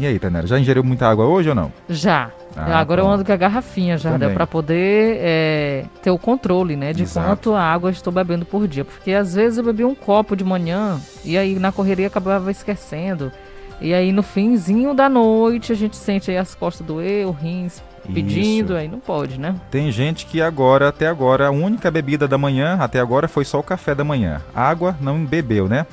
E 0.00 0.06
aí, 0.06 0.18
Tanera, 0.18 0.46
já 0.46 0.58
ingeriu 0.58 0.82
muita 0.82 1.06
água 1.06 1.26
hoje 1.26 1.50
ou 1.50 1.54
não? 1.54 1.70
Já. 1.86 2.30
Ah, 2.56 2.78
Agora 2.80 3.02
bom. 3.02 3.08
eu 3.08 3.12
ando 3.12 3.22
com 3.22 3.32
a 3.32 3.36
garrafinha 3.36 3.98
já, 3.98 4.18
para 4.18 4.46
poder 4.46 5.18
é, 5.20 5.84
ter 6.02 6.10
o 6.10 6.16
controle, 6.16 6.74
né, 6.74 6.94
de 6.94 7.02
Exato. 7.02 7.26
quanto 7.28 7.54
água 7.54 7.90
estou 7.90 8.10
bebendo 8.10 8.46
por 8.46 8.66
dia. 8.66 8.82
Porque 8.82 9.12
às 9.12 9.34
vezes 9.34 9.58
eu 9.58 9.64
bebi 9.64 9.84
um 9.84 9.94
copo 9.94 10.34
de 10.34 10.42
manhã 10.42 10.98
e 11.22 11.36
aí 11.36 11.58
na 11.58 11.70
correria 11.70 12.06
acabava 12.06 12.50
esquecendo. 12.50 13.30
E 13.78 13.92
aí 13.92 14.10
no 14.10 14.22
finzinho 14.22 14.94
da 14.94 15.06
noite 15.06 15.70
a 15.70 15.76
gente 15.76 15.96
sente 15.96 16.30
aí 16.30 16.38
as 16.38 16.54
costas 16.54 16.86
doer, 16.86 17.26
o 17.26 17.30
rins 17.30 17.82
pedindo, 18.14 18.72
Isso. 18.72 18.76
aí 18.76 18.88
não 18.88 18.98
pode, 18.98 19.38
né? 19.38 19.54
Tem 19.70 19.92
gente 19.92 20.24
que 20.24 20.40
agora, 20.40 20.88
até 20.88 21.06
agora, 21.06 21.48
a 21.48 21.50
única 21.50 21.90
bebida 21.90 22.26
da 22.26 22.38
manhã, 22.38 22.78
até 22.80 22.98
agora, 22.98 23.28
foi 23.28 23.44
só 23.44 23.60
o 23.60 23.62
café 23.62 23.94
da 23.94 24.02
manhã. 24.02 24.40
Água 24.54 24.96
não 25.00 25.24
bebeu, 25.24 25.68
né? 25.68 25.86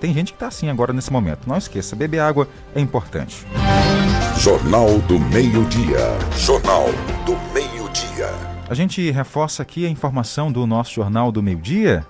Tem 0.00 0.14
gente 0.14 0.32
que 0.32 0.36
está 0.36 0.46
assim 0.46 0.70
agora 0.70 0.94
nesse 0.94 1.12
momento. 1.12 1.46
Não 1.46 1.56
esqueça, 1.56 1.94
beber 1.94 2.20
água 2.20 2.48
é 2.74 2.80
importante. 2.80 3.46
Jornal 4.38 4.98
do 5.00 5.20
Meio-Dia. 5.20 5.98
Jornal 6.38 6.86
do 7.26 7.36
Meio-Dia. 7.52 8.30
A 8.66 8.72
gente 8.72 9.10
reforça 9.10 9.62
aqui 9.62 9.84
a 9.84 9.90
informação 9.90 10.50
do 10.50 10.66
nosso 10.66 10.94
Jornal 10.94 11.30
do 11.30 11.42
Meio-Dia. 11.42 12.06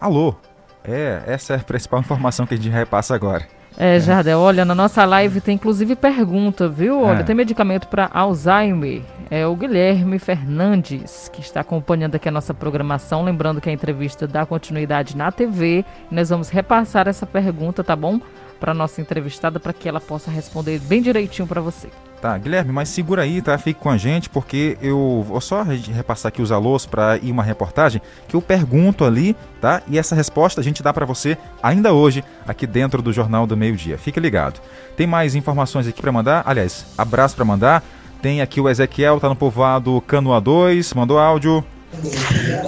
Alô. 0.00 0.34
É, 0.82 1.22
essa 1.26 1.52
é 1.52 1.56
a 1.56 1.58
principal 1.58 2.00
informação 2.00 2.46
que 2.46 2.54
a 2.54 2.56
gente 2.56 2.70
repassa 2.70 3.14
agora. 3.14 3.46
É, 3.76 4.00
Jardel, 4.00 4.40
olha, 4.40 4.64
na 4.64 4.74
nossa 4.74 5.04
live 5.04 5.40
tem 5.40 5.54
inclusive 5.54 5.94
pergunta, 5.94 6.68
viu? 6.68 7.02
Olha, 7.02 7.20
é. 7.20 7.22
tem 7.22 7.36
medicamento 7.36 7.86
para 7.88 8.08
Alzheimer. 8.12 9.02
É 9.30 9.46
o 9.46 9.54
Guilherme 9.54 10.18
Fernandes, 10.18 11.28
que 11.30 11.42
está 11.42 11.60
acompanhando 11.60 12.14
aqui 12.14 12.30
a 12.30 12.32
nossa 12.32 12.54
programação. 12.54 13.22
Lembrando 13.22 13.60
que 13.60 13.68
a 13.68 13.72
entrevista 13.72 14.26
dá 14.26 14.46
continuidade 14.46 15.14
na 15.14 15.30
TV. 15.30 15.84
Nós 16.10 16.30
vamos 16.30 16.48
repassar 16.48 17.06
essa 17.06 17.26
pergunta, 17.26 17.84
tá 17.84 17.94
bom? 17.94 18.18
Para 18.58 18.72
nossa 18.72 19.02
entrevistada, 19.02 19.60
para 19.60 19.74
que 19.74 19.86
ela 19.86 20.00
possa 20.00 20.30
responder 20.30 20.78
bem 20.78 21.02
direitinho 21.02 21.46
para 21.46 21.60
você. 21.60 21.88
Tá, 22.22 22.36
Guilherme, 22.36 22.72
mas 22.72 22.88
segura 22.88 23.22
aí, 23.22 23.40
tá? 23.40 23.56
Fique 23.58 23.78
com 23.78 23.90
a 23.90 23.96
gente, 23.96 24.28
porque 24.30 24.76
eu 24.82 25.22
vou 25.28 25.40
só 25.40 25.62
repassar 25.62 26.30
aqui 26.30 26.42
os 26.42 26.50
alôs 26.50 26.84
para 26.84 27.16
ir 27.18 27.30
uma 27.30 27.44
reportagem 27.44 28.02
que 28.26 28.34
eu 28.34 28.42
pergunto 28.42 29.04
ali, 29.04 29.36
tá? 29.60 29.82
E 29.86 29.98
essa 29.98 30.16
resposta 30.16 30.60
a 30.60 30.64
gente 30.64 30.82
dá 30.82 30.92
para 30.92 31.06
você 31.06 31.38
ainda 31.62 31.92
hoje, 31.92 32.24
aqui 32.46 32.66
dentro 32.66 33.00
do 33.02 33.12
Jornal 33.12 33.46
do 33.46 33.56
Meio 33.56 33.76
Dia. 33.76 33.96
Fique 33.98 34.18
ligado. 34.18 34.60
Tem 34.96 35.06
mais 35.06 35.36
informações 35.36 35.86
aqui 35.86 36.00
para 36.00 36.10
mandar? 36.10 36.42
Aliás, 36.44 36.86
abraço 36.96 37.36
para 37.36 37.44
mandar. 37.44 37.84
Tem 38.20 38.40
aqui 38.40 38.60
o 38.60 38.68
Ezequiel, 38.68 39.20
tá 39.20 39.28
no 39.28 39.36
povoado 39.36 40.00
Canoa 40.02 40.40
2, 40.40 40.92
mandou 40.94 41.18
áudio. 41.18 41.64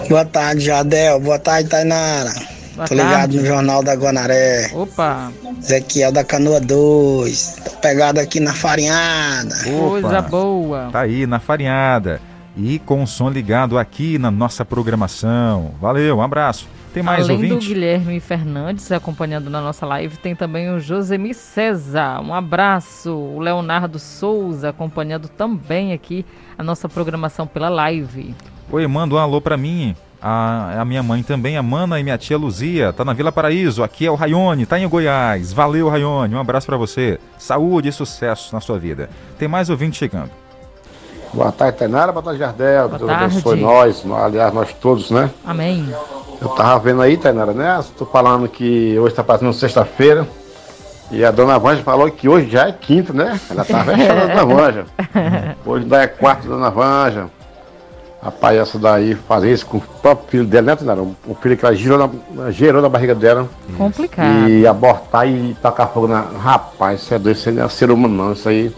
Boa 0.08 0.24
tarde, 0.24 0.64
Jadel. 0.66 1.20
Boa 1.20 1.38
tarde, 1.38 1.68
Tainara. 1.68 2.32
Boa 2.76 2.86
Tô 2.86 2.94
ligado 2.94 3.10
tarde. 3.12 3.38
no 3.38 3.46
Jornal 3.46 3.82
da 3.82 3.94
Guanaré. 3.94 4.70
Opa! 4.72 5.32
Ezequiel 5.60 6.12
da 6.12 6.24
Canoa 6.24 6.60
2. 6.60 7.56
Tô 7.64 7.70
pegado 7.76 8.20
aqui 8.20 8.38
na 8.40 8.54
farinhada. 8.54 9.54
Coisa 9.64 10.22
boa. 10.22 10.88
Tá 10.92 11.00
aí 11.00 11.26
na 11.26 11.40
farinhada. 11.40 12.20
E 12.56 12.78
com 12.80 13.02
o 13.02 13.06
som 13.06 13.28
ligado 13.28 13.78
aqui 13.78 14.18
na 14.18 14.30
nossa 14.30 14.64
programação. 14.64 15.72
Valeu, 15.80 16.18
um 16.18 16.22
abraço. 16.22 16.68
Tem 16.92 17.02
mais 17.02 17.24
Além 17.24 17.36
ouvinte? 17.36 17.54
do 17.54 17.74
Guilherme 17.74 18.18
Fernandes 18.20 18.90
acompanhando 18.90 19.48
na 19.48 19.60
nossa 19.60 19.86
live, 19.86 20.16
tem 20.16 20.34
também 20.34 20.70
o 20.70 20.80
Josemi 20.80 21.32
César. 21.32 22.20
Um 22.20 22.34
abraço. 22.34 23.12
O 23.12 23.38
Leonardo 23.38 23.98
Souza 23.98 24.70
acompanhando 24.70 25.28
também 25.28 25.92
aqui 25.92 26.24
a 26.58 26.62
nossa 26.64 26.88
programação 26.88 27.46
pela 27.46 27.68
live. 27.68 28.34
Oi, 28.72 28.86
manda 28.86 29.14
um 29.14 29.18
alô 29.18 29.40
para 29.40 29.56
mim 29.56 29.94
a, 30.20 30.82
a, 30.82 30.84
minha 30.84 31.02
mãe 31.02 31.22
também, 31.22 31.56
a 31.56 31.62
Mana 31.62 31.98
e 31.98 32.02
minha 32.02 32.18
tia 32.18 32.36
Luzia, 32.36 32.92
tá 32.92 33.04
na 33.04 33.12
Vila 33.12 33.32
Paraíso, 33.32 33.82
aqui 33.82 34.06
é 34.06 34.10
o 34.10 34.14
Raione, 34.14 34.66
tá 34.66 34.78
em 34.78 34.86
Goiás. 34.86 35.52
Valeu, 35.52 35.88
Raione, 35.88 36.34
um 36.34 36.38
abraço 36.38 36.66
para 36.66 36.76
você. 36.76 37.18
Saúde 37.38 37.88
e 37.88 37.92
sucesso 37.92 38.54
na 38.54 38.60
sua 38.60 38.78
vida. 38.78 39.08
Tem 39.38 39.48
mais 39.48 39.70
ouvinte 39.70 39.96
chegando. 39.96 40.30
Boa 41.32 41.52
tarde, 41.52 41.78
Tainara. 41.78 42.12
Boa 42.12 42.22
tarde, 42.22 42.38
Jardel. 42.40 42.88
Boa 42.88 42.98
Deus 42.98 43.10
tarde. 43.10 43.24
abençoe 43.24 43.60
nós, 43.60 44.04
aliás, 44.12 44.52
nós 44.52 44.72
todos, 44.74 45.10
né? 45.10 45.30
Amém. 45.46 45.88
Eu 46.40 46.48
tava 46.50 46.78
vendo 46.80 47.02
aí, 47.02 47.16
Tainara, 47.16 47.52
né? 47.52 47.78
Estou 47.80 48.06
falando 48.06 48.48
que 48.48 48.98
hoje 48.98 49.12
está 49.12 49.22
passando 49.22 49.52
sexta-feira. 49.52 50.26
E 51.10 51.24
a 51.24 51.30
dona 51.30 51.58
Vanja 51.58 51.82
falou 51.82 52.10
que 52.10 52.28
hoje 52.28 52.48
já 52.50 52.68
é 52.68 52.72
quinta, 52.72 53.12
né? 53.12 53.38
Ela 53.50 53.64
tá 53.64 53.82
vexando 53.82 54.18
a 54.18 54.26
dona 54.26 54.44
Vanja. 54.44 54.86
Hoje 55.66 55.82
ainda 55.82 56.02
é 56.02 56.06
quarta 56.06 56.48
dona 56.48 56.70
Vanja. 56.70 57.26
Rapaz, 58.22 58.58
essa 58.58 58.78
daí 58.78 59.14
fazer 59.14 59.50
isso 59.52 59.66
com 59.66 59.78
o 59.78 59.80
próprio 59.80 60.28
filho 60.28 60.44
dela, 60.44 60.66
né, 60.66 60.76
Tainara? 60.76 61.00
O 61.02 61.34
filho 61.40 61.56
que 61.56 61.64
ela 61.64 61.74
gerou 61.74 61.98
na, 62.32 62.50
gerou 62.52 62.80
na 62.80 62.88
barriga 62.88 63.14
dela. 63.14 63.48
Complicado. 63.76 64.48
E 64.48 64.66
abortar 64.66 65.26
e 65.28 65.56
tacar 65.60 65.88
fogo 65.88 66.06
na. 66.06 66.20
Rapaz, 66.20 67.00
isso 67.00 67.12
é 67.12 67.18
doido, 67.18 67.36
isso 67.36 67.50
não 67.50 67.64
é 67.64 67.68
ser 67.68 67.90
humano, 67.90 68.14
não. 68.14 68.32
Isso 68.32 68.48
aí. 68.48 68.72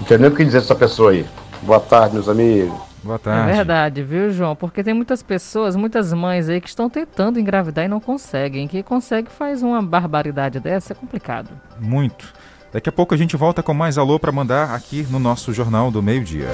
Não 0.00 0.06
tem 0.06 0.18
nem 0.18 0.30
o 0.30 0.34
que 0.34 0.44
dizer 0.44 0.60
dessa 0.60 0.74
pessoa 0.74 1.12
aí. 1.12 1.24
Boa 1.62 1.80
tarde, 1.80 2.14
meus 2.14 2.28
amigos. 2.28 2.92
Boa 3.02 3.18
tarde. 3.18 3.50
É 3.50 3.54
verdade, 3.54 4.02
viu, 4.02 4.30
João? 4.30 4.54
Porque 4.54 4.82
tem 4.82 4.94
muitas 4.94 5.22
pessoas, 5.22 5.74
muitas 5.74 6.12
mães 6.12 6.48
aí 6.48 6.60
que 6.60 6.68
estão 6.68 6.88
tentando 6.88 7.38
engravidar 7.38 7.84
e 7.84 7.88
não 7.88 8.00
conseguem. 8.00 8.68
Quem 8.68 8.82
consegue 8.82 9.28
faz 9.30 9.62
uma 9.62 9.82
barbaridade 9.82 10.60
dessa, 10.60 10.92
é 10.92 10.96
complicado. 10.96 11.50
Muito. 11.80 12.32
Daqui 12.72 12.88
a 12.88 12.92
pouco 12.92 13.14
a 13.14 13.18
gente 13.18 13.36
volta 13.36 13.62
com 13.62 13.74
mais 13.74 13.98
alô 13.98 14.18
para 14.18 14.32
mandar 14.32 14.74
aqui 14.74 15.06
no 15.10 15.18
nosso 15.18 15.52
Jornal 15.52 15.90
do 15.90 16.02
Meio-Dia. 16.02 16.48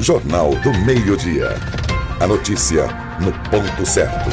Jornal 0.00 0.50
do 0.56 0.72
Meio-Dia. 0.84 1.50
A 2.20 2.26
notícia 2.26 2.86
no 3.20 3.32
ponto 3.50 3.86
certo. 3.86 4.30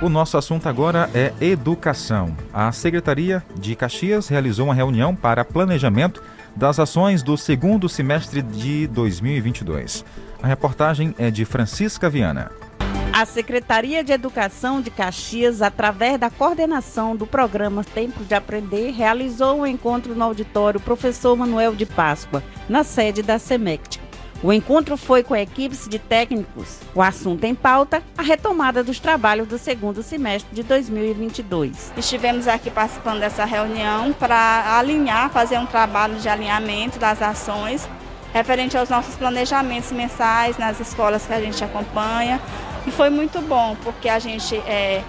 O 0.00 0.08
nosso 0.08 0.36
assunto 0.36 0.68
agora 0.68 1.08
é 1.14 1.32
educação. 1.40 2.34
A 2.52 2.72
Secretaria 2.72 3.42
de 3.54 3.76
Caxias 3.76 4.28
realizou 4.28 4.66
uma 4.66 4.74
reunião 4.74 5.14
para 5.14 5.44
planejamento 5.44 6.20
das 6.54 6.78
ações 6.78 7.22
do 7.22 7.36
segundo 7.36 7.88
semestre 7.88 8.42
de 8.42 8.86
2022. 8.86 10.04
A 10.42 10.46
reportagem 10.46 11.14
é 11.18 11.30
de 11.30 11.44
Francisca 11.44 12.10
Viana. 12.10 12.50
A 13.12 13.26
Secretaria 13.26 14.02
de 14.02 14.10
Educação 14.10 14.80
de 14.80 14.90
Caxias, 14.90 15.60
através 15.60 16.18
da 16.18 16.30
coordenação 16.30 17.14
do 17.14 17.26
programa 17.26 17.84
Tempo 17.84 18.24
de 18.24 18.34
Aprender, 18.34 18.90
realizou 18.90 19.60
um 19.60 19.66
encontro 19.66 20.14
no 20.14 20.24
auditório 20.24 20.80
Professor 20.80 21.36
Manuel 21.36 21.74
de 21.74 21.84
Páscoa, 21.84 22.42
na 22.68 22.82
sede 22.82 23.22
da 23.22 23.38
SEMECT, 23.38 24.00
o 24.42 24.52
encontro 24.52 24.96
foi 24.96 25.22
com 25.22 25.36
equipes 25.36 25.86
de 25.88 25.98
técnicos. 25.98 26.80
O 26.94 27.00
assunto 27.00 27.44
em 27.44 27.54
pauta, 27.54 28.02
a 28.18 28.22
retomada 28.22 28.82
dos 28.82 28.98
trabalhos 28.98 29.46
do 29.46 29.56
segundo 29.56 30.02
semestre 30.02 30.52
de 30.52 30.64
2022. 30.64 31.92
Estivemos 31.96 32.48
aqui 32.48 32.70
participando 32.70 33.20
dessa 33.20 33.44
reunião 33.44 34.12
para 34.12 34.78
alinhar, 34.78 35.30
fazer 35.30 35.58
um 35.58 35.66
trabalho 35.66 36.16
de 36.16 36.28
alinhamento 36.28 36.98
das 36.98 37.22
ações 37.22 37.88
referente 38.32 38.76
aos 38.76 38.88
nossos 38.88 39.14
planejamentos 39.14 39.92
mensais 39.92 40.58
nas 40.58 40.80
escolas 40.80 41.24
que 41.26 41.34
a 41.34 41.40
gente 41.40 41.62
acompanha. 41.62 42.40
E 42.86 42.90
foi 42.90 43.10
muito 43.10 43.40
bom, 43.42 43.76
porque 43.84 44.08
a 44.08 44.18
gente 44.18 44.56
é, 44.66 45.04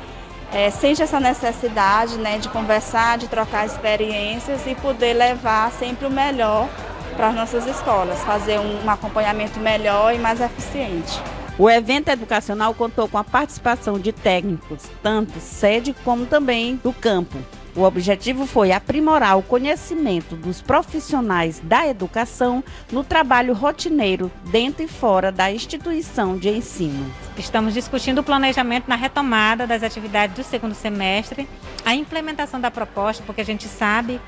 é, 0.51 0.69
sente 0.69 1.01
essa 1.01 1.19
necessidade 1.19 2.17
né, 2.17 2.37
de 2.37 2.49
conversar, 2.49 3.17
de 3.17 3.27
trocar 3.27 3.65
experiências 3.65 4.67
e 4.67 4.75
poder 4.75 5.13
levar 5.13 5.71
sempre 5.71 6.05
o 6.05 6.11
melhor 6.11 6.69
para 7.13 7.29
as 7.29 7.35
nossas 7.35 7.65
escolas, 7.67 8.19
fazer 8.23 8.59
um, 8.59 8.83
um 8.85 8.89
acompanhamento 8.89 9.59
melhor 9.59 10.13
e 10.13 10.17
mais 10.17 10.41
eficiente. 10.41 11.21
O 11.57 11.69
evento 11.69 12.09
educacional 12.09 12.73
contou 12.73 13.07
com 13.07 13.17
a 13.17 13.23
participação 13.23 13.99
de 13.99 14.11
técnicos, 14.11 14.83
tanto 15.03 15.39
sede 15.39 15.95
como 16.03 16.25
também 16.25 16.75
do 16.77 16.91
campo. 16.91 17.37
O 17.75 17.81
objetivo 17.81 18.45
foi 18.45 18.71
aprimorar 18.71 19.35
o 19.37 19.41
conhecimento 19.41 20.35
dos 20.35 20.61
profissionais 20.61 21.59
da 21.59 21.87
educação 21.87 22.63
no 22.91 23.03
trabalho 23.03 23.53
rotineiro 23.53 24.31
dentro 24.45 24.83
e 24.83 24.87
fora 24.87 25.31
da 25.31 25.51
instituição 25.51 26.37
de 26.37 26.49
ensino. 26.49 27.11
Estamos 27.35 27.73
discutindo 27.73 28.19
o 28.19 28.23
planejamento 28.23 28.87
na 28.87 28.95
retomada 28.95 29.65
das 29.65 29.81
atividades 29.81 30.35
do 30.35 30.43
segundo 30.43 30.75
semestre, 30.75 31.49
a 31.83 31.95
implementação 31.95 32.61
da 32.61 32.69
proposta, 32.69 33.23
porque 33.25 33.41
a 33.41 33.45
gente 33.45 33.67
sabe 33.67 34.21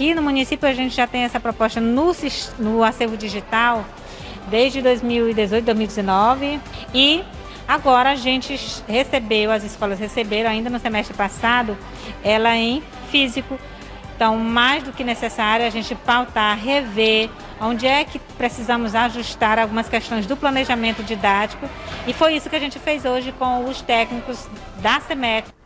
Aqui 0.00 0.14
no 0.14 0.22
município 0.22 0.66
a 0.66 0.72
gente 0.72 0.96
já 0.96 1.06
tem 1.06 1.24
essa 1.24 1.38
proposta 1.38 1.78
no, 1.78 2.16
no 2.58 2.82
acervo 2.82 3.18
digital 3.18 3.84
desde 4.48 4.80
2018, 4.80 5.62
2019 5.62 6.58
e 6.94 7.22
agora 7.68 8.12
a 8.12 8.14
gente 8.14 8.58
recebeu, 8.88 9.52
as 9.52 9.62
escolas 9.62 9.98
receberam 9.98 10.48
ainda 10.48 10.70
no 10.70 10.78
semestre 10.78 11.14
passado, 11.14 11.76
ela 12.24 12.56
em 12.56 12.82
físico. 13.10 13.58
Então, 14.16 14.38
mais 14.38 14.82
do 14.84 14.90
que 14.90 15.04
necessário 15.04 15.66
a 15.66 15.70
gente 15.70 15.94
pautar, 15.94 16.58
rever 16.58 17.28
onde 17.60 17.86
é 17.86 18.02
que 18.02 18.18
precisamos 18.38 18.94
ajustar 18.94 19.58
algumas 19.58 19.86
questões 19.86 20.24
do 20.24 20.34
planejamento 20.34 21.02
didático. 21.02 21.68
E 22.06 22.14
foi 22.14 22.36
isso 22.36 22.48
que 22.48 22.56
a 22.56 22.60
gente 22.60 22.78
fez 22.78 23.04
hoje 23.04 23.32
com 23.32 23.66
os 23.66 23.82
técnicos 23.82 24.48
da 24.80 24.98
SEMEC. 24.98 25.59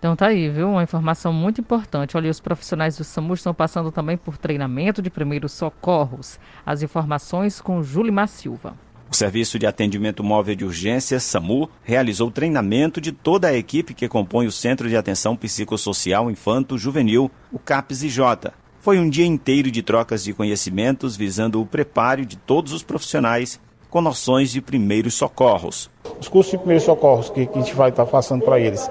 Então 0.00 0.16
tá 0.16 0.28
aí, 0.28 0.48
viu? 0.48 0.70
Uma 0.70 0.82
informação 0.82 1.30
muito 1.30 1.60
importante. 1.60 2.16
Olha, 2.16 2.30
os 2.30 2.40
profissionais 2.40 2.96
do 2.96 3.04
SAMU 3.04 3.34
estão 3.34 3.52
passando 3.52 3.92
também 3.92 4.16
por 4.16 4.38
treinamento 4.38 5.02
de 5.02 5.10
primeiros 5.10 5.52
socorros. 5.52 6.40
As 6.64 6.82
informações 6.82 7.60
com 7.60 7.82
Júlia 7.82 8.26
Silva. 8.26 8.74
O 9.12 9.14
Serviço 9.14 9.58
de 9.58 9.66
Atendimento 9.66 10.24
Móvel 10.24 10.54
de 10.54 10.64
Urgência, 10.64 11.20
SAMU, 11.20 11.68
realizou 11.82 12.30
treinamento 12.30 12.98
de 12.98 13.12
toda 13.12 13.48
a 13.48 13.54
equipe 13.54 13.92
que 13.92 14.08
compõe 14.08 14.46
o 14.46 14.52
Centro 14.52 14.88
de 14.88 14.96
Atenção 14.96 15.36
Psicossocial 15.36 16.30
Infanto 16.30 16.78
Juvenil, 16.78 17.30
o 17.52 17.58
CAPS-IJ. 17.58 18.52
Foi 18.78 18.98
um 18.98 19.10
dia 19.10 19.26
inteiro 19.26 19.70
de 19.70 19.82
trocas 19.82 20.24
de 20.24 20.32
conhecimentos 20.32 21.14
visando 21.14 21.60
o 21.60 21.66
preparo 21.66 22.24
de 22.24 22.38
todos 22.38 22.72
os 22.72 22.82
profissionais 22.82 23.60
com 23.90 24.00
noções 24.00 24.50
de 24.50 24.62
primeiros 24.62 25.12
socorros. 25.12 25.90
Os 26.18 26.28
cursos 26.28 26.52
de 26.52 26.56
primeiros 26.56 26.84
socorros 26.84 27.28
que, 27.28 27.44
que 27.44 27.58
a 27.58 27.60
gente 27.60 27.74
vai 27.74 27.90
estar 27.90 28.06
passando 28.06 28.42
para 28.42 28.58
eles 28.58 28.88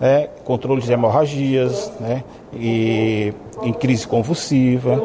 né, 0.00 0.28
controle 0.44 0.82
de 0.82 0.92
hemorragias, 0.92 1.92
né, 2.00 2.22
e 2.52 3.32
em 3.62 3.72
crise 3.72 4.06
convulsiva, 4.06 4.98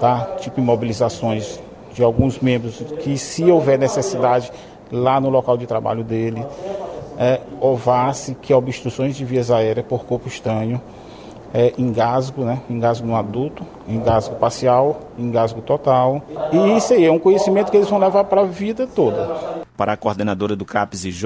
tá, 0.00 0.36
tipo 0.40 0.60
imobilizações 0.60 1.60
de 1.94 2.02
alguns 2.02 2.40
membros 2.40 2.82
que, 3.00 3.16
se 3.18 3.50
houver 3.50 3.78
necessidade 3.78 4.50
lá 4.90 5.20
no 5.20 5.28
local 5.28 5.56
de 5.56 5.66
trabalho 5.66 6.02
dele, 6.02 6.44
é, 7.18 7.40
OVACE, 7.60 8.36
que 8.40 8.52
é 8.52 8.56
obstruções 8.56 9.16
de 9.16 9.24
vias 9.24 9.50
aéreas 9.50 9.86
por 9.86 10.04
corpo 10.04 10.28
estranho, 10.28 10.80
é, 11.54 11.72
engasgo, 11.76 12.44
né? 12.44 12.60
engasgo 12.68 13.06
no 13.06 13.14
adulto, 13.14 13.64
engasgo 13.86 14.36
parcial, 14.36 15.00
engasgo 15.18 15.60
total. 15.60 16.22
E 16.50 16.76
isso 16.76 16.94
aí 16.94 17.04
é 17.04 17.12
um 17.12 17.18
conhecimento 17.18 17.70
que 17.70 17.76
eles 17.76 17.88
vão 17.88 17.98
levar 17.98 18.24
para 18.24 18.40
a 18.40 18.46
vida 18.46 18.86
toda. 18.86 19.62
Para 19.76 19.92
a 19.92 19.96
coordenadora 19.96 20.56
do 20.56 20.64
CAPES 20.64 21.04
IJ, 21.04 21.24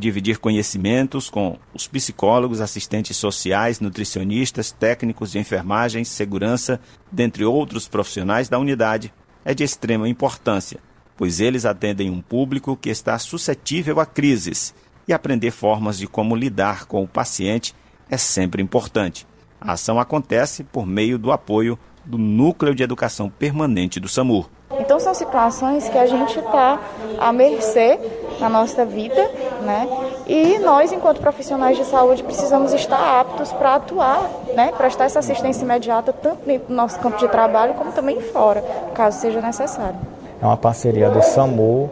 dividir 0.00 0.38
conhecimentos 0.38 1.30
com 1.30 1.56
os 1.72 1.86
psicólogos, 1.86 2.60
assistentes 2.60 3.16
sociais, 3.16 3.78
nutricionistas, 3.78 4.72
técnicos 4.72 5.30
de 5.30 5.38
enfermagem, 5.38 6.02
segurança, 6.02 6.80
dentre 7.12 7.44
outros 7.44 7.86
profissionais 7.86 8.48
da 8.48 8.58
unidade, 8.58 9.12
é 9.44 9.54
de 9.54 9.62
extrema 9.62 10.08
importância, 10.08 10.80
pois 11.16 11.38
eles 11.38 11.64
atendem 11.64 12.10
um 12.10 12.20
público 12.20 12.76
que 12.76 12.90
está 12.90 13.16
suscetível 13.18 14.00
a 14.00 14.06
crises 14.06 14.74
e 15.06 15.12
aprender 15.12 15.50
formas 15.50 15.98
de 15.98 16.08
como 16.08 16.34
lidar 16.34 16.86
com 16.86 17.02
o 17.02 17.08
paciente 17.08 17.74
é 18.08 18.16
sempre 18.16 18.62
importante. 18.62 19.26
A 19.60 19.72
ação 19.72 20.00
acontece 20.00 20.64
por 20.64 20.86
meio 20.86 21.18
do 21.18 21.30
apoio 21.30 21.78
do 22.04 22.16
Núcleo 22.16 22.74
de 22.74 22.82
Educação 22.82 23.28
Permanente 23.28 24.00
do 24.00 24.08
SAMUR. 24.08 24.48
Então 24.78 25.00
são 25.00 25.12
situações 25.12 25.88
que 25.88 25.98
a 25.98 26.06
gente 26.06 26.38
está 26.38 26.78
à 27.18 27.32
mercê 27.32 27.98
na 28.38 28.48
nossa 28.48 28.84
vida, 28.84 29.28
né? 29.62 29.88
E 30.26 30.58
nós, 30.60 30.92
enquanto 30.92 31.20
profissionais 31.20 31.76
de 31.76 31.84
saúde, 31.84 32.22
precisamos 32.22 32.72
estar 32.72 33.20
aptos 33.20 33.52
para 33.52 33.74
atuar, 33.74 34.30
né? 34.54 34.72
Prestar 34.76 35.06
essa 35.06 35.18
assistência 35.18 35.64
imediata 35.64 36.12
tanto 36.12 36.44
dentro 36.46 36.68
do 36.68 36.74
nosso 36.74 36.98
campo 37.00 37.18
de 37.18 37.26
trabalho 37.28 37.74
como 37.74 37.90
também 37.90 38.20
fora, 38.20 38.62
caso 38.94 39.18
seja 39.18 39.40
necessário. 39.40 39.96
É 40.40 40.46
uma 40.46 40.56
parceria 40.56 41.10
do 41.10 41.20
SAMU 41.20 41.90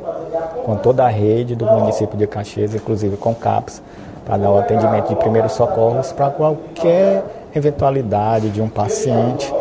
com 0.64 0.76
toda 0.76 1.05
a 1.05 1.09
rede 1.09 1.55
do 1.55 1.66
município 1.66 2.16
de 2.16 2.26
Caxias, 2.26 2.74
inclusive 2.74 3.16
com 3.16 3.35
CAPS, 3.35 3.83
para 4.24 4.37
dar 4.37 4.51
o 4.51 4.59
atendimento 4.59 5.09
de 5.09 5.16
primeiros 5.16 5.53
socorros 5.53 6.12
para 6.12 6.31
qualquer 6.31 7.24
eventualidade 7.55 8.51
de 8.51 8.62
um 8.62 8.68
paciente 8.68 9.53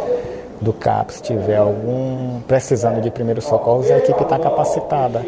do 0.61 0.73
CAPS 0.73 1.21
tiver 1.21 1.57
algum 1.57 2.41
precisando 2.41 3.01
de 3.01 3.11
primeiros 3.11 3.45
socorros, 3.45 3.89
a 3.91 3.97
equipe 3.97 4.21
está 4.21 4.39
capacitada. 4.39 5.25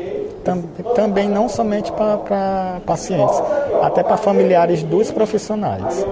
também 0.96 1.30
não 1.30 1.48
somente 1.48 1.92
para 1.92 2.82
pacientes, 2.86 3.40
até 3.82 4.04
para 4.04 4.18
familiares 4.18 4.84
dos 4.84 5.12
profissionais. 5.12 6.06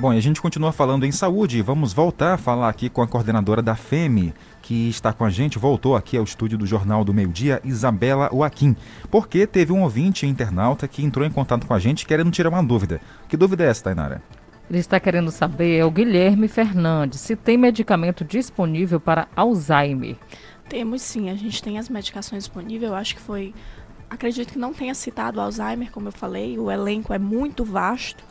Bom, 0.00 0.12
e 0.12 0.18
a 0.18 0.20
gente 0.20 0.42
continua 0.42 0.72
falando 0.72 1.06
em 1.06 1.12
saúde. 1.12 1.62
Vamos 1.62 1.92
voltar 1.92 2.34
a 2.34 2.36
falar 2.36 2.68
aqui 2.68 2.88
com 2.88 3.00
a 3.00 3.06
coordenadora 3.06 3.62
da 3.62 3.76
FEME, 3.76 4.34
que 4.60 4.88
está 4.88 5.12
com 5.12 5.24
a 5.24 5.30
gente, 5.30 5.56
voltou 5.56 5.94
aqui 5.94 6.16
ao 6.16 6.24
estúdio 6.24 6.58
do 6.58 6.66
Jornal 6.66 7.04
do 7.04 7.14
Meio 7.14 7.28
Dia, 7.28 7.60
Isabela 7.62 8.28
Joaquim. 8.32 8.74
Porque 9.08 9.46
teve 9.46 9.72
um 9.72 9.82
ouvinte 9.82 10.26
internauta 10.26 10.88
que 10.88 11.04
entrou 11.04 11.24
em 11.24 11.30
contato 11.30 11.66
com 11.66 11.74
a 11.74 11.78
gente 11.78 12.06
querendo 12.06 12.32
tirar 12.32 12.48
uma 12.48 12.62
dúvida. 12.62 13.00
Que 13.28 13.36
dúvida 13.36 13.64
é 13.64 13.68
essa, 13.68 13.84
Tainara? 13.84 14.20
Ele 14.68 14.78
está 14.78 14.98
querendo 14.98 15.30
saber, 15.30 15.78
é 15.78 15.84
o 15.84 15.90
Guilherme 15.90 16.48
Fernandes, 16.48 17.20
se 17.20 17.36
tem 17.36 17.56
medicamento 17.56 18.24
disponível 18.24 18.98
para 18.98 19.28
Alzheimer. 19.36 20.16
Temos 20.68 21.02
sim, 21.02 21.28
a 21.28 21.34
gente 21.34 21.62
tem 21.62 21.78
as 21.78 21.88
medicações 21.88 22.44
disponíveis, 22.44 22.90
eu 22.90 22.96
acho 22.96 23.14
que 23.14 23.20
foi. 23.20 23.54
Acredito 24.08 24.52
que 24.52 24.58
não 24.58 24.72
tenha 24.72 24.94
citado 24.94 25.40
Alzheimer, 25.40 25.90
como 25.90 26.08
eu 26.08 26.12
falei, 26.12 26.58
o 26.58 26.70
elenco 26.70 27.12
é 27.12 27.18
muito 27.18 27.64
vasto. 27.64 28.24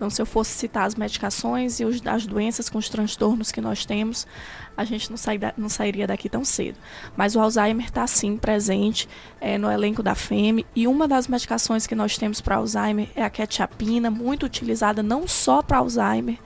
Então, 0.00 0.08
se 0.08 0.22
eu 0.22 0.24
fosse 0.24 0.52
citar 0.52 0.86
as 0.86 0.94
medicações 0.94 1.78
e 1.78 1.84
os, 1.84 2.00
as 2.06 2.26
doenças 2.26 2.70
com 2.70 2.78
os 2.78 2.88
transtornos 2.88 3.52
que 3.52 3.60
nós 3.60 3.84
temos, 3.84 4.26
a 4.74 4.82
gente 4.82 5.10
não, 5.10 5.16
sair 5.18 5.38
não 5.58 5.68
sairia 5.68 6.06
daqui 6.06 6.26
tão 6.26 6.42
cedo. 6.42 6.78
Mas 7.14 7.36
o 7.36 7.40
Alzheimer 7.40 7.84
está 7.84 8.06
sim 8.06 8.38
presente 8.38 9.06
é, 9.42 9.58
no 9.58 9.70
elenco 9.70 10.02
da 10.02 10.14
FEME 10.14 10.64
e 10.74 10.88
uma 10.88 11.06
das 11.06 11.28
medicações 11.28 11.86
que 11.86 11.94
nós 11.94 12.16
temos 12.16 12.40
para 12.40 12.56
Alzheimer 12.56 13.10
é 13.14 13.22
a 13.22 13.28
quetiapina, 13.28 14.10
muito 14.10 14.46
utilizada 14.46 15.02
não 15.02 15.28
só 15.28 15.60
para 15.60 15.76
Alzheimer, 15.76 16.38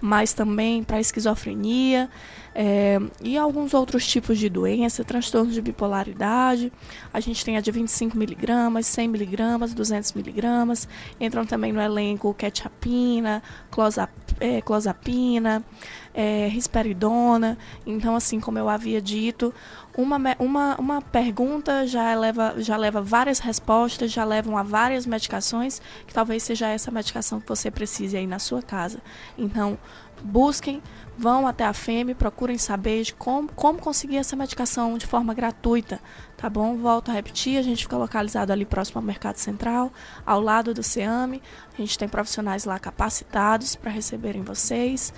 mas 0.00 0.32
também 0.32 0.84
para 0.84 1.00
esquizofrenia 1.00 2.08
é, 2.54 2.98
e 3.22 3.38
alguns 3.38 3.74
outros 3.74 4.06
tipos 4.06 4.38
de 4.38 4.48
doença, 4.48 5.04
transtornos 5.04 5.54
de 5.54 5.62
bipolaridade. 5.62 6.72
A 7.12 7.20
gente 7.20 7.44
tem 7.44 7.56
a 7.56 7.60
de 7.60 7.70
25 7.70 8.16
miligramas, 8.16 8.86
100 8.86 9.08
miligramas, 9.08 9.72
200 9.72 10.12
miligramas. 10.14 10.88
Entram 11.20 11.46
também 11.46 11.72
no 11.72 11.80
elenco 11.80 12.34
quetiapina, 12.34 13.42
clozap, 13.70 14.12
é, 14.40 14.60
clozapina, 14.60 15.64
é, 16.12 16.48
risperidona. 16.48 17.56
Então, 17.86 18.16
assim 18.16 18.40
como 18.40 18.58
eu 18.58 18.68
havia 18.68 19.00
dito, 19.00 19.54
uma, 19.96 20.18
uma, 20.38 20.76
uma 20.76 21.02
pergunta 21.02 21.86
já 21.86 22.14
leva, 22.14 22.54
já 22.58 22.76
leva 22.76 23.00
várias 23.00 23.38
respostas, 23.38 24.10
já 24.10 24.24
levam 24.24 24.56
a 24.56 24.62
várias 24.62 25.06
medicações, 25.06 25.80
que 26.06 26.12
talvez 26.12 26.42
seja 26.42 26.68
essa 26.68 26.90
medicação 26.90 27.40
que 27.40 27.48
você 27.48 27.70
precise 27.70 28.16
aí 28.16 28.26
na 28.26 28.38
sua 28.38 28.62
casa. 28.62 28.98
Então, 29.38 29.78
busquem, 30.22 30.82
vão 31.20 31.46
até 31.46 31.66
a 31.66 31.74
FEME, 31.74 32.14
procurem 32.14 32.56
saber 32.56 33.02
de 33.02 33.12
como, 33.12 33.52
como 33.52 33.78
conseguir 33.78 34.16
essa 34.16 34.34
medicação 34.34 34.96
de 34.96 35.06
forma 35.06 35.34
gratuita, 35.34 36.00
tá 36.34 36.48
bom? 36.48 36.78
Volto 36.78 37.10
a 37.10 37.12
repetir, 37.12 37.58
a 37.58 37.62
gente 37.62 37.82
fica 37.82 37.96
localizado 37.98 38.50
ali 38.50 38.64
próximo 38.64 39.00
ao 39.00 39.04
Mercado 39.04 39.36
Central, 39.36 39.92
ao 40.24 40.40
lado 40.40 40.72
do 40.72 40.82
CEAME, 40.82 41.42
a 41.74 41.76
gente 41.76 41.98
tem 41.98 42.08
profissionais 42.08 42.64
lá 42.64 42.78
capacitados 42.78 43.76
para 43.76 43.90
receberem 43.90 44.40
vocês, 44.40 45.12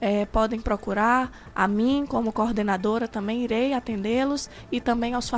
é, 0.00 0.26
podem 0.26 0.60
procurar 0.60 1.50
a 1.52 1.66
mim 1.66 2.06
como 2.08 2.32
coordenadora, 2.32 3.08
também 3.08 3.42
irei 3.42 3.74
atendê-los 3.74 4.48
e 4.70 4.80
também 4.80 5.12
aos 5.14 5.28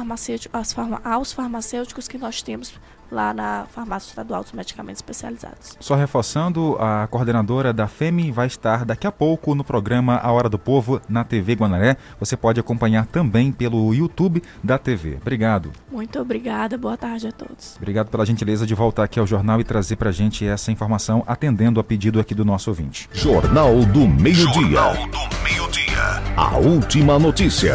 aos 1.02 1.32
farmacêuticos 1.32 2.06
que 2.06 2.18
nós 2.18 2.42
temos 2.42 2.74
lá 3.10 3.34
na 3.34 3.66
Farmácia 3.72 4.08
Estadual 4.08 4.42
dos 4.42 4.52
Medicamentos 4.52 4.98
Especializados. 4.98 5.76
Só 5.80 5.94
reforçando, 5.94 6.76
a 6.78 7.06
coordenadora 7.08 7.72
da 7.72 7.86
FEMI 7.86 8.30
vai 8.30 8.46
estar 8.46 8.84
daqui 8.84 9.06
a 9.06 9.12
pouco 9.12 9.54
no 9.54 9.64
programa 9.64 10.16
A 10.16 10.30
Hora 10.30 10.48
do 10.48 10.58
Povo 10.58 11.00
na 11.08 11.24
TV 11.24 11.54
Guanaré. 11.54 11.96
Você 12.18 12.36
pode 12.36 12.60
acompanhar 12.60 13.06
também 13.06 13.50
pelo 13.52 13.92
YouTube 13.94 14.42
da 14.62 14.78
TV. 14.78 15.18
Obrigado. 15.20 15.72
Muito 15.90 16.18
obrigada, 16.20 16.78
boa 16.78 16.96
tarde 16.96 17.28
a 17.28 17.32
todos. 17.32 17.76
Obrigado 17.76 18.08
pela 18.08 18.24
gentileza 18.24 18.66
de 18.66 18.74
voltar 18.74 19.04
aqui 19.04 19.18
ao 19.18 19.26
jornal 19.26 19.60
e 19.60 19.64
trazer 19.64 19.96
para 19.96 20.10
a 20.10 20.12
gente 20.12 20.46
essa 20.46 20.70
informação, 20.70 21.24
atendendo 21.26 21.80
a 21.80 21.84
pedido 21.84 22.20
aqui 22.20 22.34
do 22.34 22.44
nosso 22.44 22.70
ouvinte. 22.70 23.08
Jornal 23.12 23.84
do 23.86 24.06
Meio-Dia. 24.06 24.52
Jornal 24.52 24.94
do 24.94 25.42
Meio-Dia. 25.42 26.22
A 26.36 26.56
última 26.56 27.18
notícia. 27.18 27.74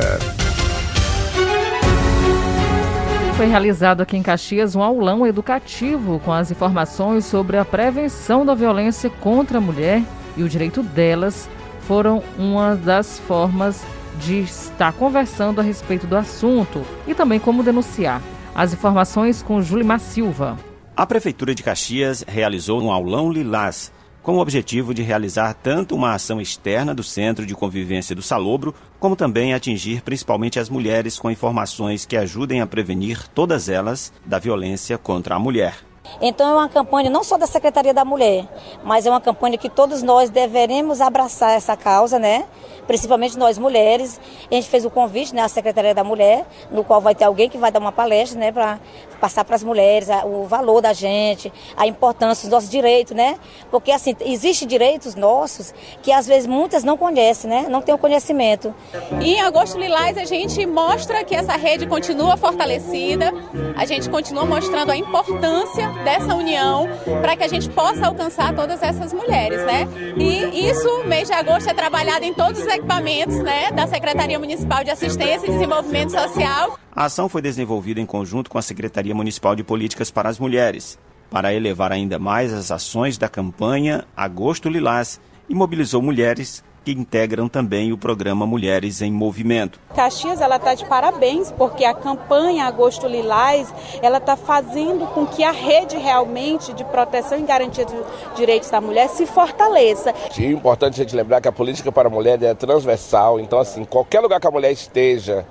Foi 3.35 3.47
realizado 3.47 3.99
aqui 3.99 4.15
em 4.15 4.23
Caxias 4.23 4.77
um 4.77 4.81
aulão 4.81 5.27
educativo 5.27 6.21
com 6.23 6.31
as 6.31 6.51
informações 6.51 7.25
sobre 7.25 7.57
a 7.57 7.65
prevenção 7.65 8.45
da 8.45 8.55
violência 8.55 9.09
contra 9.09 9.57
a 9.57 9.61
mulher 9.61 10.01
e 10.37 10.43
o 10.43 10.47
direito 10.47 10.81
delas 10.81 11.49
foram 11.81 12.23
uma 12.37 12.77
das 12.77 13.19
formas 13.19 13.85
de 14.21 14.39
estar 14.39 14.93
conversando 14.93 15.59
a 15.59 15.63
respeito 15.63 16.07
do 16.07 16.15
assunto 16.15 16.81
e 17.05 17.13
também 17.13 17.37
como 17.37 17.61
denunciar. 17.61 18.21
As 18.55 18.71
informações 18.71 19.43
com 19.43 19.61
Julimar 19.61 19.99
Silva. 19.99 20.57
A 20.95 21.05
Prefeitura 21.05 21.53
de 21.53 21.61
Caxias 21.61 22.23
realizou 22.25 22.81
um 22.81 22.89
aulão 22.89 23.29
lilás 23.29 23.91
com 24.25 24.37
o 24.37 24.39
objetivo 24.39 24.91
de 24.91 25.03
realizar 25.03 25.53
tanto 25.53 25.93
uma 25.93 26.15
ação 26.15 26.41
externa 26.41 26.95
do 26.95 27.03
Centro 27.03 27.45
de 27.45 27.53
Convivência 27.53 28.15
do 28.15 28.23
Salobro, 28.23 28.73
como 28.99 29.15
também 29.15 29.53
atingir 29.53 30.01
principalmente 30.01 30.59
as 30.59 30.67
mulheres 30.67 31.19
com 31.19 31.29
informações 31.29 32.07
que 32.07 32.17
ajudem 32.17 32.59
a 32.59 32.65
prevenir 32.65 33.27
todas 33.27 33.69
elas 33.69 34.11
da 34.25 34.39
violência 34.39 34.97
contra 34.97 35.35
a 35.35 35.39
mulher. 35.39 35.75
Então 36.21 36.49
é 36.49 36.53
uma 36.53 36.69
campanha 36.69 37.09
não 37.09 37.23
só 37.23 37.37
da 37.37 37.47
Secretaria 37.47 37.93
da 37.93 38.05
Mulher, 38.05 38.47
mas 38.83 39.05
é 39.05 39.09
uma 39.09 39.21
campanha 39.21 39.57
que 39.57 39.69
todos 39.69 40.01
nós 40.01 40.29
deveremos 40.29 41.01
abraçar 41.01 41.51
essa 41.51 41.75
causa, 41.75 42.17
né? 42.19 42.45
Principalmente 42.87 43.37
nós 43.37 43.57
mulheres. 43.57 44.19
A 44.49 44.53
gente 44.55 44.69
fez 44.69 44.85
o 44.85 44.89
convite 44.89 45.33
né, 45.33 45.41
à 45.41 45.47
Secretaria 45.47 45.93
da 45.93 46.03
Mulher, 46.03 46.45
no 46.71 46.83
qual 46.83 47.01
vai 47.01 47.15
ter 47.15 47.23
alguém 47.23 47.49
que 47.49 47.57
vai 47.57 47.71
dar 47.71 47.79
uma 47.79 47.91
palestra, 47.91 48.39
né, 48.39 48.51
para 48.51 48.79
passar 49.19 49.43
para 49.43 49.55
as 49.55 49.63
mulheres 49.63 50.07
o 50.25 50.43
valor 50.43 50.81
da 50.81 50.93
gente, 50.93 51.51
a 51.75 51.87
importância 51.87 52.43
dos 52.43 52.51
nossos 52.51 52.69
direitos, 52.69 53.15
né? 53.15 53.37
Porque 53.71 53.91
assim, 53.91 54.15
existem 54.21 54.67
direitos 54.67 55.15
nossos 55.15 55.73
que 56.01 56.11
às 56.11 56.27
vezes 56.27 56.47
muitas 56.47 56.83
não 56.83 56.97
conhecem, 56.97 57.49
né? 57.49 57.65
Não 57.69 57.81
têm 57.81 57.95
o 57.95 57.97
conhecimento. 57.97 58.73
E 59.21 59.35
em 59.35 59.41
Agosto 59.41 59.79
Lilás 59.79 60.17
a 60.17 60.25
gente 60.25 60.65
mostra 60.65 61.23
que 61.23 61.33
essa 61.35 61.55
rede 61.55 61.87
continua 61.87 62.37
fortalecida, 62.37 63.33
a 63.75 63.85
gente 63.85 64.09
continua 64.09 64.45
mostrando 64.45 64.91
a 64.91 64.97
importância 64.97 65.91
dessa 66.03 66.35
união 66.35 66.87
para 67.21 67.35
que 67.35 67.43
a 67.43 67.47
gente 67.47 67.69
possa 67.69 68.07
alcançar 68.07 68.53
todas 68.55 68.81
essas 68.81 69.13
mulheres, 69.13 69.63
né? 69.65 69.87
E 70.17 70.69
isso, 70.69 71.03
mês 71.05 71.27
de 71.27 71.33
agosto, 71.33 71.69
é 71.69 71.73
trabalhado 71.73 72.25
em 72.25 72.33
todos 72.33 72.61
os 72.61 72.67
equipamentos, 72.67 73.37
né, 73.37 73.71
da 73.71 73.87
Secretaria 73.87 74.39
Municipal 74.39 74.83
de 74.83 74.91
Assistência 74.91 75.47
e 75.47 75.51
Desenvolvimento 75.51 76.11
Social. 76.11 76.77
A 76.95 77.05
ação 77.05 77.27
foi 77.27 77.41
desenvolvida 77.41 77.99
em 77.99 78.05
conjunto 78.05 78.49
com 78.49 78.57
a 78.57 78.61
Secretaria 78.61 79.13
Municipal 79.13 79.55
de 79.55 79.63
Políticas 79.63 80.11
para 80.11 80.29
as 80.29 80.39
Mulheres, 80.39 80.97
para 81.29 81.53
elevar 81.53 81.91
ainda 81.91 82.17
mais 82.19 82.53
as 82.53 82.71
ações 82.71 83.17
da 83.17 83.27
campanha 83.27 84.05
Agosto 84.15 84.69
Lilás 84.69 85.19
e 85.49 85.55
mobilizou 85.55 86.01
mulheres 86.01 86.63
que 86.85 86.91
integram 86.91 87.49
também 87.49 87.91
o 87.91 87.97
programa 87.97 88.45
Mulheres 88.45 89.01
em 89.01 89.11
Movimento. 89.11 89.79
Caxias 89.95 90.39
ela 90.39 90.57
está 90.57 90.75
de 90.75 90.85
parabéns 90.85 91.51
porque 91.51 91.83
a 91.83 91.95
campanha 91.95 92.65
Agosto 92.65 93.07
Lilás 93.07 93.73
ela 94.03 94.19
está 94.19 94.37
fazendo 94.37 95.07
com 95.07 95.25
que 95.25 95.43
a 95.43 95.51
rede 95.51 95.97
realmente 95.97 96.73
de 96.73 96.83
proteção 96.85 97.39
e 97.39 97.41
garantia 97.41 97.85
dos 97.85 98.05
direitos 98.35 98.69
da 98.69 98.79
mulher 98.79 99.09
se 99.09 99.25
fortaleça. 99.25 100.13
É 100.37 100.45
importante 100.45 101.01
a 101.01 101.03
gente 101.03 101.15
lembrar 101.15 101.41
que 101.41 101.47
a 101.47 101.51
política 101.51 101.91
para 101.91 102.07
a 102.07 102.11
mulher 102.11 102.41
é 102.43 102.53
transversal, 102.53 103.39
então 103.39 103.57
assim 103.57 103.83
qualquer 103.83 104.19
lugar 104.19 104.39
que 104.39 104.47
a 104.47 104.51
mulher 104.51 104.71
esteja 104.71 105.43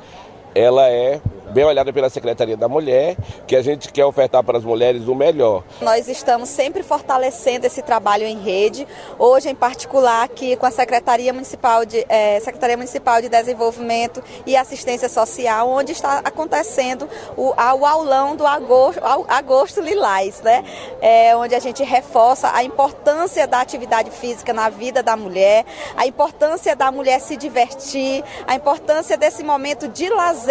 ela 0.54 0.88
é 0.88 1.20
bem 1.54 1.64
olhada 1.64 1.92
pela 1.92 2.10
Secretaria 2.10 2.56
da 2.56 2.68
Mulher, 2.68 3.16
que 3.46 3.54
a 3.54 3.62
gente 3.62 3.92
quer 3.92 4.04
ofertar 4.04 4.42
para 4.42 4.58
as 4.58 4.64
mulheres 4.64 5.06
o 5.06 5.14
melhor. 5.14 5.62
Nós 5.80 6.08
estamos 6.08 6.48
sempre 6.48 6.82
fortalecendo 6.82 7.64
esse 7.64 7.80
trabalho 7.80 8.24
em 8.24 8.40
rede, 8.40 8.88
hoje 9.16 9.48
em 9.48 9.54
particular 9.54 10.24
aqui 10.24 10.56
com 10.56 10.66
a 10.66 10.70
Secretaria 10.72 11.32
Municipal 11.32 11.84
de, 11.86 12.04
é, 12.08 12.40
Secretaria 12.40 12.76
Municipal 12.76 13.22
de 13.22 13.28
Desenvolvimento 13.28 14.20
e 14.44 14.56
Assistência 14.56 15.08
Social, 15.08 15.68
onde 15.70 15.92
está 15.92 16.18
acontecendo 16.24 17.08
o, 17.36 17.50
o 17.50 17.86
aulão 17.86 18.34
do 18.34 18.44
agosto, 18.44 19.00
agosto 19.28 19.80
Lilás, 19.80 20.42
né? 20.42 20.64
É, 21.00 21.36
onde 21.36 21.54
a 21.54 21.60
gente 21.60 21.84
reforça 21.84 22.50
a 22.52 22.64
importância 22.64 23.46
da 23.46 23.60
atividade 23.60 24.10
física 24.10 24.52
na 24.52 24.68
vida 24.68 25.04
da 25.04 25.16
mulher, 25.16 25.64
a 25.96 26.04
importância 26.04 26.74
da 26.74 26.90
mulher 26.90 27.20
se 27.20 27.36
divertir, 27.36 28.24
a 28.44 28.56
importância 28.56 29.16
desse 29.16 29.44
momento 29.44 29.86
de 29.86 30.08
lazer 30.08 30.43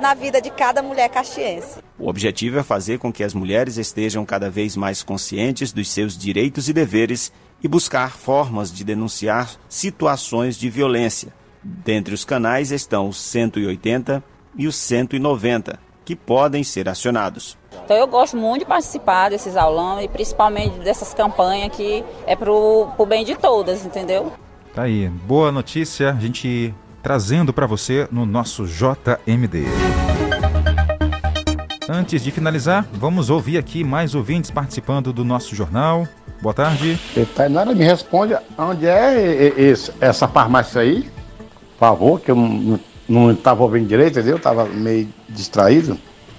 na 0.00 0.12
vida 0.12 0.40
de 0.40 0.50
de 0.50 0.56
cada 0.56 0.82
mulher 0.82 1.08
caxiense. 1.08 1.78
O 1.98 2.08
objetivo 2.08 2.58
é 2.58 2.62
fazer 2.62 2.98
com 2.98 3.12
que 3.12 3.22
as 3.22 3.32
mulheres 3.32 3.76
estejam 3.76 4.26
cada 4.26 4.50
vez 4.50 4.76
mais 4.76 5.02
conscientes 5.02 5.72
dos 5.72 5.90
seus 5.90 6.18
direitos 6.18 6.68
e 6.68 6.72
deveres 6.72 7.32
e 7.62 7.68
buscar 7.68 8.16
formas 8.16 8.72
de 8.72 8.84
denunciar 8.84 9.50
situações 9.68 10.56
de 10.56 10.68
violência. 10.68 11.32
Dentre 11.62 12.14
os 12.14 12.24
canais 12.24 12.72
estão 12.72 13.08
os 13.08 13.18
180 13.18 14.22
e 14.56 14.66
os 14.66 14.76
190, 14.76 15.78
que 16.04 16.16
podem 16.16 16.64
ser 16.64 16.88
acionados. 16.88 17.56
Então 17.84 17.96
eu 17.96 18.06
gosto 18.06 18.36
muito 18.36 18.60
de 18.60 18.66
participar 18.66 19.28
desses 19.28 19.56
aulão 19.56 20.00
e 20.00 20.08
principalmente 20.08 20.78
dessas 20.80 21.14
campanhas 21.14 21.74
que 21.76 22.02
é 22.26 22.34
pro, 22.34 22.88
pro 22.96 23.06
bem 23.06 23.24
de 23.24 23.36
todas, 23.36 23.84
entendeu? 23.84 24.32
Tá 24.74 24.82
aí, 24.82 25.08
boa 25.08 25.52
notícia, 25.52 26.10
a 26.10 26.20
gente 26.20 26.74
trazendo 27.02 27.52
para 27.52 27.66
você 27.66 28.08
no 28.10 28.24
nosso 28.26 28.66
JMD. 28.66 29.64
Antes 31.88 32.22
de 32.22 32.30
finalizar, 32.30 32.86
vamos 32.92 33.30
ouvir 33.30 33.58
aqui 33.58 33.82
mais 33.82 34.14
ouvintes 34.14 34.50
participando 34.50 35.12
do 35.12 35.24
nosso 35.24 35.56
jornal. 35.56 36.06
Boa 36.40 36.54
tarde. 36.54 36.98
Tainara, 37.34 37.74
me 37.74 37.84
responde 37.84 38.36
onde 38.56 38.86
é 38.86 39.56
essa 40.00 40.28
farmácia 40.28 40.80
aí? 40.80 41.10
Por 41.72 41.78
favor, 41.78 42.20
que 42.20 42.30
eu 42.30 42.36
não 43.08 43.32
estava 43.32 43.62
ouvindo 43.62 43.88
direito, 43.88 44.18
entendeu? 44.18 44.36
Estava 44.36 44.66
meio 44.66 45.08
distraído. 45.28 45.98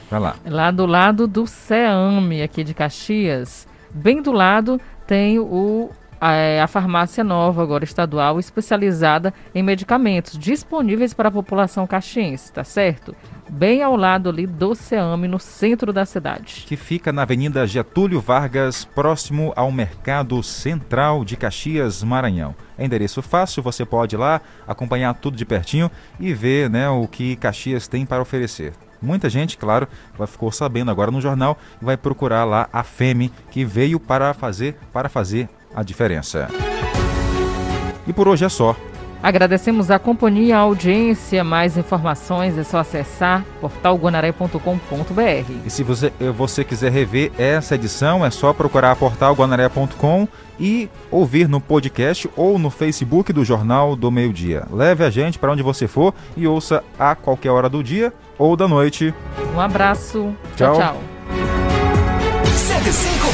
Vai 0.09 0.19
lá. 0.19 0.35
Lá 0.45 0.71
do 0.71 0.85
lado 0.85 1.27
do 1.27 1.45
CEAME, 1.45 2.41
aqui 2.41 2.63
de 2.63 2.73
Caxias. 2.73 3.67
Bem 3.93 4.21
do 4.21 4.31
lado 4.31 4.79
tem 5.05 5.37
o 5.37 5.89
a 6.21 6.67
farmácia 6.67 7.23
nova, 7.23 7.63
agora 7.63 7.83
estadual, 7.83 8.39
especializada 8.39 9.33
em 9.55 9.63
medicamentos 9.63 10.37
disponíveis 10.37 11.15
para 11.15 11.29
a 11.29 11.31
população 11.31 11.87
caxiense, 11.87 12.53
tá 12.53 12.63
certo? 12.63 13.15
Bem 13.49 13.81
ao 13.81 13.95
lado 13.95 14.29
ali 14.29 14.45
do 14.45 14.75
Ceame, 14.75 15.27
no 15.27 15.39
centro 15.39 15.91
da 15.91 16.05
cidade. 16.05 16.63
Que 16.67 16.77
fica 16.77 17.11
na 17.11 17.23
Avenida 17.23 17.65
Getúlio 17.65 18.21
Vargas, 18.21 18.85
próximo 18.85 19.51
ao 19.55 19.71
Mercado 19.71 20.41
Central 20.43 21.25
de 21.25 21.35
Caxias, 21.35 22.03
Maranhão. 22.03 22.55
É 22.77 22.85
endereço 22.85 23.21
fácil, 23.21 23.63
você 23.63 23.83
pode 23.83 24.15
ir 24.15 24.19
lá 24.19 24.41
acompanhar 24.67 25.15
tudo 25.15 25.35
de 25.35 25.45
pertinho 25.45 25.89
e 26.19 26.33
ver 26.33 26.69
né, 26.69 26.87
o 26.87 27.07
que 27.07 27.35
Caxias 27.35 27.87
tem 27.87 28.05
para 28.05 28.21
oferecer. 28.21 28.73
Muita 29.01 29.27
gente, 29.27 29.57
claro, 29.57 29.87
vai 30.15 30.27
ficou 30.27 30.51
sabendo 30.51 30.91
agora 30.91 31.09
no 31.09 31.19
jornal 31.19 31.57
e 31.81 31.85
vai 31.85 31.97
procurar 31.97 32.43
lá 32.43 32.69
a 32.71 32.83
FEME 32.83 33.31
que 33.49 33.65
veio 33.65 33.99
para 33.99 34.31
fazer 34.33 34.77
para 34.93 35.09
fazer 35.09 35.49
a 35.75 35.83
diferença. 35.83 36.47
E 38.07 38.13
por 38.13 38.27
hoje 38.27 38.45
é 38.45 38.49
só. 38.49 38.75
Agradecemos 39.23 39.91
a 39.91 39.99
companhia, 39.99 40.57
a 40.57 40.61
audiência. 40.61 41.43
Mais 41.43 41.77
informações 41.77 42.57
é 42.57 42.63
só 42.63 42.79
acessar 42.79 43.45
portalguanaré.com.br. 43.59 45.51
E 45.63 45.69
se 45.69 45.83
você, 45.83 46.11
você 46.35 46.63
quiser 46.63 46.91
rever 46.91 47.31
essa 47.37 47.75
edição, 47.75 48.25
é 48.25 48.31
só 48.31 48.51
procurar 48.51 48.95
portalguanaré.com 48.95 50.27
e 50.59 50.89
ouvir 51.11 51.47
no 51.47 51.61
podcast 51.61 52.29
ou 52.35 52.57
no 52.57 52.69
Facebook 52.69 53.31
do 53.31 53.45
Jornal 53.45 53.95
do 53.95 54.09
Meio 54.09 54.33
Dia. 54.33 54.65
Leve 54.71 55.03
a 55.03 55.09
gente 55.09 55.37
para 55.37 55.51
onde 55.51 55.61
você 55.61 55.87
for 55.87 56.13
e 56.35 56.47
ouça 56.47 56.83
a 56.97 57.13
qualquer 57.13 57.51
hora 57.51 57.69
do 57.69 57.83
dia 57.83 58.11
ou 58.37 58.55
da 58.55 58.67
noite. 58.67 59.13
Um 59.55 59.59
abraço. 59.59 60.35
tchau. 60.55 60.75
tchau. 60.75 60.95
tchau. 60.95 61.60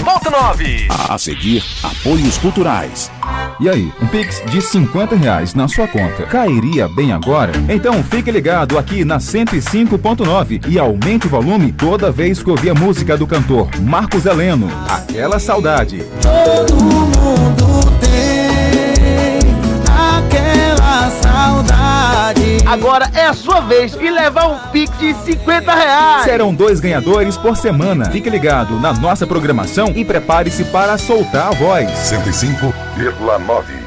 105.9. 0.08 0.88
A 1.10 1.18
seguir, 1.18 1.62
apoios 1.84 2.38
culturais. 2.38 3.12
E 3.60 3.68
aí, 3.68 3.92
um 4.02 4.08
Pix 4.08 4.42
de 4.50 4.62
50 4.62 5.18
reais 5.18 5.54
na 5.54 5.68
sua 5.68 5.86
conta 5.86 6.24
cairia 6.24 6.88
bem 6.88 7.12
agora? 7.12 7.52
Então 7.68 8.02
fique 8.04 8.32
ligado 8.32 8.78
aqui 8.78 9.04
na 9.04 9.18
105.9 9.18 10.66
e 10.70 10.80
aumente 10.80 11.28
o 11.28 11.30
volume 11.30 11.74
toda 11.74 12.10
vez 12.10 12.42
que 12.42 12.50
ouvir 12.50 12.70
a 12.70 12.74
música 12.74 13.18
do 13.18 13.28
cantor 13.28 13.70
Marcos 13.82 14.26
Heleno. 14.26 14.70
Aquela 14.88 15.40
saudade. 15.40 16.06
Todo 16.22 16.76
mundo 16.76 17.92
tem 18.00 19.40
aquela 19.90 21.12
saudade. 21.12 21.97
Agora 22.66 23.10
é 23.14 23.26
a 23.26 23.34
sua 23.34 23.62
vez 23.62 23.94
de 23.94 24.10
levar 24.10 24.48
um 24.48 24.58
Pix 24.72 24.98
de 24.98 25.14
50 25.14 25.74
reais. 25.74 26.24
Serão 26.26 26.54
dois 26.54 26.80
ganhadores 26.80 27.38
por 27.38 27.56
semana. 27.56 28.12
Fique 28.12 28.30
ligado 28.30 28.78
na 28.80 28.92
nossa 28.94 29.26
programação 29.26 29.94
e 29.96 30.04
prepare-se 30.04 30.66
para 30.66 30.98
soltar 30.98 31.48
a 31.48 31.52
voz. 31.52 31.90
105,9. 31.90 33.87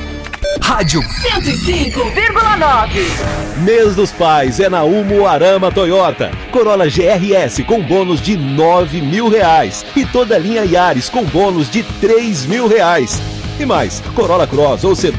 Rádio 0.61 1.01
105,9. 1.01 3.63
Mês 3.63 3.95
dos 3.95 4.11
Pais 4.11 4.59
é 4.59 4.69
na 4.69 4.83
Umo 4.83 5.27
Arama 5.27 5.71
Toyota. 5.71 6.31
Corolla 6.51 6.85
GRS 6.87 7.63
com 7.65 7.81
bônus 7.81 8.21
de 8.21 8.37
9 8.37 9.01
mil 9.01 9.27
reais. 9.27 9.83
E 9.95 10.05
toda 10.05 10.37
linha 10.37 10.63
Yaris 10.63 11.09
com 11.09 11.25
bônus 11.25 11.67
de 11.69 11.81
3 11.99 12.45
mil 12.45 12.67
reais. 12.67 13.19
E 13.59 13.65
mais, 13.65 14.01
Corolla 14.15 14.47
Cross 14.47 14.83
ou 14.83 14.95
Sedã 14.95 15.09